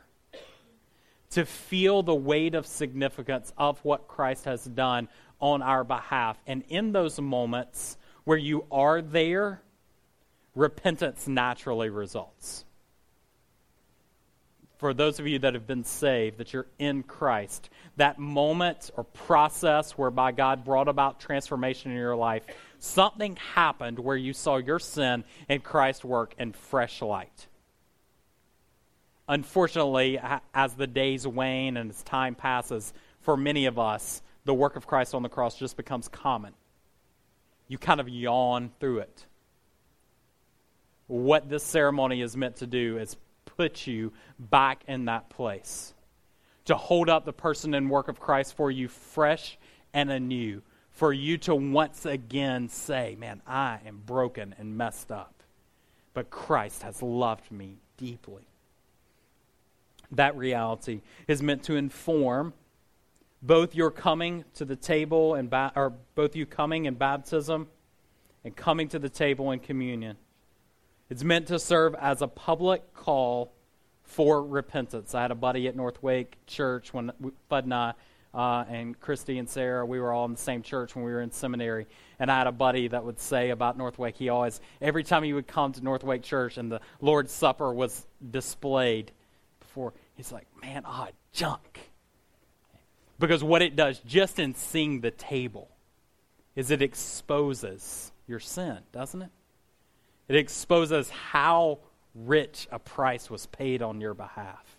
to 1.30 1.46
feel 1.46 2.02
the 2.02 2.14
weight 2.14 2.54
of 2.54 2.66
significance 2.66 3.52
of 3.56 3.78
what 3.84 4.08
Christ 4.08 4.44
has 4.44 4.64
done 4.64 5.08
on 5.40 5.62
our 5.62 5.84
behalf. 5.84 6.38
And 6.46 6.62
in 6.68 6.92
those 6.92 7.20
moments 7.20 7.96
where 8.24 8.38
you 8.38 8.66
are 8.70 9.00
there, 9.00 9.62
repentance 10.54 11.26
naturally 11.26 11.88
results. 11.88 12.64
For 14.78 14.94
those 14.94 15.18
of 15.18 15.26
you 15.26 15.40
that 15.40 15.54
have 15.54 15.66
been 15.66 15.82
saved, 15.82 16.38
that 16.38 16.52
you're 16.52 16.68
in 16.78 17.02
Christ, 17.02 17.68
that 17.96 18.18
moment 18.20 18.92
or 18.96 19.02
process 19.02 19.92
whereby 19.92 20.30
God 20.30 20.64
brought 20.64 20.86
about 20.86 21.18
transformation 21.18 21.90
in 21.90 21.96
your 21.96 22.14
life, 22.14 22.44
something 22.78 23.36
happened 23.54 23.98
where 23.98 24.16
you 24.16 24.32
saw 24.32 24.56
your 24.56 24.78
sin 24.78 25.24
and 25.48 25.64
Christ's 25.64 26.04
work 26.04 26.34
in 26.38 26.52
fresh 26.52 27.02
light. 27.02 27.48
Unfortunately, 29.28 30.20
as 30.54 30.74
the 30.74 30.86
days 30.86 31.26
wane 31.26 31.76
and 31.76 31.90
as 31.90 32.02
time 32.04 32.36
passes, 32.36 32.94
for 33.20 33.36
many 33.36 33.66
of 33.66 33.80
us, 33.80 34.22
the 34.44 34.54
work 34.54 34.76
of 34.76 34.86
Christ 34.86 35.12
on 35.12 35.22
the 35.24 35.28
cross 35.28 35.58
just 35.58 35.76
becomes 35.76 36.06
common. 36.06 36.54
You 37.66 37.78
kind 37.78 37.98
of 38.00 38.08
yawn 38.08 38.70
through 38.78 39.00
it. 39.00 39.26
What 41.08 41.48
this 41.48 41.64
ceremony 41.64 42.22
is 42.22 42.36
meant 42.36 42.56
to 42.56 42.66
do 42.66 42.96
is 42.96 43.16
put 43.58 43.88
you 43.88 44.12
back 44.38 44.84
in 44.86 45.06
that 45.06 45.28
place. 45.28 45.92
To 46.66 46.76
hold 46.76 47.10
up 47.10 47.24
the 47.24 47.32
person 47.32 47.74
and 47.74 47.90
work 47.90 48.08
of 48.08 48.20
Christ 48.20 48.56
for 48.56 48.70
you 48.70 48.88
fresh 48.88 49.58
and 49.92 50.10
anew. 50.10 50.62
For 50.90 51.12
you 51.12 51.38
to 51.38 51.54
once 51.54 52.06
again 52.06 52.68
say, 52.68 53.16
Man, 53.18 53.42
I 53.46 53.80
am 53.84 54.02
broken 54.06 54.54
and 54.58 54.76
messed 54.76 55.10
up. 55.10 55.42
But 56.14 56.30
Christ 56.30 56.82
has 56.82 57.02
loved 57.02 57.50
me 57.50 57.78
deeply. 57.96 58.46
That 60.12 60.36
reality 60.36 61.02
is 61.26 61.42
meant 61.42 61.64
to 61.64 61.74
inform 61.74 62.54
both 63.42 63.74
your 63.74 63.90
coming 63.90 64.44
to 64.54 64.64
the 64.64 64.76
table 64.76 65.34
and 65.34 65.50
ba- 65.50 65.72
or 65.74 65.94
both 66.14 66.36
you 66.36 66.46
coming 66.46 66.86
in 66.86 66.94
baptism 66.94 67.68
and 68.44 68.54
coming 68.54 68.88
to 68.88 68.98
the 68.98 69.08
table 69.08 69.50
in 69.50 69.58
communion. 69.58 70.16
It's 71.10 71.24
meant 71.24 71.46
to 71.48 71.58
serve 71.58 71.94
as 71.94 72.20
a 72.20 72.28
public 72.28 72.94
call 72.94 73.52
for 74.02 74.42
repentance. 74.42 75.14
I 75.14 75.22
had 75.22 75.30
a 75.30 75.34
buddy 75.34 75.66
at 75.68 75.76
North 75.76 76.02
Wake 76.02 76.36
Church 76.46 76.92
when 76.92 77.12
Bud 77.48 77.64
and 77.64 77.74
I, 77.74 77.94
uh, 78.34 78.64
and 78.68 78.98
Christy 79.00 79.38
and 79.38 79.48
Sarah, 79.48 79.86
we 79.86 80.00
were 80.00 80.12
all 80.12 80.26
in 80.26 80.32
the 80.32 80.38
same 80.38 80.62
church 80.62 80.94
when 80.94 81.04
we 81.04 81.10
were 81.10 81.22
in 81.22 81.30
seminary. 81.30 81.86
And 82.18 82.30
I 82.30 82.38
had 82.38 82.46
a 82.46 82.52
buddy 82.52 82.88
that 82.88 83.04
would 83.04 83.18
say 83.18 83.50
about 83.50 83.78
North 83.78 83.98
Wake, 83.98 84.16
he 84.16 84.28
always, 84.28 84.60
every 84.82 85.02
time 85.02 85.22
he 85.22 85.32
would 85.32 85.46
come 85.46 85.72
to 85.72 85.82
North 85.82 86.04
Wake 86.04 86.22
Church 86.22 86.58
and 86.58 86.70
the 86.70 86.80
Lord's 87.00 87.32
Supper 87.32 87.72
was 87.72 88.06
displayed 88.30 89.12
before, 89.60 89.94
he's 90.14 90.30
like, 90.30 90.46
man, 90.60 90.82
ah, 90.84 91.08
junk. 91.32 91.90
Because 93.18 93.42
what 93.42 93.62
it 93.62 93.76
does, 93.76 93.98
just 94.00 94.38
in 94.38 94.54
seeing 94.54 95.00
the 95.00 95.10
table, 95.10 95.70
is 96.54 96.70
it 96.70 96.82
exposes 96.82 98.12
your 98.26 98.40
sin, 98.40 98.78
doesn't 98.92 99.22
it? 99.22 99.30
It 100.28 100.36
exposes 100.36 101.10
how 101.10 101.78
rich 102.14 102.68
a 102.70 102.78
price 102.78 103.30
was 103.30 103.46
paid 103.46 103.82
on 103.82 104.00
your 104.00 104.14
behalf. 104.14 104.78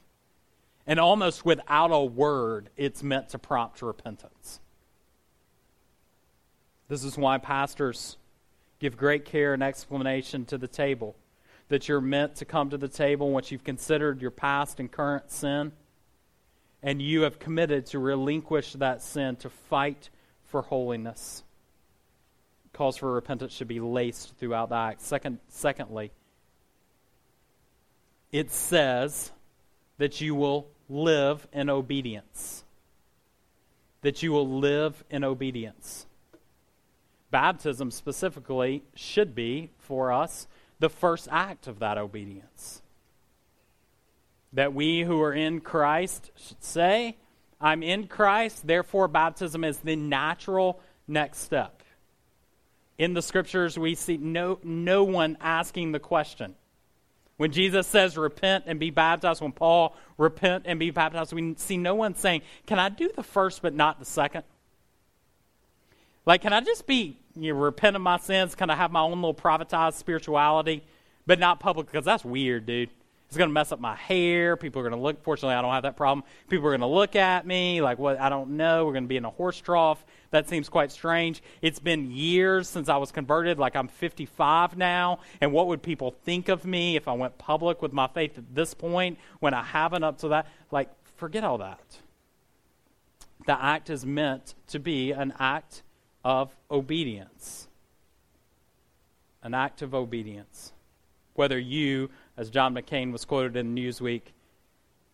And 0.85 0.99
almost 0.99 1.45
without 1.45 1.91
a 1.91 2.03
word, 2.03 2.69
it's 2.77 3.03
meant 3.03 3.29
to 3.29 3.39
prompt 3.39 3.81
repentance. 3.81 4.59
This 6.87 7.03
is 7.03 7.17
why 7.17 7.37
pastors 7.37 8.17
give 8.79 8.97
great 8.97 9.25
care 9.25 9.53
and 9.53 9.61
explanation 9.61 10.45
to 10.45 10.57
the 10.57 10.67
table. 10.67 11.15
That 11.67 11.87
you're 11.87 12.01
meant 12.01 12.35
to 12.37 12.45
come 12.45 12.71
to 12.71 12.77
the 12.77 12.87
table 12.87 13.29
once 13.29 13.51
you've 13.51 13.63
considered 13.63 14.21
your 14.21 14.31
past 14.31 14.79
and 14.79 14.91
current 14.91 15.31
sin 15.31 15.71
and 16.81 17.01
you 17.01 17.21
have 17.21 17.39
committed 17.39 17.85
to 17.87 17.99
relinquish 17.99 18.73
that 18.73 19.01
sin 19.01 19.35
to 19.37 19.49
fight 19.49 20.09
for 20.43 20.61
holiness. 20.61 21.43
Calls 22.80 22.95
for 22.95 23.11
repentance 23.11 23.51
should 23.51 23.67
be 23.67 23.82
laced 23.82 24.38
throughout 24.38 24.69
the 24.69 24.75
act. 24.75 25.01
Second, 25.01 25.39
secondly, 25.49 26.11
it 28.32 28.51
says 28.51 29.34
that 29.97 30.21
you 30.21 30.34
will 30.34 30.65
live 30.88 31.45
in 31.51 31.69
obedience. 31.69 32.63
That 34.01 34.23
you 34.23 34.32
will 34.32 34.47
live 34.47 35.03
in 35.09 35.25
obedience. 35.25 36.07
Baptism, 37.32 37.91
specifically, 37.91 38.84
should 38.95 39.36
be, 39.36 39.71
for 39.77 40.13
us, 40.13 40.47
the 40.80 40.89
first 40.89 41.27
act 41.30 41.67
of 41.67 41.80
that 41.80 41.97
obedience 41.97 42.82
that 44.53 44.73
we 44.73 45.01
who 45.01 45.21
are 45.21 45.34
in 45.34 45.59
Christ 45.59 46.32
should 46.38 46.63
say, 46.63 47.17
I'm 47.59 47.84
in 47.84 48.07
Christ, 48.07 48.65
therefore 48.65 49.09
baptism 49.09 49.65
is 49.65 49.80
the 49.80 49.97
natural 49.97 50.80
next 51.09 51.39
step. 51.39 51.78
In 52.99 53.13
the 53.13 53.21
scriptures, 53.21 53.79
we 53.79 53.95
see 53.95 54.17
no, 54.17 54.59
no 54.61 55.05
one 55.05 55.37
asking 55.39 55.93
the 55.93 55.99
question. 55.99 56.53
When 57.37 57.53
Jesus 57.53 57.87
says, 57.87 58.17
repent 58.17 58.65
and 58.67 58.77
be 58.77 58.91
baptized, 58.91 59.41
when 59.41 59.53
Paul, 59.53 59.95
repent 60.17 60.65
and 60.67 60.77
be 60.77 60.91
baptized, 60.91 61.31
we 61.31 61.55
see 61.55 61.77
no 61.77 61.95
one 61.95 62.13
saying, 62.13 62.41
Can 62.67 62.77
I 62.77 62.89
do 62.89 63.09
the 63.15 63.23
first 63.23 63.61
but 63.61 63.73
not 63.73 63.99
the 63.99 64.05
second? 64.05 64.43
Like, 66.25 66.41
can 66.41 66.51
I 66.51 66.59
just 66.59 66.85
be, 66.85 67.17
you 67.37 67.53
know, 67.53 67.59
repent 67.59 67.95
of 67.95 68.01
my 68.01 68.17
sins, 68.17 68.53
kind 68.53 68.69
of 68.69 68.77
have 68.77 68.91
my 68.91 68.99
own 68.99 69.21
little 69.21 69.33
privatized 69.33 69.93
spirituality, 69.93 70.83
but 71.25 71.39
not 71.39 71.61
public? 71.61 71.87
Because 71.87 72.03
that's 72.03 72.25
weird, 72.25 72.65
dude. 72.65 72.89
It's 73.30 73.38
going 73.38 73.49
to 73.49 73.53
mess 73.53 73.71
up 73.71 73.80
my 73.80 73.95
hair. 73.95 74.57
People 74.57 74.82
are 74.82 74.89
going 74.89 74.99
to 74.99 75.03
look. 75.03 75.23
Fortunately, 75.23 75.55
I 75.55 75.61
don't 75.61 75.71
have 75.71 75.84
that 75.84 75.95
problem. 75.95 76.25
People 76.49 76.65
are 76.65 76.71
going 76.71 76.82
to 76.82 76.88
look 76.88 77.15
at 77.15 77.45
me 77.45 77.80
like, 77.80 77.99
what? 77.99 78.19
I 78.19 78.27
don't 78.27 78.57
know. 78.57 78.86
We're 78.86 78.93
going 78.93 79.03
to 79.03 79.07
be 79.07 79.17
in 79.17 79.25
a 79.25 79.30
horse 79.30 79.61
trough. 79.61 80.03
That 80.32 80.49
seems 80.49 80.67
quite 80.67 80.91
strange. 80.91 81.43
It's 81.61 81.77
been 81.80 82.09
years 82.09 82.67
since 82.67 82.89
I 82.89 82.97
was 82.97 83.11
converted. 83.11 83.59
Like, 83.59 83.75
I'm 83.75 83.88
55 83.88 84.77
now. 84.77 85.19
And 85.41 85.53
what 85.53 85.67
would 85.67 85.84
people 85.84 86.15
think 86.23 86.49
of 86.49 86.65
me 86.65 86.95
if 86.95 87.07
I 87.07 87.13
went 87.13 87.38
public 87.38 87.84
with 87.84 87.93
my 87.93 88.07
faith 88.07 88.36
at 88.39 88.55
this 88.55 88.73
point 88.73 89.19
when 89.39 89.53
I 89.53 89.61
haven't 89.63 90.03
up 90.03 90.17
to 90.19 90.30
that? 90.30 90.47
Like, 90.71 90.89
forget 91.15 91.43
all 91.43 91.59
that. 91.59 91.99
The 93.45 93.63
act 93.63 93.91
is 93.91 94.07
meant 94.07 94.55
to 94.69 94.80
be 94.80 95.11
an 95.11 95.34
act 95.39 95.84
of 96.25 96.55
obedience. 96.71 97.67
an 99.43 99.53
act 99.53 99.82
of 99.82 99.93
obedience. 99.93 100.73
Whether 101.34 101.57
you, 101.59 102.09
as 102.39 102.49
John 102.49 102.73
McCain 102.73 103.11
was 103.11 103.25
quoted 103.25 103.57
in 103.57 103.75
Newsweek, 103.75 104.21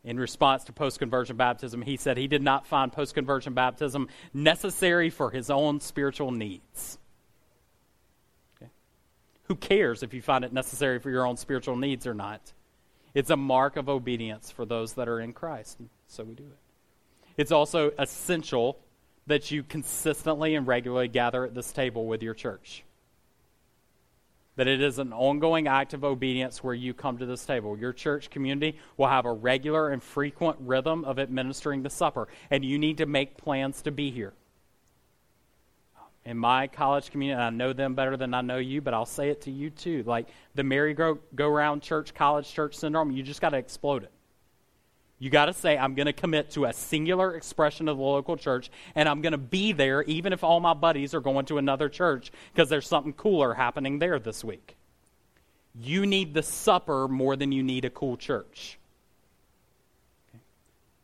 in 0.03 0.19
response 0.19 0.63
to 0.65 0.71
post 0.71 0.99
conversion 0.99 1.35
baptism, 1.35 1.81
he 1.81 1.97
said 1.97 2.17
he 2.17 2.27
did 2.27 2.43
not 2.43 2.67
find 2.67 2.93
post 2.93 3.15
conversion 3.15 3.55
baptism 3.55 4.07
necessary 4.31 5.09
for 5.09 5.31
his 5.31 5.49
own 5.49 5.79
spiritual 5.79 6.29
needs. 6.29 6.99
Okay? 8.55 8.69
Who 9.45 9.55
cares 9.55 10.03
if 10.03 10.13
you 10.13 10.21
find 10.21 10.45
it 10.45 10.53
necessary 10.53 10.99
for 10.99 11.09
your 11.09 11.25
own 11.25 11.35
spiritual 11.35 11.75
needs 11.75 12.05
or 12.05 12.13
not? 12.13 12.53
It's 13.15 13.31
a 13.31 13.35
mark 13.35 13.75
of 13.75 13.89
obedience 13.89 14.51
for 14.51 14.63
those 14.63 14.93
that 14.93 15.07
are 15.07 15.19
in 15.19 15.33
Christ, 15.33 15.79
so 16.07 16.23
we 16.23 16.35
do 16.35 16.43
it. 16.43 16.59
It's 17.37 17.51
also 17.51 17.91
essential 17.97 18.77
that 19.25 19.49
you 19.49 19.63
consistently 19.63 20.53
and 20.53 20.67
regularly 20.67 21.07
gather 21.07 21.43
at 21.45 21.55
this 21.55 21.71
table 21.73 22.05
with 22.05 22.21
your 22.21 22.35
church 22.35 22.83
that 24.55 24.67
it 24.67 24.81
is 24.81 24.99
an 24.99 25.11
ongoing 25.11 25.67
act 25.67 25.93
of 25.93 26.03
obedience 26.03 26.63
where 26.63 26.73
you 26.73 26.93
come 26.93 27.17
to 27.17 27.25
this 27.25 27.45
table. 27.45 27.77
Your 27.77 27.93
church 27.93 28.29
community 28.29 28.77
will 28.97 29.07
have 29.07 29.25
a 29.25 29.33
regular 29.33 29.89
and 29.89 30.01
frequent 30.01 30.57
rhythm 30.61 31.03
of 31.05 31.19
administering 31.19 31.83
the 31.83 31.89
supper, 31.89 32.27
and 32.49 32.63
you 32.63 32.79
need 32.79 32.97
to 32.97 33.05
make 33.05 33.37
plans 33.37 33.81
to 33.81 33.91
be 33.91 34.11
here. 34.11 34.33
In 36.23 36.37
my 36.37 36.65
college 36.67 37.11
community, 37.11 37.39
I 37.39 37.51
know 37.51 37.71
them 37.71 37.93
better 37.93 38.17
than 38.17 38.33
I 38.33 38.41
know 38.41 38.57
you, 38.57 38.81
but 38.81 38.95
I'll 38.95 39.05
say 39.05 39.29
it 39.29 39.41
to 39.41 39.51
you 39.51 39.69
too. 39.69 40.03
Like 40.07 40.27
the 40.55 40.63
merry-go-round 40.63 41.83
church, 41.83 42.15
college 42.15 42.51
church 42.51 42.75
syndrome, 42.75 43.11
you 43.11 43.21
just 43.21 43.41
got 43.41 43.49
to 43.49 43.57
explode 43.57 44.03
it. 44.03 44.11
You 45.17 45.29
got 45.29 45.45
to 45.45 45.53
say, 45.53 45.77
I'm 45.77 45.95
going 45.95 46.07
to 46.07 46.13
commit 46.13 46.51
to 46.51 46.65
a 46.65 46.73
singular 46.73 47.35
expression 47.35 47.87
of 47.87 47.97
the 47.97 48.03
local 48.03 48.35
church, 48.35 48.69
and 48.95 49.07
I'm 49.07 49.21
going 49.21 49.31
to 49.31 49.37
be 49.37 49.71
there 49.71 50.03
even 50.03 50.33
if 50.33 50.43
all 50.43 50.59
my 50.59 50.73
buddies 50.73 51.13
are 51.13 51.21
going 51.21 51.45
to 51.45 51.57
another 51.57 51.87
church 51.87 52.31
because 52.53 52.67
there's 52.69 52.87
something 52.87 53.13
cooler 53.13 53.53
happening 53.53 53.99
there 53.99 54.19
this 54.19 54.43
week. 54.43 54.75
You 55.73 56.05
need 56.05 56.33
the 56.33 56.43
supper 56.43 57.07
more 57.07 57.35
than 57.35 57.51
you 57.51 57.63
need 57.63 57.85
a 57.85 57.89
cool 57.89 58.17
church. 58.17 58.77
Okay? 60.29 60.41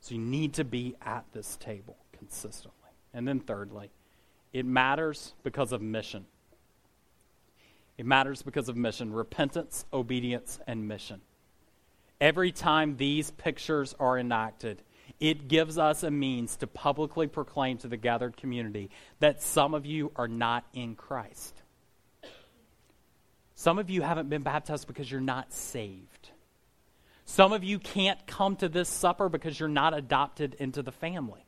So 0.01 0.15
you 0.15 0.21
need 0.21 0.53
to 0.55 0.65
be 0.65 0.95
at 1.01 1.25
this 1.31 1.55
table 1.57 1.97
consistently. 2.17 2.77
And 3.13 3.27
then, 3.27 3.39
thirdly, 3.39 3.91
it 4.53 4.65
matters 4.65 5.33
because 5.43 5.71
of 5.71 5.81
mission. 5.81 6.25
It 7.97 8.05
matters 8.05 8.41
because 8.41 8.67
of 8.67 8.77
mission 8.77 9.13
repentance, 9.13 9.85
obedience, 9.93 10.59
and 10.67 10.87
mission 10.87 11.21
every 12.21 12.51
time 12.51 12.95
these 12.95 13.31
pictures 13.31 13.95
are 13.99 14.17
enacted, 14.17 14.81
it 15.19 15.47
gives 15.47 15.77
us 15.77 16.03
a 16.03 16.11
means 16.11 16.55
to 16.57 16.67
publicly 16.67 17.27
proclaim 17.27 17.77
to 17.79 17.87
the 17.87 17.97
gathered 17.97 18.37
community 18.37 18.89
that 19.19 19.41
some 19.41 19.73
of 19.73 19.85
you 19.85 20.11
are 20.15 20.27
not 20.27 20.63
in 20.73 20.95
Christ. 20.95 21.61
Some 23.55 23.79
of 23.79 23.89
you 23.89 24.01
haven't 24.01 24.29
been 24.29 24.43
baptized 24.43 24.87
because 24.87 25.11
you're 25.11 25.19
not 25.19 25.51
saved. 25.51 26.29
Some 27.25 27.53
of 27.53 27.63
you 27.63 27.79
can't 27.79 28.25
come 28.25 28.55
to 28.57 28.69
this 28.69 28.89
supper 28.89 29.29
because 29.29 29.59
you're 29.59 29.69
not 29.69 29.93
adopted 29.93 30.55
into 30.55 30.81
the 30.81 30.91
family. 30.91 31.45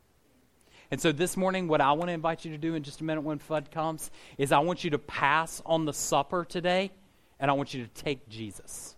And 0.91 1.01
so 1.01 1.11
this 1.11 1.36
morning, 1.36 1.67
what 1.67 1.82
I 1.82 1.93
want 1.93 2.09
to 2.09 2.13
invite 2.13 2.45
you 2.45 2.51
to 2.51 2.57
do 2.57 2.76
in 2.76 2.84
just 2.84 3.01
a 3.01 3.03
minute 3.03 3.21
when 3.21 3.39
Fudd 3.39 3.71
comes 3.71 4.11
is 4.38 4.51
I 4.51 4.59
want 4.59 4.84
you 4.84 4.91
to 4.91 4.99
pass 4.99 5.61
on 5.65 5.86
the 5.86 5.93
supper 5.93 6.45
today, 6.45 6.91
and 7.39 7.49
I 7.49 7.55
want 7.55 7.74
you 7.74 7.84
to 7.84 7.89
take 7.89 8.30
Jesus 8.30 8.95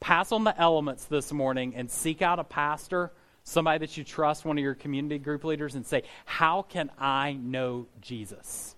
pass 0.00 0.32
on 0.32 0.44
the 0.44 0.58
elements 0.58 1.04
this 1.04 1.32
morning 1.32 1.74
and 1.76 1.90
seek 1.90 2.22
out 2.22 2.38
a 2.38 2.44
pastor, 2.44 3.12
somebody 3.44 3.78
that 3.78 3.96
you 3.96 4.04
trust, 4.04 4.44
one 4.44 4.58
of 4.58 4.64
your 4.64 4.74
community 4.74 5.18
group 5.18 5.44
leaders, 5.44 5.74
and 5.74 5.86
say, 5.86 6.02
How 6.24 6.62
can 6.62 6.90
I 6.98 7.34
know 7.34 7.86
Jesus? 8.00 8.74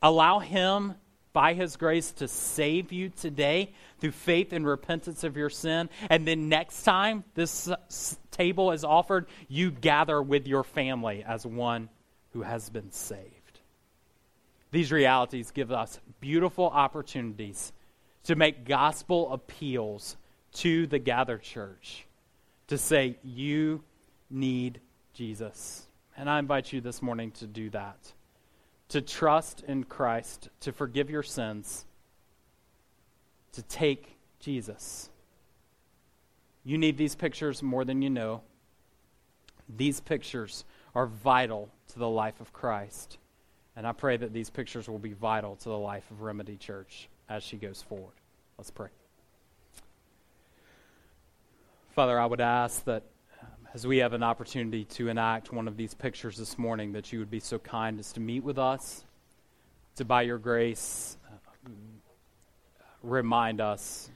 Allow 0.00 0.38
Him, 0.38 0.94
by 1.32 1.54
His 1.54 1.76
grace, 1.76 2.12
to 2.12 2.28
save 2.28 2.92
you 2.92 3.10
today 3.10 3.72
through 4.00 4.12
faith 4.12 4.52
and 4.52 4.66
repentance 4.66 5.24
of 5.24 5.36
your 5.36 5.50
sin. 5.50 5.90
And 6.08 6.26
then 6.26 6.48
next 6.48 6.84
time 6.84 7.24
this 7.34 7.68
table 8.30 8.70
is 8.70 8.84
offered, 8.84 9.26
you 9.48 9.70
gather 9.70 10.22
with 10.22 10.46
your 10.46 10.62
family 10.62 11.24
as 11.26 11.44
one 11.44 11.88
who 12.32 12.42
has 12.42 12.70
been 12.70 12.92
saved. 12.92 13.24
These 14.70 14.92
realities 14.92 15.50
give 15.50 15.72
us 15.72 15.98
beautiful 16.20 16.66
opportunities 16.66 17.72
to 18.28 18.36
make 18.36 18.66
gospel 18.66 19.32
appeals 19.32 20.18
to 20.52 20.86
the 20.86 20.98
gathered 20.98 21.40
church 21.40 22.06
to 22.66 22.76
say, 22.76 23.16
You 23.22 23.82
need 24.28 24.80
Jesus. 25.14 25.86
And 26.14 26.28
I 26.28 26.38
invite 26.38 26.70
you 26.70 26.82
this 26.82 27.00
morning 27.00 27.30
to 27.32 27.46
do 27.46 27.70
that, 27.70 28.12
to 28.90 29.00
trust 29.00 29.64
in 29.66 29.82
Christ, 29.84 30.50
to 30.60 30.72
forgive 30.72 31.08
your 31.08 31.22
sins, 31.22 31.86
to 33.52 33.62
take 33.62 34.18
Jesus. 34.40 35.08
You 36.64 36.76
need 36.76 36.98
these 36.98 37.14
pictures 37.14 37.62
more 37.62 37.86
than 37.86 38.02
you 38.02 38.10
know. 38.10 38.42
These 39.74 40.00
pictures 40.00 40.66
are 40.94 41.06
vital 41.06 41.70
to 41.94 41.98
the 41.98 42.10
life 42.10 42.42
of 42.42 42.52
Christ. 42.52 43.16
And 43.74 43.86
I 43.86 43.92
pray 43.92 44.18
that 44.18 44.34
these 44.34 44.50
pictures 44.50 44.86
will 44.86 44.98
be 44.98 45.14
vital 45.14 45.56
to 45.56 45.68
the 45.70 45.78
life 45.78 46.10
of 46.10 46.20
Remedy 46.20 46.58
Church 46.58 47.08
as 47.28 47.42
she 47.42 47.56
goes 47.56 47.82
forward. 47.82 48.14
Let's 48.56 48.70
pray. 48.70 48.88
Father, 51.94 52.18
I 52.18 52.26
would 52.26 52.40
ask 52.40 52.84
that 52.84 53.02
um, 53.42 53.48
as 53.74 53.86
we 53.86 53.98
have 53.98 54.12
an 54.12 54.22
opportunity 54.22 54.84
to 54.84 55.08
enact 55.08 55.52
one 55.52 55.68
of 55.68 55.76
these 55.76 55.94
pictures 55.94 56.36
this 56.36 56.58
morning, 56.58 56.92
that 56.92 57.12
you 57.12 57.18
would 57.18 57.30
be 57.30 57.40
so 57.40 57.58
kind 57.58 57.98
as 57.98 58.12
to 58.12 58.20
meet 58.20 58.44
with 58.44 58.58
us, 58.58 59.04
to 59.96 60.04
by 60.04 60.22
your 60.22 60.38
grace 60.38 61.16
uh, 61.26 61.70
remind 63.02 63.60
us 63.60 64.10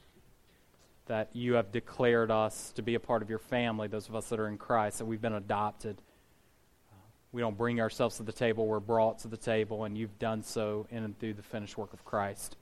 that 1.07 1.29
you 1.33 1.53
have 1.53 1.71
declared 1.71 2.31
us 2.31 2.71
to 2.71 2.81
be 2.81 2.95
a 2.95 2.99
part 2.99 3.21
of 3.21 3.29
your 3.29 3.39
family, 3.39 3.89
those 3.89 4.07
of 4.07 4.15
us 4.15 4.29
that 4.29 4.39
are 4.39 4.47
in 4.47 4.57
Christ, 4.57 4.99
that 4.99 5.05
we've 5.05 5.21
been 5.21 5.33
adopted. 5.33 5.97
We 7.33 7.41
don't 7.41 7.57
bring 7.57 7.81
ourselves 7.81 8.17
to 8.17 8.23
the 8.23 8.31
table, 8.31 8.65
we're 8.65 8.79
brought 8.79 9.19
to 9.19 9.27
the 9.27 9.37
table, 9.37 9.83
and 9.83 9.97
you've 9.97 10.17
done 10.19 10.43
so 10.43 10.87
in 10.89 11.03
and 11.03 11.19
through 11.19 11.33
the 11.33 11.43
finished 11.43 11.77
work 11.77 11.91
of 11.91 12.05
Christ 12.05 12.55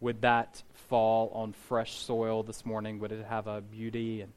would 0.00 0.22
that 0.22 0.62
fall 0.88 1.30
on 1.34 1.52
fresh 1.52 1.92
soil 1.92 2.42
this 2.42 2.64
morning? 2.64 2.98
Would 3.00 3.12
it 3.12 3.24
have 3.26 3.46
a 3.46 3.60
beauty 3.60 4.22
and 4.22 4.32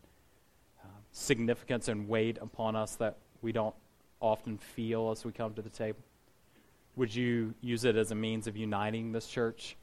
uh, 0.84 0.88
significance 1.12 1.88
and 1.88 2.08
weight 2.08 2.38
upon 2.42 2.76
us 2.76 2.96
that 2.98 3.18
we 3.42 3.54
don't 3.54 3.76
often 4.20 4.58
feel 4.58 5.12
as 5.12 5.24
we 5.24 5.32
come 5.32 5.54
to 5.54 5.62
the 5.62 5.70
table? 5.70 6.00
Would 6.96 7.16
you 7.16 7.54
use 7.62 7.86
it 7.86 7.96
as 7.96 8.12
a 8.12 8.16
means 8.16 8.46
of 8.48 8.58
uniting 8.58 9.14
this 9.14 9.26
church? 9.26 9.78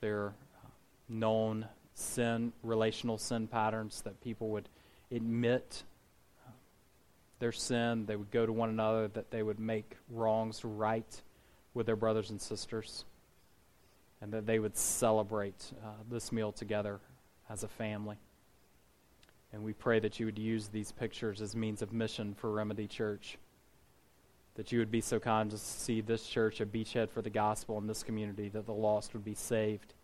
There 0.00 0.28
uh, 0.64 0.68
known 1.08 1.66
sin, 1.94 2.52
relational 2.62 3.18
sin 3.18 3.46
patterns 3.46 4.00
that 4.02 4.20
people 4.22 4.48
would 4.50 4.68
admit 5.12 5.84
uh, 6.46 6.50
their 7.40 7.52
sin, 7.52 8.06
they 8.06 8.16
would 8.16 8.30
go 8.30 8.46
to 8.46 8.52
one 8.52 8.70
another, 8.70 9.08
that 9.08 9.30
they 9.30 9.42
would 9.42 9.60
make 9.60 9.96
wrongs 10.10 10.64
right 10.64 11.22
with 11.74 11.84
their 11.84 11.96
brothers 11.96 12.30
and 12.30 12.40
sisters 12.40 13.04
and 14.20 14.32
that 14.32 14.46
they 14.46 14.58
would 14.58 14.76
celebrate 14.76 15.72
uh, 15.84 15.88
this 16.10 16.32
meal 16.32 16.52
together 16.52 17.00
as 17.48 17.62
a 17.62 17.68
family. 17.68 18.16
And 19.52 19.62
we 19.62 19.72
pray 19.72 20.00
that 20.00 20.18
you 20.18 20.26
would 20.26 20.38
use 20.38 20.68
these 20.68 20.92
pictures 20.92 21.40
as 21.40 21.54
means 21.54 21.82
of 21.82 21.92
mission 21.92 22.34
for 22.34 22.50
Remedy 22.50 22.86
Church. 22.86 23.38
That 24.54 24.72
you 24.72 24.78
would 24.78 24.90
be 24.90 25.00
so 25.00 25.18
kind 25.20 25.50
to 25.50 25.58
see 25.58 26.00
this 26.00 26.26
church 26.26 26.60
a 26.60 26.66
beachhead 26.66 27.10
for 27.10 27.22
the 27.22 27.30
gospel 27.30 27.78
in 27.78 27.86
this 27.86 28.02
community, 28.02 28.48
that 28.50 28.66
the 28.66 28.72
lost 28.72 29.12
would 29.12 29.24
be 29.24 29.34
saved, 29.34 29.94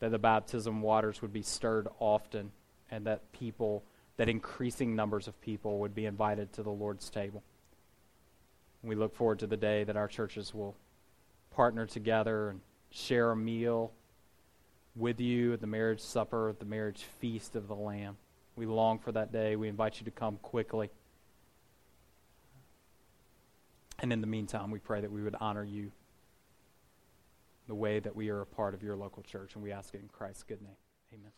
that 0.00 0.10
the 0.10 0.18
baptism 0.18 0.82
waters 0.82 1.22
would 1.22 1.32
be 1.32 1.42
stirred 1.42 1.88
often, 1.98 2.52
and 2.90 3.06
that 3.06 3.32
people, 3.32 3.82
that 4.18 4.28
increasing 4.28 4.94
numbers 4.94 5.26
of 5.26 5.40
people 5.40 5.78
would 5.80 5.94
be 5.94 6.06
invited 6.06 6.52
to 6.52 6.62
the 6.62 6.70
Lord's 6.70 7.08
table. 7.10 7.42
we 8.82 8.94
look 8.94 9.14
forward 9.14 9.38
to 9.38 9.46
the 9.46 9.56
day 9.56 9.82
that 9.82 9.96
our 9.96 10.08
churches 10.08 10.52
will 10.52 10.76
partner 11.50 11.86
together 11.86 12.50
and 12.50 12.60
share 12.94 13.32
a 13.32 13.36
meal 13.36 13.92
with 14.94 15.20
you 15.20 15.52
at 15.52 15.60
the 15.60 15.66
marriage 15.66 16.00
supper, 16.00 16.48
at 16.48 16.60
the 16.60 16.64
marriage 16.64 17.04
feast 17.18 17.56
of 17.56 17.66
the 17.66 17.74
Lamb. 17.74 18.16
We 18.56 18.66
long 18.66 19.00
for 19.00 19.10
that 19.12 19.32
day. 19.32 19.56
We 19.56 19.68
invite 19.68 19.98
you 19.98 20.04
to 20.04 20.12
come 20.12 20.38
quickly. 20.40 20.90
And 23.98 24.12
in 24.12 24.20
the 24.20 24.28
meantime, 24.28 24.70
we 24.70 24.78
pray 24.78 25.00
that 25.00 25.10
we 25.10 25.22
would 25.22 25.34
honor 25.40 25.64
you 25.64 25.90
the 27.66 27.74
way 27.74 27.98
that 27.98 28.14
we 28.14 28.28
are 28.28 28.42
a 28.42 28.46
part 28.46 28.74
of 28.74 28.82
your 28.82 28.94
local 28.94 29.24
church. 29.24 29.54
And 29.54 29.64
we 29.64 29.72
ask 29.72 29.92
it 29.94 30.00
in 30.00 30.08
Christ's 30.08 30.44
good 30.44 30.62
name. 30.62 30.76
Amen. 31.12 31.32